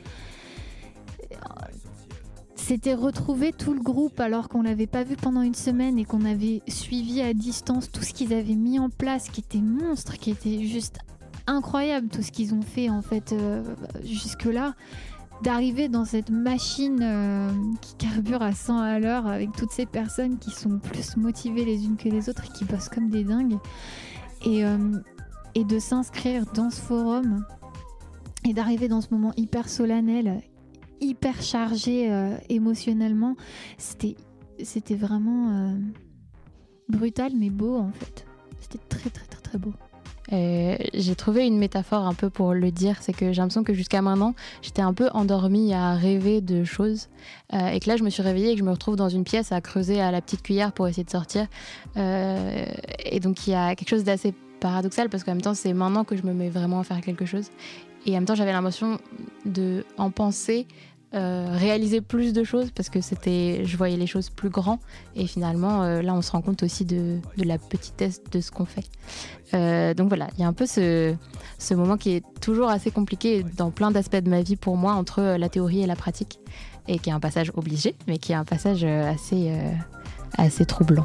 c'était 2.63 2.95
retrouver 2.95 3.53
tout 3.53 3.75
le 3.75 3.81
groupe 3.81 4.21
alors 4.21 4.49
qu'on 4.49 4.63
l'avait 4.63 4.87
pas 4.87 5.03
vu 5.03 5.17
pendant 5.17 5.43
une 5.43 5.55
semaine 5.55 5.99
et 5.99 6.05
qu'on 6.05 6.25
avait 6.25 6.63
suivi 6.69 7.21
à 7.21 7.35
distance 7.35 7.91
tout 7.91 8.03
ce 8.03 8.13
qu'ils 8.13 8.33
avaient 8.33 8.55
mis 8.55 8.79
en 8.79 8.89
place, 8.89 9.29
qui 9.29 9.41
était 9.41 9.61
monstre, 9.61 10.17
qui 10.17 10.31
était 10.31 10.65
juste 10.65 10.99
incroyable 11.49 12.07
tout 12.07 12.23
ce 12.23 12.31
qu'ils 12.31 12.55
ont 12.55 12.63
fait 12.63 12.89
en 12.89 13.03
fait 13.03 13.33
euh, 13.33 13.65
jusque 14.05 14.45
là. 14.45 14.75
d'arriver 15.43 15.89
dans 15.89 16.05
cette 16.05 16.31
machine 16.31 17.01
euh, 17.03 17.51
qui 17.81 17.97
carbure 17.97 18.43
à 18.43 18.53
100 18.53 18.79
à 18.79 19.01
l'heure 19.01 19.27
avec 19.27 19.51
toutes 19.57 19.73
ces 19.73 19.87
personnes 19.87 20.39
qui 20.39 20.53
sont 20.53 20.79
plus 20.79 21.17
motivées 21.17 21.65
les 21.65 21.85
unes 21.85 21.97
que 21.97 22.09
les 22.09 22.29
autres 22.29 22.45
et 22.45 22.57
qui 22.57 22.65
bossent 22.65 22.89
comme 22.89 23.11
des 23.11 23.25
dingues. 23.25 23.59
Et, 24.45 24.65
euh, 24.65 24.79
et 25.55 25.65
de 25.65 25.79
s'inscrire 25.79 26.47
dans 26.55 26.71
ce 26.71 26.81
forum 26.81 27.45
et 28.45 28.55
d'arriver 28.55 28.89
dans 28.89 29.01
ce 29.01 29.09
moment 29.11 29.33
hyper 29.37 29.69
solennel, 29.69 30.43
hyper 31.03 31.43
chargé 31.43 32.11
euh, 32.11 32.37
émotionnellement, 32.49 33.37
c'était, 33.79 34.17
c'était 34.63 34.95
vraiment 34.95 35.75
brutal 36.89 37.33
mais 37.37 37.51
beau 37.51 37.77
en 37.77 37.93
fait. 37.93 38.27
C'était 38.61 38.81
très 38.89 39.11
très 39.11 39.27
très 39.27 39.41
très 39.41 39.59
beau. 39.59 39.73
Euh, 40.33 40.77
j'ai 40.95 41.15
trouvé 41.15 41.47
une 41.47 41.59
métaphore 41.59 42.07
un 42.07 42.15
peu 42.15 42.31
pour 42.31 42.55
le 42.55 42.71
dire, 42.71 42.97
c'est 43.01 43.13
que 43.13 43.33
j'ai 43.33 43.41
l'impression 43.41 43.65
que 43.65 43.75
jusqu'à 43.75 44.03
maintenant, 44.03 44.35
j'étais 44.63 44.83
un 44.83 44.95
peu 44.95 45.09
endormie 45.13 45.75
à 45.75 45.95
rêver 45.95 46.41
de 46.41 46.65
choses. 46.65 47.09
Euh, 47.53 47.69
et 47.69 47.81
que 47.81 47.89
là, 47.89 47.97
je 47.97 48.03
me 48.03 48.11
suis 48.11 48.23
réveillée 48.23 48.51
et 48.51 48.55
que 48.55 48.61
je 48.61 48.65
me 48.65 48.71
retrouve 48.71 48.97
dans 48.97 49.09
une 49.09 49.25
pièce 49.25 49.53
à 49.53 49.61
creuser 49.61 50.01
à 50.01 50.11
la 50.11 50.21
petite 50.21 50.43
cuillère 50.43 50.73
pour 50.73 50.89
essayer 50.89 51.05
de 51.05 51.11
sortir. 51.11 51.47
Euh, 51.97 52.65
et 53.05 53.21
donc, 53.21 53.47
il 53.47 53.51
y 53.51 53.55
a 53.55 53.75
quelque 53.75 53.91
chose 53.91 54.05
d'assez 54.05 54.33
paradoxal 54.61 55.09
parce 55.09 55.25
qu'en 55.25 55.33
même 55.33 55.43
temps, 55.43 55.55
c'est 55.55 55.73
maintenant 55.73 56.05
que 56.05 56.17
je 56.17 56.23
me 56.23 56.33
mets 56.33 56.49
vraiment 56.49 56.81
à 56.81 56.85
faire 56.85 57.01
quelque 57.01 57.27
chose. 57.27 57.51
Et 58.07 58.13
en 58.13 58.15
même 58.15 58.25
temps, 58.25 58.35
j'avais 58.35 58.53
l'impression 58.53 58.99
de 59.45 59.85
en 59.99 60.11
penser 60.11 60.67
euh, 61.15 61.47
réaliser 61.53 62.01
plus 62.01 62.33
de 62.33 62.43
choses 62.43 62.71
parce 62.71 62.89
que 62.89 63.03
c'était, 63.03 63.65
je 63.65 63.77
voyais 63.77 63.99
les 63.99 64.07
choses 64.07 64.31
plus 64.31 64.49
grands 64.49 64.79
et 65.15 65.27
finalement 65.27 65.83
euh, 65.83 66.01
là 66.01 66.15
on 66.15 66.23
se 66.23 66.33
rend 66.33 66.41
compte 66.41 66.63
aussi 66.63 66.87
de, 66.87 67.19
de 67.37 67.45
la 67.45 67.59
petitesse 67.59 68.23
de 68.31 68.41
ce 68.41 68.51
qu'on 68.51 68.65
fait. 68.65 68.87
Euh, 69.53 69.93
donc 69.93 70.09
voilà, 70.09 70.29
il 70.37 70.41
y 70.41 70.45
a 70.45 70.49
un 70.49 70.55
peu 70.55 70.65
ce, 70.65 71.15
ce 71.59 71.75
moment 71.75 71.99
qui 71.99 72.13
est 72.13 72.25
toujours 72.41 72.71
assez 72.71 72.91
compliqué 72.91 73.45
dans 73.59 73.71
plein 73.71 73.91
d'aspects 73.91 74.17
de 74.17 74.31
ma 74.31 74.41
vie 74.41 74.57
pour 74.57 74.77
moi 74.77 74.95
entre 74.95 75.37
la 75.37 75.49
théorie 75.51 75.83
et 75.83 75.87
la 75.87 75.97
pratique 75.97 76.41
et 76.89 76.99
qui 76.99 77.11
est 77.11 77.13
un 77.13 77.21
passage 77.21 77.53
obligé 77.57 77.95
mais 78.07 78.17
qui 78.17 78.33
est 78.33 78.37
un 78.37 78.45
passage 78.45 78.85
assez, 78.85 79.53
assez 80.39 80.65
troublant. 80.65 81.05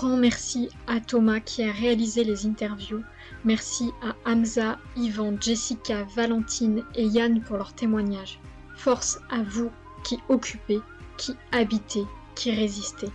Grand 0.00 0.16
merci 0.16 0.70
à 0.86 0.98
Thomas 0.98 1.40
qui 1.40 1.62
a 1.62 1.70
réalisé 1.70 2.24
les 2.24 2.46
interviews. 2.46 3.02
Merci 3.44 3.90
à 4.02 4.16
Hamza, 4.24 4.78
Yvan, 4.96 5.36
Jessica, 5.38 6.04
Valentine 6.16 6.84
et 6.94 7.04
Yann 7.04 7.42
pour 7.42 7.58
leurs 7.58 7.74
témoignages. 7.74 8.40
Force 8.76 9.20
à 9.28 9.42
vous 9.42 9.70
qui 10.02 10.18
occupez, 10.30 10.80
qui 11.18 11.36
habitez, 11.52 12.06
qui 12.34 12.50
résistez. 12.50 13.08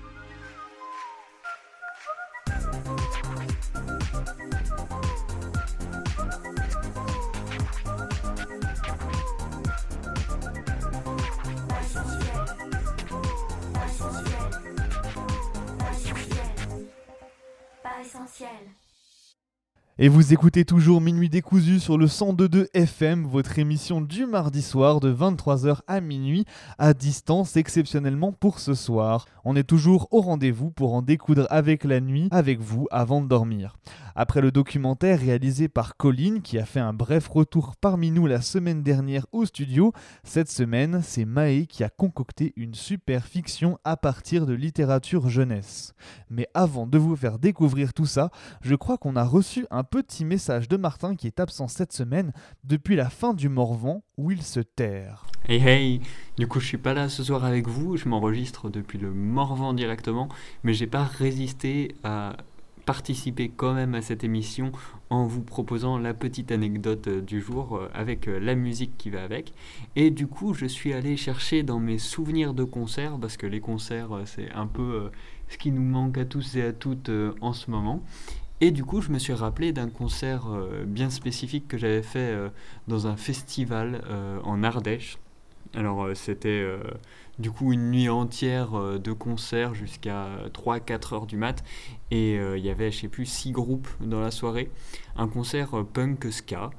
Et 19.98 20.10
vous 20.10 20.34
écoutez 20.34 20.66
toujours 20.66 21.00
Minuit 21.00 21.30
décousu 21.30 21.80
sur 21.80 21.98
le 21.98 22.08
102.2 22.08 22.68
FM, 22.74 23.26
votre 23.26 23.60
émission 23.60 24.02
du 24.02 24.26
mardi 24.26 24.62
soir 24.62 25.00
de 25.00 25.10
23h 25.14 25.78
à 25.88 26.02
minuit, 26.02 26.44
à 26.78 26.94
distance 26.94 27.56
exceptionnellement 27.56 28.34
pour 28.34 28.60
ce 28.60 28.74
soir. 28.74 29.26
On 29.46 29.56
est 29.56 29.64
toujours 29.64 30.10
au 30.12 30.20
rendez-vous 30.20 30.70
pour 30.70 30.96
en 30.96 31.02
découdre 31.02 31.48
avec 31.50 31.86
la 31.86 32.02
nuit, 32.02 32.28
avec 32.32 32.60
vous, 32.60 32.90
avant 32.92 33.22
de 33.22 33.28
dormir. 33.30 33.78
Après 34.18 34.40
le 34.40 34.50
documentaire 34.50 35.20
réalisé 35.20 35.68
par 35.68 35.98
Colline, 35.98 36.42
qui 36.42 36.58
a 36.58 36.64
fait 36.64 36.80
un 36.80 36.94
bref 36.94 37.28
retour 37.28 37.76
parmi 37.76 38.12
nous 38.12 38.28
la 38.28 38.40
semaine 38.40 38.82
dernière 38.82 39.26
au 39.34 39.44
studio, 39.44 39.92
cette 40.24 40.50
semaine, 40.50 41.02
c'est 41.04 41.26
Maë 41.26 41.66
qui 41.68 41.84
a 41.84 41.90
concocté 41.90 42.54
une 42.56 42.76
super 42.76 43.26
fiction 43.26 43.78
à 43.84 43.98
partir 43.98 44.46
de 44.46 44.54
littérature 44.54 45.28
jeunesse. 45.28 45.94
Mais 46.30 46.48
avant 46.54 46.88
de 46.88 46.98
vous 46.98 47.18
faire 47.18 47.40
découvrir 47.40 47.94
tout 47.94 48.06
ça, 48.06 48.32
je 48.62 48.76
crois 48.76 48.98
qu'on 48.98 49.18
a 49.18 49.26
reçu 49.26 49.66
un 49.70 49.84
petit 49.84 50.24
message 50.24 50.70
de 50.70 50.78
Martin 50.78 51.18
qui 51.18 51.28
est 51.28 51.42
absent 51.42 51.68
cette 51.68 51.92
semaine 51.92 52.32
depuis 52.64 52.96
la 52.96 53.10
fin 53.10 53.34
du 53.34 53.50
Morvan 53.50 54.02
où 54.16 54.32
il 54.32 54.44
se 54.44 54.62
terre. 54.62 55.26
Hey 55.50 55.62
hey, 55.62 56.02
du 56.38 56.48
coup 56.48 56.62
je 56.62 56.68
suis 56.68 56.78
pas 56.78 56.94
là 56.94 57.10
ce 57.10 57.22
soir 57.22 57.44
avec 57.44 57.68
vous, 57.68 57.98
je 57.98 58.08
m'enregistre 58.08 58.70
depuis 58.70 58.98
le 58.98 59.12
Morvan 59.12 59.74
directement, 59.74 60.30
mais 60.64 60.74
j'ai 60.74 60.88
pas 60.88 61.04
résisté 61.04 61.96
à 62.06 62.38
participer 62.86 63.50
quand 63.50 63.74
même 63.74 63.96
à 63.96 64.02
cette 64.02 64.24
émission 64.24 64.72
en 65.10 65.26
vous 65.26 65.42
proposant 65.42 65.98
la 65.98 66.14
petite 66.14 66.52
anecdote 66.52 67.08
euh, 67.08 67.22
du 67.22 67.42
jour 67.42 67.78
euh, 67.78 67.90
avec 67.94 68.28
euh, 68.28 68.40
la 68.40 68.56
musique 68.56 68.98
qui 68.98 69.10
va 69.10 69.24
avec. 69.24 69.54
Et 69.96 70.12
du 70.12 70.28
coup, 70.28 70.54
je 70.54 70.66
suis 70.66 70.94
allé 70.94 71.18
chercher 71.18 71.64
dans 71.64 71.80
mes 71.80 71.98
souvenirs 71.98 72.54
de 72.54 72.64
concerts, 72.64 73.18
parce 73.20 73.38
que 73.38 73.48
les 73.48 73.60
concerts, 73.60 74.10
c'est 74.26 74.52
un 74.52 74.68
peu 74.68 75.10
ce 75.48 75.58
qui 75.58 75.72
nous 75.72 75.82
manque 75.82 76.18
à 76.18 76.26
tous 76.26 76.56
et 76.56 76.64
à 76.64 76.74
toutes 76.74 77.10
en 77.42 77.54
ce 77.54 77.72
moment. 77.72 78.04
Et 78.62 78.72
du 78.72 78.84
coup, 78.84 79.02
je 79.02 79.12
me 79.12 79.20
suis 79.20 79.34
rappelé 79.34 79.74
d'un 79.74 79.90
concert 79.90 80.46
bien 80.88 81.10
spécifique 81.10 81.68
que 81.68 81.78
j'avais 81.78 82.04
fait 82.04 82.36
dans 82.88 83.08
un 83.08 83.18
festival 83.18 84.02
en 84.44 84.64
Ardèche. 84.64 85.18
Alors, 85.74 86.08
c'était 86.14 86.66
du 87.40 87.52
coup 87.52 87.74
une 87.74 87.92
nuit 87.92 88.10
entière 88.10 88.76
euh, 88.76 88.98
de 88.98 89.12
concerts 89.12 89.74
jusqu'à 89.74 90.28
3-4 90.54 91.14
heures 91.14 91.26
du 91.26 91.38
mat. 91.38 91.64
Et 92.12 92.38
euh, 92.38 92.58
il 92.58 92.66
y 92.66 92.70
avait 92.70 92.92
je 92.92 93.02
sais 93.02 93.08
plus 93.08 93.26
6 93.26 93.52
groupes 93.52 93.90
dans 94.02 94.22
la 94.22 94.32
soirée. 94.32 94.70
Un 95.16 95.28
concert 95.28 95.78
euh, 95.78 95.84
punk 95.84 96.32
ska. 96.32 96.70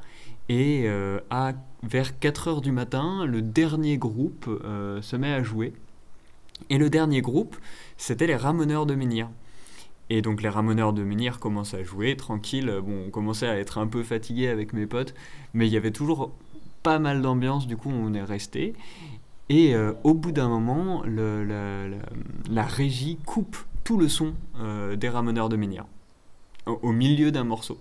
Et 0.49 0.89
à 1.29 1.55
vers 1.83 2.21
4 2.21 2.47
heures 2.47 2.61
du 2.61 2.71
matin 2.71 3.27
le 3.27 3.43
dernier 3.43 3.99
groupe 3.99 4.49
se 5.03 5.17
met 5.17 5.33
à 5.33 5.43
jouer. 5.43 5.73
Et 6.71 6.79
le 6.79 6.89
dernier 6.89 7.21
groupe 7.21 7.57
c'était 7.97 8.29
les 8.29 8.37
Ramoneurs 8.37 8.87
de 8.87 8.95
Menhir. 8.95 9.29
Et 10.09 10.23
donc 10.23 10.43
les 10.43 10.49
Ramoneurs 10.49 10.93
de 10.93 11.03
Menhir 11.03 11.41
commencent 11.41 11.75
à 11.75 11.83
jouer 11.83 12.17
tranquille. 12.17 12.73
Bon 12.81 13.07
on 13.09 13.11
commençait 13.11 13.49
à 13.49 13.59
être 13.59 13.79
un 13.79 13.89
peu 13.89 14.05
fatigué 14.05 14.47
avec 14.47 14.73
mes 14.73 14.87
potes 14.87 15.15
mais 15.53 15.67
il 15.67 15.73
y 15.73 15.77
avait 15.77 15.91
toujours 15.91 16.33
pas 16.87 17.01
mal 17.01 17.21
d'ambiance 17.21 17.67
du 17.67 17.77
coup 17.77 17.91
on 17.91 18.15
est 18.15 18.23
resté 18.23 18.75
et 19.49 19.75
euh, 19.75 19.93
au 20.03 20.15
bout 20.15 20.33
d'un 20.33 20.49
moment, 20.49 21.03
la, 21.07 22.63
régie 22.63 23.19
coupe 23.27 23.57
tout 23.85 23.97
le 23.97 24.09
son 24.09 24.35
euh, 24.61 24.97
des 24.97 25.09
ramoneurs 25.09 25.49
de 25.49 25.57
Menhir, 25.57 25.85
au, 26.67 26.93
milieu 26.93 27.31
d'un 27.31 27.45
morceau. 27.45 27.79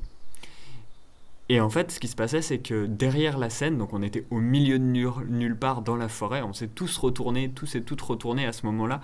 Et 1.49 1.59
en 1.59 1.69
fait, 1.69 1.91
ce 1.91 1.99
qui 1.99 2.07
se 2.07 2.15
passait, 2.15 2.41
c'est 2.41 2.59
que 2.59 2.85
derrière 2.85 3.37
la 3.37 3.49
scène, 3.49 3.77
donc 3.77 3.93
on 3.93 4.01
était 4.01 4.25
au 4.31 4.39
milieu 4.39 4.79
de 4.79 4.83
nulle 4.83 5.55
part 5.55 5.81
dans 5.81 5.95
la 5.95 6.07
forêt, 6.07 6.41
on 6.41 6.53
s'est 6.53 6.67
tous 6.67 6.97
retournés, 6.97 7.49
tous 7.49 7.75
et 7.75 7.83
toutes 7.83 8.01
retournés 8.01 8.45
à 8.45 8.51
ce 8.51 8.65
moment-là, 8.65 9.01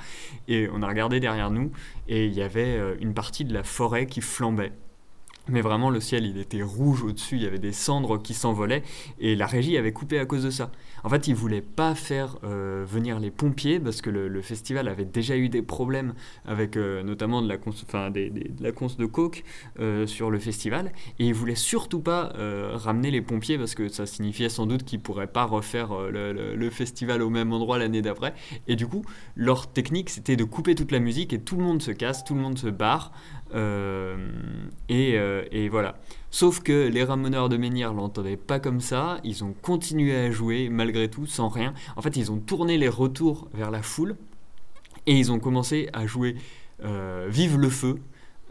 et 0.48 0.68
on 0.74 0.82
a 0.82 0.88
regardé 0.88 1.20
derrière 1.20 1.52
nous, 1.52 1.72
et 2.08 2.26
il 2.26 2.34
y 2.34 2.42
avait 2.42 2.78
euh, 2.78 2.96
une 3.00 3.14
partie 3.14 3.46
de 3.46 3.54
la 3.54 3.64
forêt 3.64 4.06
qui 4.08 4.22
flambait. 4.22 4.74
Mais 5.50 5.62
vraiment, 5.62 5.90
le 5.90 6.00
ciel, 6.00 6.26
il 6.26 6.38
était 6.38 6.62
rouge 6.62 7.04
au-dessus, 7.04 7.36
il 7.36 7.42
y 7.42 7.48
avait 7.48 7.58
des 7.58 7.72
cendres 7.72 8.22
qui 8.22 8.36
s'envolaient, 8.36 8.84
et 9.20 9.36
la 9.36 9.48
régie 9.48 9.76
avait 9.76 9.92
coupé 9.92 10.20
à 10.20 10.26
cause 10.26 10.44
de 10.44 10.52
ça. 10.52 10.72
En 11.04 11.10
fait, 11.10 11.28
ils 11.28 11.34
voulaient 11.34 11.62
pas 11.62 11.96
faire 11.96 12.38
euh, 12.44 12.86
venir 12.88 13.20
les 13.20 13.32
pompiers, 13.32 13.80
parce 13.80 14.02
que 14.02 14.12
le, 14.12 14.42
festival 14.42 14.88
avait 14.88 15.06
déjà 15.06 15.36
eu 15.38 15.50
des 15.50 15.62
problèmes 15.62 16.14
avec 16.46 16.78
euh, 16.78 17.04
notamment 17.04 17.42
de 17.42 17.48
la, 17.48 17.58
cons 17.58 17.72
de 17.72 18.64
la 18.64 18.72
de 18.72 19.06
coke 19.06 19.44
euh, 19.80 20.06
sur 20.06 20.30
le 20.30 20.38
festival, 20.38 20.92
et 21.18 21.28
ils 21.28 21.34
voulaient 21.34 21.56
surtout 21.56 22.02
pas 22.02 22.34
ramener 22.76 23.10
les 23.10 23.22
pompiers, 23.22 23.58
parce 23.58 23.74
que 23.74 23.88
ça 23.88 24.06
signifiait 24.06 24.50
sans 24.50 24.68
doute 24.68 24.84
qu'ils 24.84 25.00
pourraient 25.00 25.28
pas 25.28 25.46
refaire 25.46 25.94
le, 26.12 26.34
le, 26.56 26.70
festival 26.70 27.22
au 27.22 27.30
même 27.30 27.52
endroit 27.52 27.80
l'année 27.80 28.02
d'après. 28.02 28.34
Et 28.68 28.76
du 28.76 28.86
coup, 28.86 29.04
leur 29.36 29.72
technique, 29.72 30.10
c'était 30.10 30.36
de 30.36 30.44
couper 30.44 30.76
toute 30.76 30.92
la 30.92 31.00
musique, 31.00 31.34
et 31.34 31.42
tout 31.42 31.56
le 31.56 31.64
monde 31.64 31.82
se 31.82 31.92
casse, 31.92 32.24
tout 32.24 32.36
le 32.36 32.42
monde 32.42 32.60
se 32.60 32.68
barre. 32.68 33.12
Euh, 33.54 34.18
euh, 34.92 35.46
et, 35.52 35.70
voilà. 35.70 35.96
Sauf 36.30 36.62
que 36.62 36.88
les 36.88 37.04
ramoneurs 37.04 37.50
de 37.50 37.58
Menhir 37.58 37.94
l'entendaient 37.94 38.38
pas 38.38 38.60
comme 38.60 38.80
ça, 38.80 39.20
ils 39.24 39.44
ont 39.44 39.54
continué 39.62 40.16
à 40.16 40.32
jouer 40.32 40.70
malgré 40.70 41.10
tout, 41.10 41.26
sans 41.26 41.50
rien. 41.50 41.74
En 41.96 42.02
fait, 42.02 42.16
ils 42.16 42.32
ont 42.32 42.40
tourné 42.40 42.78
les 42.78 42.90
retours 42.90 43.50
vers 43.54 43.72
la 43.72 43.82
foule 43.82 44.16
et 45.08 45.18
ils 45.18 45.32
ont 45.32 45.40
commencé 45.40 45.90
à 45.94 46.06
jouer 46.06 46.36
euh, 46.84 47.28
Vive 47.30 47.58
le 47.58 47.70
feu 47.70 48.00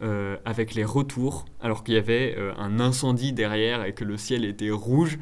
euh, 0.03 0.39
avec 0.47 0.75
les 0.75 0.85
retours, 0.85 1.45
alors 1.61 1.85
qu'il 1.85 1.93
y 1.93 1.99
avait 1.99 2.35
euh, 2.39 2.55
un 2.57 2.81
incendie 2.81 3.35
derrière 3.35 3.85
et 3.85 3.93
que 3.93 4.03
le 4.03 4.17
ciel 4.17 4.47
était 4.47 4.71
rouge. 4.71 5.19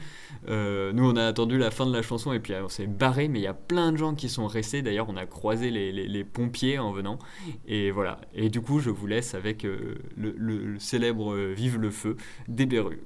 Euh, 0.48 0.92
nous, 0.92 1.04
on 1.04 1.16
a 1.16 1.24
attendu 1.24 1.58
la 1.58 1.72
fin 1.72 1.84
de 1.84 1.92
la 1.92 2.02
chanson 2.02 2.32
et 2.32 2.38
puis 2.38 2.54
on 2.54 2.68
s'est 2.68 2.86
barré, 2.86 3.26
mais 3.26 3.40
il 3.40 3.42
y 3.42 3.48
a 3.48 3.54
plein 3.54 3.90
de 3.90 3.96
gens 3.96 4.14
qui 4.14 4.28
sont 4.28 4.46
restés. 4.46 4.82
D'ailleurs, 4.82 5.08
on 5.08 5.16
a 5.16 5.26
croisé 5.26 5.70
les, 5.70 6.24
pompiers 6.24 6.78
en 6.78 6.92
venant. 6.92 7.18
Et 7.66 7.90
voilà. 7.90 8.20
Et 8.34 8.50
du 8.50 8.60
coup, 8.60 8.78
je 8.78 8.90
vous 8.90 9.08
laisse 9.08 9.34
avec 9.34 9.64
le, 9.64 9.98
le, 10.16 10.78
célèbre 10.78 11.34
Vive 11.36 11.78
le 11.78 11.90
feu 11.90 12.16
des 12.46 12.66
Berrues. 12.66 13.00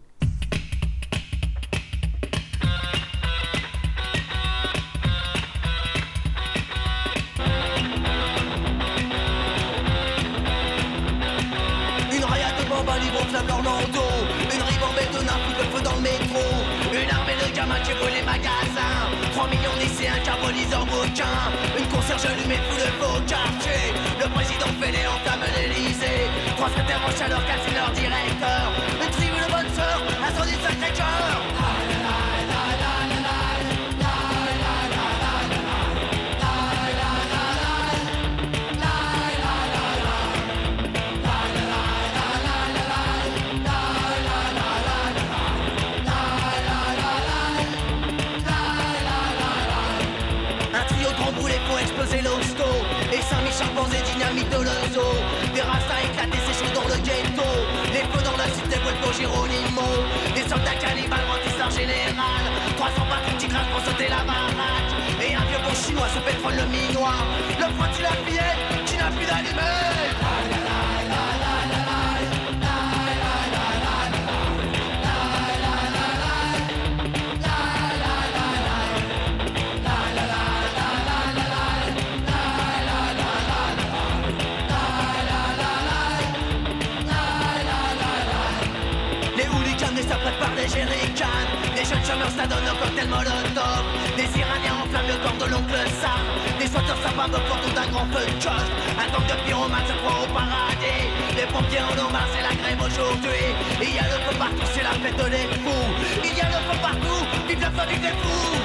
fête 105.03 105.17
de 105.17 105.31
l'héros. 105.31 105.87
Il 106.25 106.37
y 106.37 106.41
a 106.41 106.49
le 106.49 106.59
feu 106.67 106.79
partout, 106.81 107.27
vive 107.49 107.61
la 107.61 107.71
famille 107.71 107.99
des 107.99 108.09
fous. 108.09 108.62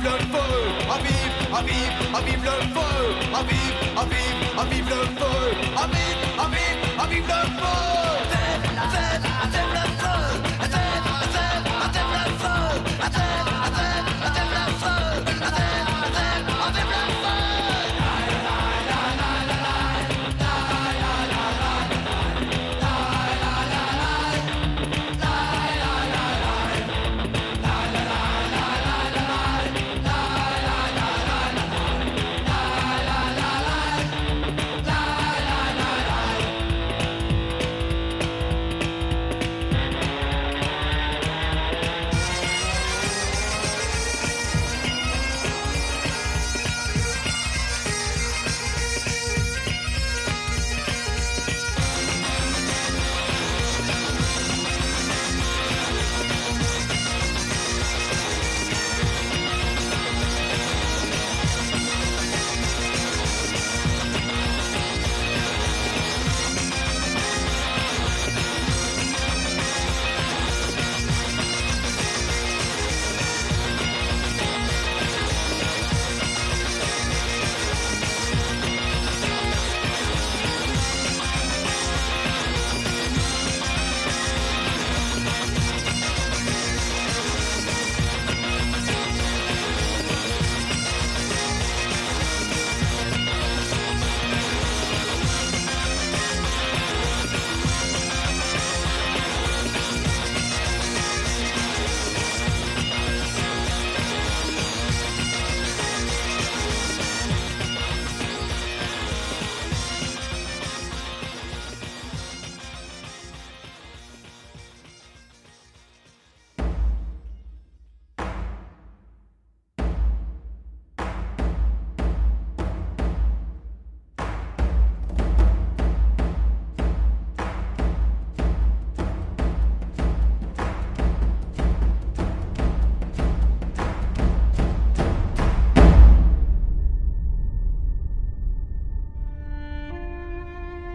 vive 0.00 0.12
le 0.12 0.18
feu, 0.18 0.38
à 0.90 0.98
vive, 0.98 1.54
à 1.54 1.62
vive, 1.62 2.14
à 2.14 2.20
vive 2.20 2.44
le 2.44 2.50
feu, 2.74 2.90
à 3.34 3.42
vive, 3.42 3.74
à 3.96 4.04
vive, 4.04 4.58
à 4.58 4.64
vive 4.64 4.88
le 4.88 4.96
feu, 5.18 5.36
à 5.76 5.86
vive, 5.86 6.20
à 6.38 6.48
vive, 6.48 7.00
à 7.00 7.06
vive 7.06 7.26
le 7.26 7.50
feu. 7.50 7.59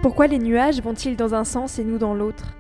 Pourquoi 0.06 0.28
les 0.28 0.38
nuages 0.38 0.84
vont-ils 0.84 1.16
dans 1.16 1.34
un 1.34 1.44
sens 1.44 1.80
et 1.80 1.84
nous 1.84 1.98
dans 1.98 2.14
l'autre? 2.14 2.54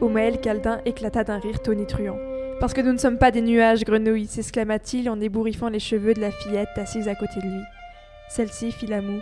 Omaël 0.00 0.40
Caldin 0.40 0.80
éclata 0.84 1.24
d'un 1.24 1.38
rire 1.38 1.60
tonitruant. 1.60 2.16
Parce 2.60 2.74
que 2.74 2.80
nous 2.80 2.92
ne 2.92 2.98
sommes 2.98 3.18
pas 3.18 3.32
des 3.32 3.42
nuages, 3.42 3.82
grenouilles, 3.82 4.28
s'exclama-t-il 4.28 5.10
en 5.10 5.20
ébouriffant 5.20 5.68
les 5.68 5.80
cheveux 5.80 6.14
de 6.14 6.20
la 6.20 6.30
fillette 6.30 6.68
assise 6.76 7.08
à 7.08 7.16
côté 7.16 7.40
de 7.40 7.48
lui. 7.48 7.62
Celle-ci 8.28 8.70
fit 8.70 8.86
la 8.86 9.00
moue. 9.00 9.20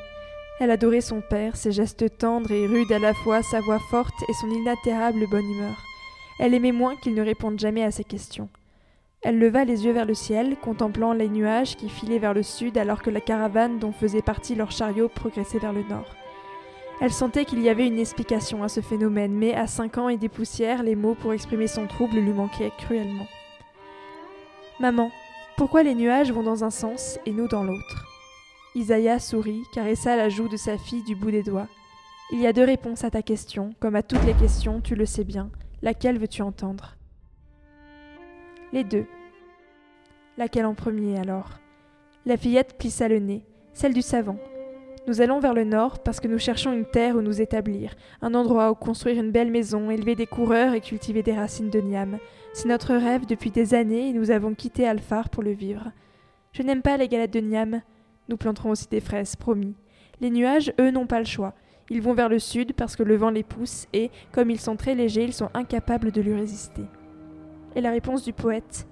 Elle 0.61 0.71
adorait 0.71 1.01
son 1.01 1.23
père, 1.23 1.57
ses 1.57 1.73
gestes 1.73 2.19
tendres 2.19 2.53
et 2.53 2.67
rudes 2.67 2.93
à 2.93 2.99
la 2.99 3.15
fois, 3.15 3.43
sa 3.43 3.61
voix 3.61 3.81
forte 3.91 4.13
et 4.29 4.35
son 4.43 4.51
inaltérable 4.51 5.27
bonne 5.31 5.51
humeur. 5.51 5.83
Elle 6.39 6.53
aimait 6.53 6.73
moins 6.73 6.97
qu'il 6.97 7.15
ne 7.15 7.25
réponde 7.25 7.59
jamais 7.59 7.83
à 7.83 7.91
ses 7.91 8.05
questions. 8.05 8.51
Elle 9.23 9.39
leva 9.39 9.65
les 9.65 9.85
yeux 9.85 9.93
vers 9.93 10.05
le 10.05 10.15
ciel, 10.15 10.57
contemplant 10.57 11.13
les 11.13 11.29
nuages 11.29 11.77
qui 11.77 11.89
filaient 11.89 12.19
vers 12.19 12.35
le 12.35 12.43
sud 12.43 12.77
alors 12.77 13.03
que 13.03 13.11
la 13.11 13.21
caravane 13.21 13.79
dont 13.79 13.93
faisait 13.93 14.23
partie 14.23 14.57
leur 14.57 14.73
chariot 14.73 15.09
progressait 15.09 15.61
vers 15.61 15.73
le 15.73 15.85
nord. 15.85 16.17
Elle 17.01 17.13
sentait 17.13 17.45
qu'il 17.45 17.61
y 17.63 17.69
avait 17.69 17.87
une 17.87 18.01
explication 18.01 18.63
à 18.65 18.69
ce 18.69 18.81
phénomène, 18.81 19.33
mais 19.33 19.55
à 19.55 19.67
cinq 19.67 19.99
ans 19.99 20.09
et 20.09 20.17
des 20.17 20.29
poussières, 20.29 20.83
les 20.83 20.97
mots 20.97 21.15
pour 21.15 21.33
exprimer 21.33 21.69
son 21.69 21.87
trouble 21.87 22.19
lui 22.19 22.33
manquaient 22.33 22.73
cruellement. 22.79 23.27
Maman, 24.81 25.11
pourquoi 25.57 25.85
les 25.85 25.95
nuages 25.95 26.33
vont 26.33 26.43
dans 26.43 26.65
un 26.65 26.71
sens 26.71 27.21
et 27.25 27.33
nous 27.33 27.47
dans 27.47 27.63
l'autre? 27.63 28.07
Isaiah 28.75 29.21
sourit, 29.21 29.63
caressa 29.73 30.17
la 30.17 30.31
joue 30.31 30.49
de 30.49 30.57
sa 30.57 30.79
fille 30.79 31.05
du 31.05 31.15
bout 31.15 31.31
des 31.31 31.43
doigts. 31.43 31.69
Il 32.33 32.41
y 32.41 32.47
a 32.47 32.53
deux 32.53 32.65
réponses 32.65 33.05
à 33.05 33.11
ta 33.11 33.23
question, 33.23 33.75
comme 33.79 33.95
à 33.95 34.03
toutes 34.03 34.25
les 34.25 34.35
questions, 34.35 34.81
tu 34.81 34.95
le 34.97 35.07
sais 35.07 35.25
bien. 35.25 35.51
Laquelle 35.83 36.19
veux-tu 36.19 36.43
entendre? 36.43 36.97
Les 38.73 38.85
deux. 38.85 39.05
Laquelle 40.39 40.65
en 40.65 40.73
premier 40.73 41.19
alors? 41.19 41.59
La 42.25 42.39
fillette 42.39 42.79
plissa 42.79 43.07
le 43.07 43.19
nez, 43.19 43.45
celle 43.75 43.93
du 43.93 44.01
savant. 44.01 44.39
Nous 45.07 45.21
allons 45.21 45.41
vers 45.41 45.53
le 45.53 45.65
nord 45.65 45.99
parce 45.99 46.21
que 46.21 46.29
nous 46.29 46.39
cherchons 46.39 46.73
une 46.73 46.87
terre 46.87 47.17
où 47.17 47.21
nous 47.21 47.43
établir, 47.43 47.95
un 48.23 48.33
endroit 48.33 48.71
où 48.71 48.75
construire 48.75 49.23
une 49.23 49.31
belle 49.31 49.51
maison, 49.51 49.91
élever 49.91 50.15
des 50.15 50.27
coureurs 50.27 50.73
et 50.73 50.81
cultiver 50.81 51.23
des 51.23 51.35
racines 51.35 51.69
de 51.69 51.81
niam. 51.81 52.17
C'est 52.55 52.69
notre 52.69 52.95
rêve 52.95 53.27
depuis 53.27 53.51
des 53.51 53.75
années 53.75 54.09
et 54.09 54.13
nous 54.15 54.31
avons 54.31 54.55
quitté 54.55 54.89
Alphar 54.89 55.29
pour 55.29 55.43
le 55.43 55.53
vivre. 55.53 55.93
Je 56.53 56.63
n'aime 56.63 56.81
pas 56.81 56.97
les 56.97 57.09
galettes 57.09 57.35
de 57.35 57.41
niam. 57.41 57.83
Nous 58.31 58.39
planterons 58.39 58.71
aussi 58.71 58.89
des 58.89 59.01
fraises, 59.01 59.37
promis. 59.37 59.75
Les 60.23 60.31
nuages, 60.31 60.73
eux, 60.81 60.91
n'ont 60.91 61.07
pas 61.07 61.19
le 61.19 61.27
choix. 61.27 61.53
Ils 61.91 62.01
vont 62.01 62.15
vers 62.15 62.31
le 62.31 62.39
sud 62.39 62.73
parce 62.73 62.97
que 62.97 63.03
le 63.03 63.17
vent 63.17 63.29
les 63.29 63.43
pousse 63.43 63.87
et, 63.93 64.11
comme 64.31 64.49
ils 64.49 64.61
sont 64.61 64.77
très 64.77 64.95
légers, 64.95 65.25
ils 65.25 65.35
sont 65.35 65.51
incapables 65.53 66.11
de 66.11 66.23
lui 66.23 66.33
résister. 66.33 66.85
Et 67.75 67.81
la 67.81 67.91
réponse 67.91 68.23
du 68.23 68.33
poète 68.33 68.87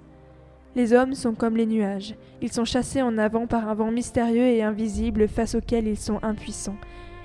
Les 0.75 0.93
hommes 0.93 1.15
sont 1.15 1.35
comme 1.35 1.57
les 1.57 1.67
nuages. 1.67 2.15
Ils 2.41 2.53
sont 2.53 2.65
chassés 2.65 3.03
en 3.03 3.19
avant 3.19 3.47
par 3.47 3.69
un 3.69 3.75
vent 3.75 3.91
mystérieux 3.91 4.47
et 4.47 4.63
invisible 4.63 5.29
face 5.29 5.55
auquel 5.55 5.87
ils 5.87 5.99
sont 5.99 6.19
impuissants. 6.23 6.77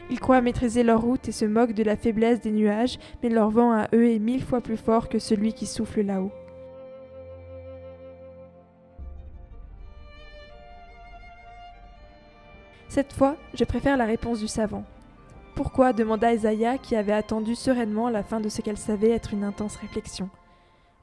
Ils 0.10 0.20
croient 0.20 0.41
maîtriser 0.41 0.84
leur 0.84 1.01
route 1.01 1.28
et 1.28 1.32
se 1.32 1.45
moquent 1.45 1.74
de 1.74 1.84
la 1.84 1.95
faiblesse 1.95 2.41
des 2.41 2.51
nuages, 2.51 2.99
mais 3.24 3.30
leur 3.30 3.49
vent 3.49 3.72
à 3.72 3.88
eux 3.93 4.10
est 4.10 4.20
mille 4.20 4.43
fois 4.43 4.62
plus 4.62 4.78
fort 4.78 5.10
que 5.10 5.18
celui 5.18 5.53
qui 5.53 5.66
souffle 5.66 6.01
là-haut. 6.01 6.32
Cette 12.88 13.14
fois, 13.14 13.36
je 13.53 13.64
préfère 13.64 13.97
la 13.97 14.06
réponse 14.06 14.39
du 14.39 14.47
savant. 14.47 14.84
Pourquoi 15.56 15.91
demanda 15.91 16.34
Isaiah 16.34 16.78
qui 16.78 16.95
avait 16.95 17.14
attendu 17.14 17.56
sereinement 17.56 18.10
la 18.10 18.24
fin 18.24 18.39
de 18.39 18.49
ce 18.49 18.62
qu'elle 18.62 18.78
savait 18.78 19.10
être 19.10 19.34
une 19.34 19.43
intense 19.43 19.78
réflexion. 19.78 20.30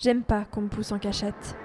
J'aime 0.03 0.25
pas 0.25 0.45
qu'on 0.51 0.63
me 0.63 0.69
pousse 0.69 0.91
en 0.91 0.99
cachette. 0.99 1.57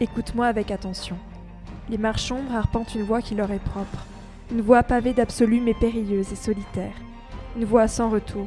Écoute-moi 0.00 0.46
avec 0.46 0.70
attention. 0.70 1.18
Les 1.90 1.98
marchombre 1.98 2.54
arpentent 2.54 2.94
une 2.94 3.02
voie 3.02 3.20
qui 3.20 3.34
leur 3.34 3.50
est 3.50 3.58
propre, 3.58 4.06
une 4.50 4.62
voie 4.62 4.82
pavée 4.82 5.12
d'absolu 5.12 5.60
mais 5.60 5.74
périlleuse 5.74 6.32
et 6.32 6.36
solitaire, 6.36 6.94
une 7.58 7.66
voie 7.66 7.88
sans 7.88 8.08
retour. 8.08 8.46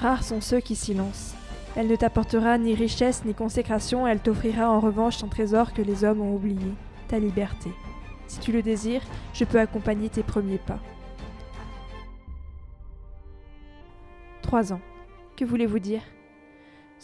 Rares 0.00 0.24
sont 0.24 0.40
ceux 0.40 0.58
qui 0.58 0.74
s'y 0.74 0.94
lancent. 0.94 1.36
Elle 1.76 1.88
ne 1.88 1.96
t'apportera 1.96 2.56
ni 2.56 2.74
richesse 2.74 3.24
ni 3.24 3.34
consécration, 3.34 4.06
elle 4.06 4.20
t'offrira 4.20 4.70
en 4.70 4.78
revanche 4.78 5.24
un 5.24 5.28
trésor 5.28 5.72
que 5.72 5.82
les 5.82 6.04
hommes 6.04 6.20
ont 6.20 6.34
oublié, 6.34 6.72
ta 7.08 7.18
liberté. 7.18 7.70
Si 8.28 8.38
tu 8.38 8.52
le 8.52 8.62
désires, 8.62 9.02
je 9.32 9.44
peux 9.44 9.58
accompagner 9.58 10.08
tes 10.08 10.22
premiers 10.22 10.58
pas. 10.58 10.78
Trois 14.42 14.72
ans. 14.72 14.80
Que 15.36 15.44
voulez-vous 15.44 15.80
dire? 15.80 16.02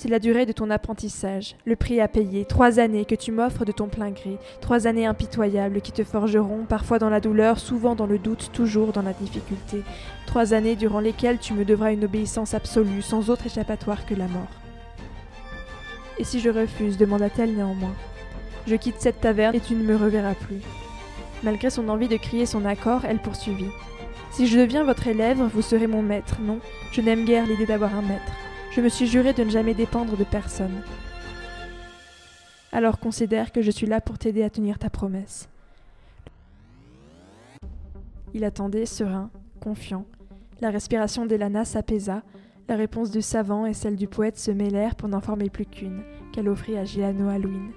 C'est 0.00 0.08
la 0.08 0.18
durée 0.18 0.46
de 0.46 0.52
ton 0.52 0.70
apprentissage, 0.70 1.56
le 1.66 1.76
prix 1.76 2.00
à 2.00 2.08
payer, 2.08 2.46
trois 2.46 2.78
années 2.78 3.04
que 3.04 3.14
tu 3.14 3.32
m'offres 3.32 3.66
de 3.66 3.72
ton 3.72 3.88
plein 3.88 4.08
gré, 4.08 4.38
trois 4.62 4.86
années 4.86 5.04
impitoyables 5.04 5.82
qui 5.82 5.92
te 5.92 6.04
forgeront, 6.04 6.64
parfois 6.66 6.98
dans 6.98 7.10
la 7.10 7.20
douleur, 7.20 7.58
souvent 7.58 7.94
dans 7.94 8.06
le 8.06 8.18
doute, 8.18 8.48
toujours 8.54 8.92
dans 8.92 9.02
la 9.02 9.12
difficulté, 9.12 9.82
trois 10.24 10.54
années 10.54 10.74
durant 10.74 11.00
lesquelles 11.00 11.36
tu 11.36 11.52
me 11.52 11.66
devras 11.66 11.92
une 11.92 12.06
obéissance 12.06 12.54
absolue, 12.54 13.02
sans 13.02 13.28
autre 13.28 13.44
échappatoire 13.44 14.06
que 14.06 14.14
la 14.14 14.26
mort. 14.26 14.48
Et 16.16 16.24
si 16.24 16.40
je 16.40 16.48
refuse 16.48 16.96
demanda-t-elle 16.96 17.54
néanmoins. 17.54 17.94
Je 18.66 18.76
quitte 18.76 19.00
cette 19.00 19.20
taverne 19.20 19.54
et 19.54 19.60
tu 19.60 19.74
ne 19.74 19.84
me 19.84 19.96
reverras 19.96 20.34
plus. 20.34 20.62
Malgré 21.42 21.68
son 21.68 21.90
envie 21.90 22.08
de 22.08 22.16
crier 22.16 22.46
son 22.46 22.64
accord, 22.64 23.04
elle 23.04 23.18
poursuivit. 23.18 23.70
Si 24.30 24.46
je 24.46 24.60
deviens 24.60 24.82
votre 24.82 25.08
élève, 25.08 25.42
vous 25.52 25.60
serez 25.60 25.86
mon 25.86 26.00
maître, 26.00 26.38
non 26.40 26.58
Je 26.90 27.02
n'aime 27.02 27.26
guère 27.26 27.44
l'idée 27.44 27.66
d'avoir 27.66 27.94
un 27.94 28.00
maître. 28.00 28.32
Je 28.70 28.80
me 28.80 28.88
suis 28.88 29.08
juré 29.08 29.32
de 29.32 29.42
ne 29.42 29.50
jamais 29.50 29.74
dépendre 29.74 30.16
de 30.16 30.22
personne. 30.22 30.82
Alors 32.70 33.00
considère 33.00 33.50
que 33.50 33.62
je 33.62 33.70
suis 33.70 33.86
là 33.86 34.00
pour 34.00 34.16
t'aider 34.16 34.44
à 34.44 34.50
tenir 34.50 34.78
ta 34.78 34.90
promesse. 34.90 35.48
Il 38.32 38.44
attendait, 38.44 38.86
serein, 38.86 39.30
confiant. 39.60 40.04
La 40.60 40.70
respiration 40.70 41.26
d'Elana 41.26 41.64
s'apaisa, 41.64 42.22
la 42.68 42.76
réponse 42.76 43.10
du 43.10 43.22
savant 43.22 43.66
et 43.66 43.74
celle 43.74 43.96
du 43.96 44.06
poète 44.06 44.38
se 44.38 44.52
mêlèrent 44.52 44.94
pour 44.94 45.08
n'en 45.08 45.20
former 45.20 45.50
plus 45.50 45.66
qu'une, 45.66 46.04
qu'elle 46.32 46.48
offrit 46.48 46.78
à 46.78 46.84
Gilano 46.84 47.28
Halloween. 47.28 47.72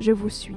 Je 0.00 0.12
vous 0.12 0.30
suis. 0.30 0.56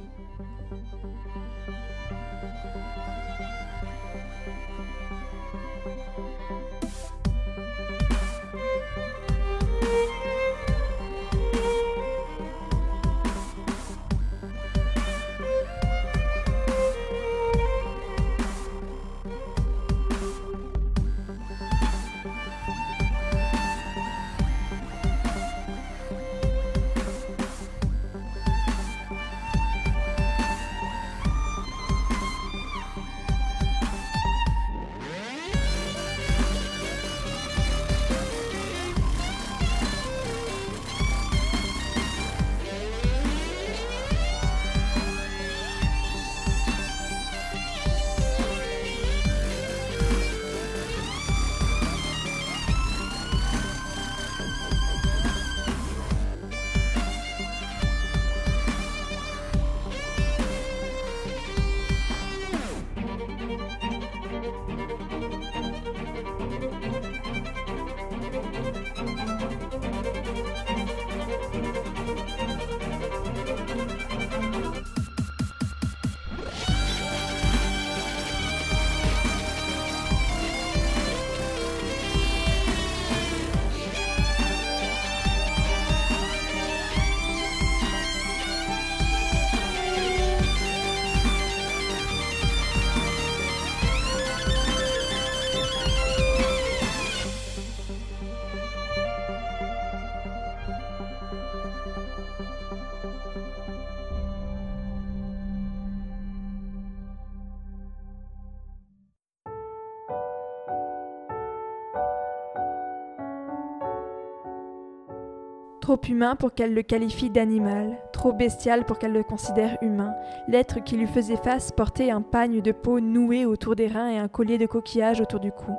Trop 115.96 116.12
humain 116.12 116.36
pour 116.36 116.54
qu'elle 116.54 116.74
le 116.74 116.82
qualifie 116.82 117.30
d'animal, 117.30 117.98
trop 118.12 118.34
bestial 118.34 118.84
pour 118.84 119.00
qu'elle 119.00 119.14
le 119.14 119.24
considère 119.24 119.78
humain. 119.82 120.14
L'être 120.50 120.84
qui 120.84 120.98
lui 120.98 121.08
faisait 121.08 121.38
face 121.38 121.72
portait 121.72 122.12
un 122.12 122.22
pagne 122.22 122.60
de 122.60 122.74
peau 122.74 123.00
noué 123.00 123.46
autour 123.46 123.78
des 123.78 123.88
reins 123.88 124.10
et 124.10 124.18
un 124.18 124.28
collier 124.28 124.58
de 124.58 124.66
coquillages 124.66 125.22
autour 125.22 125.40
du 125.40 125.54
cou. 125.54 125.72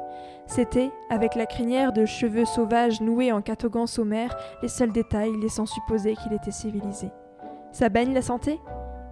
C'était, 0.47 0.91
avec 1.11 1.35
la 1.35 1.45
crinière 1.45 1.93
de 1.93 2.07
cheveux 2.07 2.47
sauvages 2.47 3.03
noués 3.03 3.31
en 3.31 3.43
catogan 3.43 3.87
sommaire, 3.87 4.35
les 4.63 4.69
seuls 4.69 4.93
détails 4.93 5.39
laissant 5.39 5.67
supposer 5.67 6.15
qu'il 6.15 6.33
était 6.33 6.51
civilisé. 6.51 7.11
Ça 7.71 7.91
baigne 7.91 8.15
la 8.15 8.23
santé? 8.23 8.59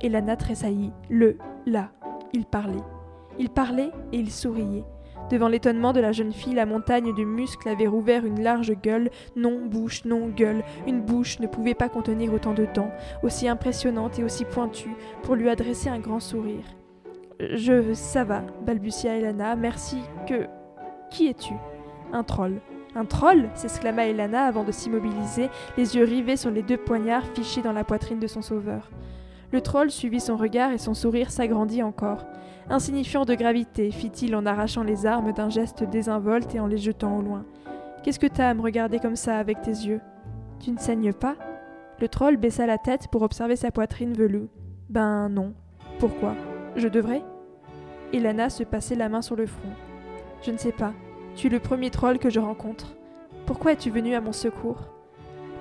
Elana 0.00 0.36
tressaillit. 0.36 0.94
Le, 1.11 1.36
là, 1.66 1.90
il 2.32 2.46
parlait. 2.46 2.82
Il 3.38 3.50
parlait 3.50 3.90
et 4.11 4.20
il 4.20 4.30
souriait. 4.30 4.84
Devant 5.31 5.49
l'étonnement 5.49 5.93
de 5.93 6.01
la 6.01 6.12
jeune 6.12 6.33
fille, 6.33 6.55
la 6.55 6.66
montagne 6.66 7.14
de 7.14 7.25
muscles 7.25 7.68
avait 7.68 7.87
rouvert 7.87 8.27
une 8.27 8.43
large 8.43 8.72
gueule, 8.83 9.11
non 9.37 9.66
bouche, 9.66 10.05
non 10.05 10.29
gueule. 10.29 10.62
Une 10.87 11.01
bouche 11.01 11.41
ne 11.41 11.47
pouvait 11.47 11.75
pas 11.75 11.89
contenir 11.89 12.33
autant 12.35 12.53
de 12.53 12.66
dents, 12.75 12.91
aussi 13.22 13.49
impressionnante 13.49 14.18
et 14.18 14.25
aussi 14.25 14.45
pointue, 14.45 14.95
pour 15.22 15.35
lui 15.35 15.49
adresser 15.49 15.89
un 15.89 15.99
grand 15.99 16.20
sourire. 16.20 16.64
Je. 17.41 17.95
ça 17.95 18.25
va, 18.25 18.43
balbutia 18.64 19.16
Elana, 19.16 19.57
merci 19.57 19.99
que. 20.29 20.47
Qui 21.11 21.29
es-tu? 21.29 21.55
Un 22.12 22.22
troll. 22.22 22.61
Un 22.95 23.05
troll? 23.05 23.49
s'exclama 23.55 24.07
Elana 24.07 24.45
avant 24.45 24.62
de 24.62 24.72
s'immobiliser, 24.72 25.49
les 25.77 25.97
yeux 25.97 26.05
rivés 26.05 26.37
sur 26.37 26.51
les 26.51 26.62
deux 26.62 26.77
poignards 26.77 27.27
fichés 27.35 27.62
dans 27.62 27.72
la 27.72 27.85
poitrine 27.85 28.20
de 28.20 28.27
son 28.27 28.43
sauveur. 28.43 28.91
Le 29.53 29.61
troll 29.61 29.91
suivit 29.91 30.20
son 30.20 30.37
regard 30.37 30.72
et 30.72 30.79
son 30.79 30.95
sourire 30.95 31.31
s'agrandit 31.31 31.83
encore. 31.83 32.25
Insignifiant 32.71 33.25
de 33.25 33.35
gravité, 33.35 33.91
fit-il 33.91 34.35
en 34.35 34.47
arrachant 34.47 34.83
les 34.83 35.05
armes 35.05 35.33
d'un 35.33 35.51
geste 35.51 35.85
désinvolte 35.85 36.55
et 36.55 36.61
en 36.61 36.67
les 36.67 36.79
jetant 36.79 37.19
au 37.19 37.23
loin. 37.23 37.45
Qu'est-ce 38.03 38.19
que 38.19 38.27
t'as 38.27 38.49
à 38.49 38.55
me 38.55 38.62
regarder 38.62 38.99
comme 38.99 39.17
ça 39.17 39.39
avec 39.39 39.61
tes 39.61 39.71
yeux? 39.71 40.01
Tu 40.61 40.71
ne 40.71 40.79
saignes 40.79 41.12
pas? 41.12 41.37
Le 42.01 42.09
troll 42.09 42.37
baissa 42.37 42.67
la 42.67 42.79
tête 42.79 43.09
pour 43.09 43.23
observer 43.23 43.57
sa 43.57 43.71
poitrine 43.71 44.15
velue. 44.15 44.49
Ben 44.89 45.29
non. 45.29 45.53
Pourquoi? 45.99 46.35
Je 46.77 46.89
devrais? 46.89 47.23
Ilana 48.12 48.49
se 48.49 48.65
passait 48.65 48.95
la 48.95 49.09
main 49.09 49.23
sur 49.23 49.37
le 49.37 49.47
front. 49.47 49.73
Je 50.43 50.51
ne 50.51 50.57
sais 50.57 50.73
pas. 50.73 50.93
Tu 51.37 51.49
es 51.49 51.51
le 51.51 51.61
premier 51.61 51.91
troll 51.91 52.19
que 52.19 52.31
je 52.31 52.41
rencontre. 52.41 52.97
Pourquoi 53.47 53.73
es-tu 53.73 53.91
venu 53.91 54.15
à 54.15 54.21
mon 54.21 54.33
secours? 54.33 54.93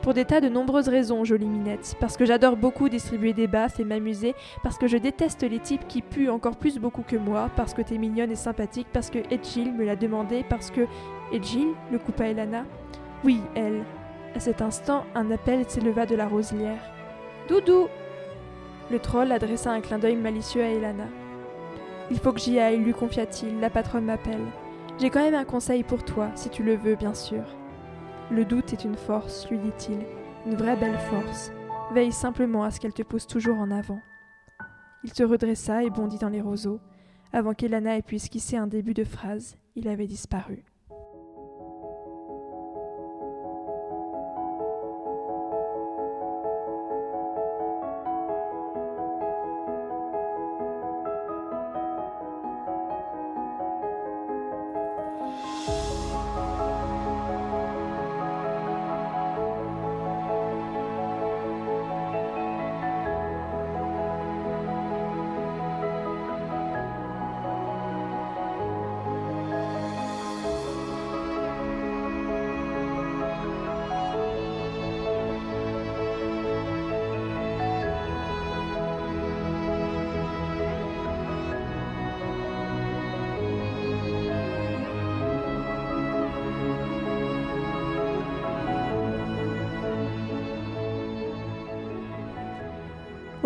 Pour 0.04 0.14
des 0.14 0.26
tas 0.26 0.42
de 0.42 0.50
nombreuses 0.50 0.90
raisons, 0.90 1.24
jolie 1.24 1.48
minette. 1.48 1.96
Parce 1.98 2.18
que 2.18 2.26
j'adore 2.26 2.58
beaucoup 2.58 2.90
distribuer 2.90 3.32
des 3.32 3.48
baffes 3.48 3.80
et 3.80 3.86
m'amuser. 3.86 4.36
Parce 4.62 4.78
que 4.78 4.86
je 4.86 4.98
déteste 4.98 5.44
les 5.44 5.60
types 5.60 5.88
qui 5.88 6.02
puent 6.02 6.30
encore 6.30 6.58
plus 6.58 6.78
beaucoup 6.78 7.04
que 7.04 7.16
moi. 7.16 7.50
Parce 7.56 7.74
que 7.74 7.82
t'es 7.82 7.98
mignonne 7.98 8.30
et 8.30 8.36
sympathique. 8.36 8.88
Parce 8.92 9.10
que 9.10 9.20
Edgil 9.34 9.74
me 9.74 9.86
l'a 9.86 9.96
demandé. 9.96 10.44
Parce 10.50 10.72
que. 10.72 10.82
Edgil 11.32 11.70
le 11.90 12.00
coupa 12.00 12.28
Elana? 12.28 12.66
Oui, 13.24 13.40
elle. 13.56 13.84
À 14.36 14.42
cet 14.42 14.62
instant, 14.62 15.06
un 15.16 15.32
appel 15.32 15.64
s'éleva 15.70 16.06
de 16.06 16.16
la 16.16 16.28
roselière. 16.28 16.84
Doudou 17.48 17.88
Le 18.92 19.00
troll 19.00 19.32
adressa 19.32 19.72
un 19.72 19.80
clin 19.80 20.00
d'œil 20.00 20.18
malicieux 20.18 20.64
à 20.64 20.68
Elana. 20.68 21.08
Il 22.12 22.20
faut 22.20 22.34
que 22.34 22.42
j'y 22.42 22.60
aille, 22.60 22.78
lui 22.78 22.94
confia-t-il. 22.94 23.62
La 23.62 23.70
patronne 23.70 24.06
m'appelle. 24.06 24.46
J'ai 25.00 25.10
quand 25.10 25.24
même 25.24 25.34
un 25.34 25.46
conseil 25.46 25.84
pour 25.84 26.04
toi, 26.04 26.28
si 26.36 26.50
tu 26.50 26.62
le 26.62 26.76
veux, 26.76 26.96
bien 26.96 27.14
sûr. 27.14 27.44
Le 28.34 28.46
doute 28.46 28.74
est 28.74 28.84
une 28.84 28.96
force, 28.96 29.48
lui 29.52 29.60
dit-il, 29.60 30.00
une 30.48 30.56
vraie 30.56 30.76
belle 30.76 30.98
force. 30.98 31.52
Veille 31.94 32.12
simplement 32.12 32.64
à 32.64 32.72
ce 32.72 32.80
qu'elle 32.80 32.92
te 32.92 33.04
pousse 33.04 33.28
toujours 33.28 33.60
en 33.60 33.70
avant. 33.70 34.00
Il 35.04 35.14
se 35.14 35.22
redressa 35.22 35.84
et 35.84 35.92
bondit 35.92 36.18
dans 36.18 36.30
les 36.30 36.42
roseaux. 36.42 36.80
Avant 37.32 37.54
qu'Elana 37.54 37.96
ait 37.96 38.02
pu 38.02 38.16
esquisser 38.16 38.58
un 38.58 38.66
début 38.66 38.96
de 38.96 39.04
phrase, 39.04 39.60
il 39.76 39.88
avait 39.88 40.08
disparu. 40.08 40.66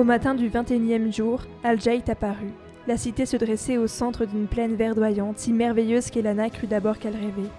Matin 0.08 0.36
du 0.36 0.48
vingt 0.48 0.72
et 0.72 0.76
unième 0.76 1.12
jour, 1.12 1.42
Al-Jait 1.66 2.10
apparut. 2.10 2.54
La 2.88 2.96
cité 2.96 3.26
se 3.26 3.36
dressait 3.36 3.78
au 3.78 3.88
centre 3.88 4.24
d'une 4.24 4.48
plaine 4.48 4.76
verdoyante, 4.76 5.38
si 5.38 5.52
merveilleuse 5.52 6.10
qu'Elana 6.10 6.50
crut 6.50 6.70
d'abord 6.70 6.98
qu'elle 6.98 7.14
rêvait. 7.14 7.52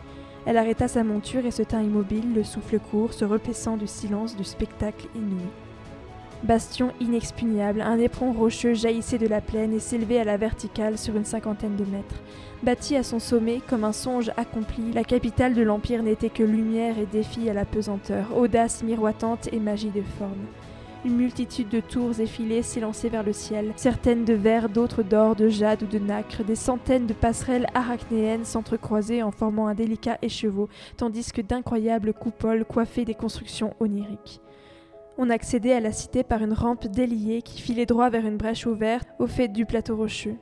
Elle 0.47 0.57
arrêta 0.57 0.89
sa 0.89 1.05
monture 1.05 1.45
et 1.45 1.51
se 1.51 1.63
tint 1.63 1.83
immobile, 1.83 2.33
le 2.35 2.43
souffle 2.43 2.79
court, 2.79 3.13
se 3.13 3.27
repaissant 3.27 3.77
du 3.77 3.87
silence 3.87 4.35
du 4.35 4.45
spectacle 4.45 5.09
inouï. 5.15 5.45
Bastion 6.43 6.93
inexpugnable, 7.01 7.83
un 7.83 7.99
éperon 7.99 8.33
rocheux 8.33 8.73
jaillissait 8.73 9.19
de 9.19 9.27
la 9.27 9.43
plaine 9.43 9.75
et 9.75 9.81
s'élevait 9.81 10.21
à 10.21 10.25
la 10.25 10.39
verticale 10.39 10.97
sur 10.97 11.17
une 11.17 11.27
cinquantaine 11.27 11.77
de 11.77 11.85
mètres. 11.85 12.23
Bâtie 12.63 12.97
à 12.97 13.03
son 13.03 13.19
sommet 13.19 13.61
comme 13.69 13.85
un 13.85 13.93
songe 13.93 14.33
accompli, 14.39 14.93
la 14.95 15.05
capitale 15.05 15.53
de 15.53 15.63
l'Empire 15.63 16.03
n'était 16.03 16.31
que 16.31 16.45
lumière 16.45 16.99
et 16.99 17.07
défi 17.07 17.51
à 17.51 17.53
la 17.53 17.67
pesanteur, 17.67 18.35
audace 18.35 18.83
miroitante 18.83 19.53
et 19.53 19.61
magie 19.61 19.91
de 19.91 20.03
forme. 20.19 20.47
Une 21.05 21.15
multitude 21.17 21.69
de 21.69 21.79
tours 21.79 22.19
effilées 22.19 22.63
s'élançaient 22.63 23.09
vers 23.09 23.23
le 23.23 23.33
ciel, 23.33 23.73
certaines 23.77 24.25
de 24.25 24.35
verre, 24.35 24.69
d'autres 24.69 25.05
d'or, 25.05 25.37
de 25.37 25.49
jade 25.49 25.85
ou 25.85 25.87
de 25.87 26.01
nacre. 26.01 26.43
Des 26.43 26.57
centaines 26.57 27.07
de 27.07 27.15
passerelles 27.15 27.69
arachnéennes 27.73 28.45
s'entrecroisaient 28.45 29.23
en 29.23 29.31
formant 29.31 29.69
un 29.69 29.75
délicat 29.75 30.19
écheveau, 30.23 30.69
tandis 30.97 31.31
que 31.31 31.41
d'incroyables 31.41 32.13
coupoles 32.13 32.65
coiffaient 32.65 33.05
des 33.05 33.15
constructions 33.15 33.75
oniriques. 33.79 34.41
On 35.19 35.31
accédait 35.31 35.73
à 35.73 35.81
la 35.81 35.93
cité 35.93 36.25
par 36.25 36.43
une 36.43 36.53
rampe 36.53 36.89
déliée 36.89 37.43
qui 37.43 37.63
filait 37.63 37.87
droit 37.87 38.11
vers 38.11 38.27
une 38.27 38.37
brèche 38.37 38.67
ouverte 38.67 39.09
au 39.21 39.29
fait 39.29 39.49
du 39.49 39.67
plateau 39.67 39.97
rocheux. 39.97 40.37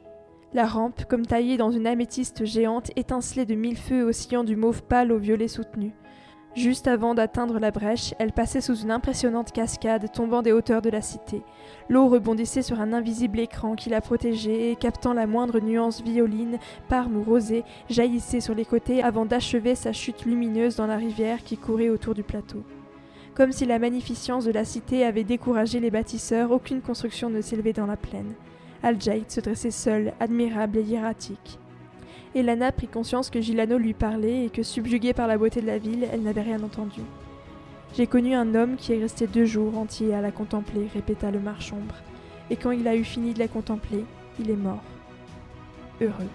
La 0.55 0.67
rampe, 0.67 1.05
comme 1.05 1.27
taillée 1.27 1.59
dans 1.59 1.71
une 1.71 1.87
améthyste 1.87 2.47
géante, 2.47 2.91
étincelait 2.97 3.45
de 3.45 3.55
mille 3.55 3.77
feux 3.77 4.05
oscillant 4.05 4.45
du 4.45 4.57
mauve 4.57 4.83
pâle 4.85 5.13
au 5.13 5.19
violet 5.19 5.49
soutenu. 5.49 5.93
Juste 6.57 6.89
avant 6.89 7.15
d'atteindre 7.15 7.59
la 7.59 7.71
brèche, 7.71 8.15
elle 8.19 8.33
passait 8.33 8.63
sous 8.63 8.77
une 8.77 8.91
impressionnante 8.91 9.53
cascade 9.53 10.11
tombant 10.11 10.41
des 10.41 10.53
hauteurs 10.53 10.81
de 10.81 10.89
la 10.89 11.03
cité. 11.03 11.43
L'eau 11.91 12.09
rebondissait 12.09 12.63
sur 12.63 12.81
un 12.81 12.95
invisible 12.95 13.41
écran 13.41 13.75
qui 13.75 13.91
la 13.91 14.01
protégeait 14.01 14.73
et, 14.73 14.77
captant 14.77 15.13
la 15.13 15.27
moindre 15.27 15.61
nuance 15.61 16.01
violine, 16.01 16.59
parme 16.89 17.19
ou 17.19 17.23
rosée, 17.23 17.63
jaillissait 17.91 18.41
sur 18.41 18.55
les 18.55 18.65
côtés 18.65 19.03
avant 19.03 19.27
d'achever 19.27 19.75
sa 19.75 19.93
chute 19.93 20.25
lumineuse 20.25 20.77
dans 20.77 20.87
la 20.87 20.97
rivière 20.97 21.45
qui 21.45 21.59
courait 21.59 21.91
autour 21.91 22.15
du 22.15 22.23
plateau. 22.23 22.65
Comme 23.35 23.53
si 23.53 23.67
la 23.67 23.79
magnificence 23.79 24.47
de 24.47 24.53
la 24.53 24.65
cité 24.65 25.05
avait 25.05 25.25
découragé 25.25 25.79
les 25.79 25.91
bâtisseurs, 25.91 26.53
aucune 26.53 26.81
construction 26.81 27.29
ne 27.29 27.43
s'élevait 27.43 27.75
dans 27.75 27.85
la 27.85 27.99
plaine. 27.99 28.33
al 28.83 28.97
se 29.03 29.41
dressait 29.41 29.71
seul, 29.71 30.15
admirable 30.21 30.79
et 30.79 30.83
hiératique. 30.85 31.59
Elana 32.37 32.71
prit 32.71 32.87
conscience 32.87 33.31
que 33.31 33.41
Gilano 33.41 33.79
lui 33.79 33.95
parlait 33.95 34.45
et 34.45 34.51
que, 34.51 34.63
subjuguée 34.63 35.15
par 35.15 35.27
la 35.27 35.39
beauté 35.39 35.63
de 35.63 35.67
la 35.67 35.79
ville, 35.79 36.07
elle 36.13 36.21
n'avait 36.21 36.43
rien 36.43 36.63
entendu. 36.63 37.01
J'ai 37.97 38.07
connu 38.07 38.35
un 38.35 38.55
homme 38.55 38.77
qui 38.77 38.93
est 38.93 39.01
resté 39.01 39.27
deux 39.27 39.47
jours 39.47 39.79
entiers 39.79 40.15
à 40.15 40.21
la 40.21 40.33
contempler, 40.33 40.87
répéta 40.93 41.31
le 41.31 41.41
marchombre, 41.41 41.95
et 42.51 42.57
quand 42.57 42.73
il 42.73 42.87
a 42.89 42.95
eu 42.95 43.05
fini 43.05 43.33
de 43.33 43.39
la 43.39 43.49
contempler, 43.49 44.05
il 44.39 44.51
est 44.51 44.57
mort. 44.57 44.83
Heureux. 46.03 46.29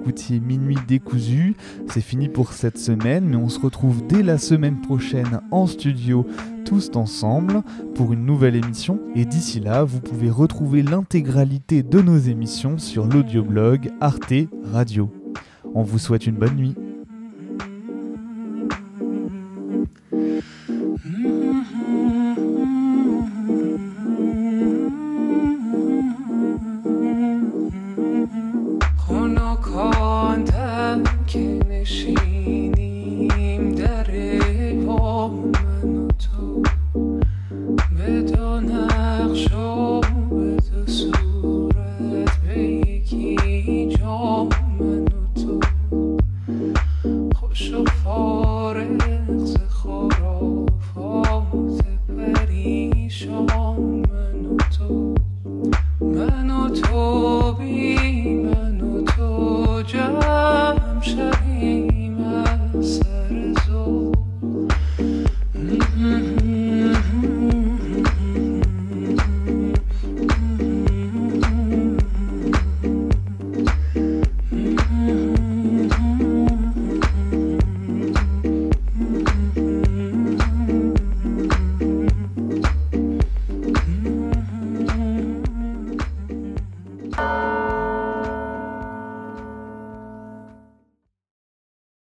Écoutiez 0.00 0.40
Minuit 0.40 0.76
décousu. 0.86 1.56
C'est 1.88 2.00
fini 2.00 2.28
pour 2.28 2.52
cette 2.52 2.78
semaine, 2.78 3.24
mais 3.24 3.36
on 3.36 3.48
se 3.48 3.58
retrouve 3.58 4.06
dès 4.06 4.22
la 4.22 4.38
semaine 4.38 4.80
prochaine 4.80 5.40
en 5.50 5.66
studio, 5.66 6.26
tous 6.64 6.90
ensemble, 6.94 7.62
pour 7.94 8.12
une 8.12 8.24
nouvelle 8.24 8.56
émission. 8.56 9.00
Et 9.14 9.24
d'ici 9.24 9.60
là, 9.60 9.84
vous 9.84 10.00
pouvez 10.00 10.30
retrouver 10.30 10.82
l'intégralité 10.82 11.82
de 11.82 12.00
nos 12.00 12.18
émissions 12.18 12.78
sur 12.78 13.06
l'audioblog 13.06 13.90
Arte 14.00 14.32
Radio. 14.64 15.10
On 15.74 15.82
vous 15.82 15.98
souhaite 15.98 16.26
une 16.26 16.36
bonne 16.36 16.56
nuit. 16.56 16.74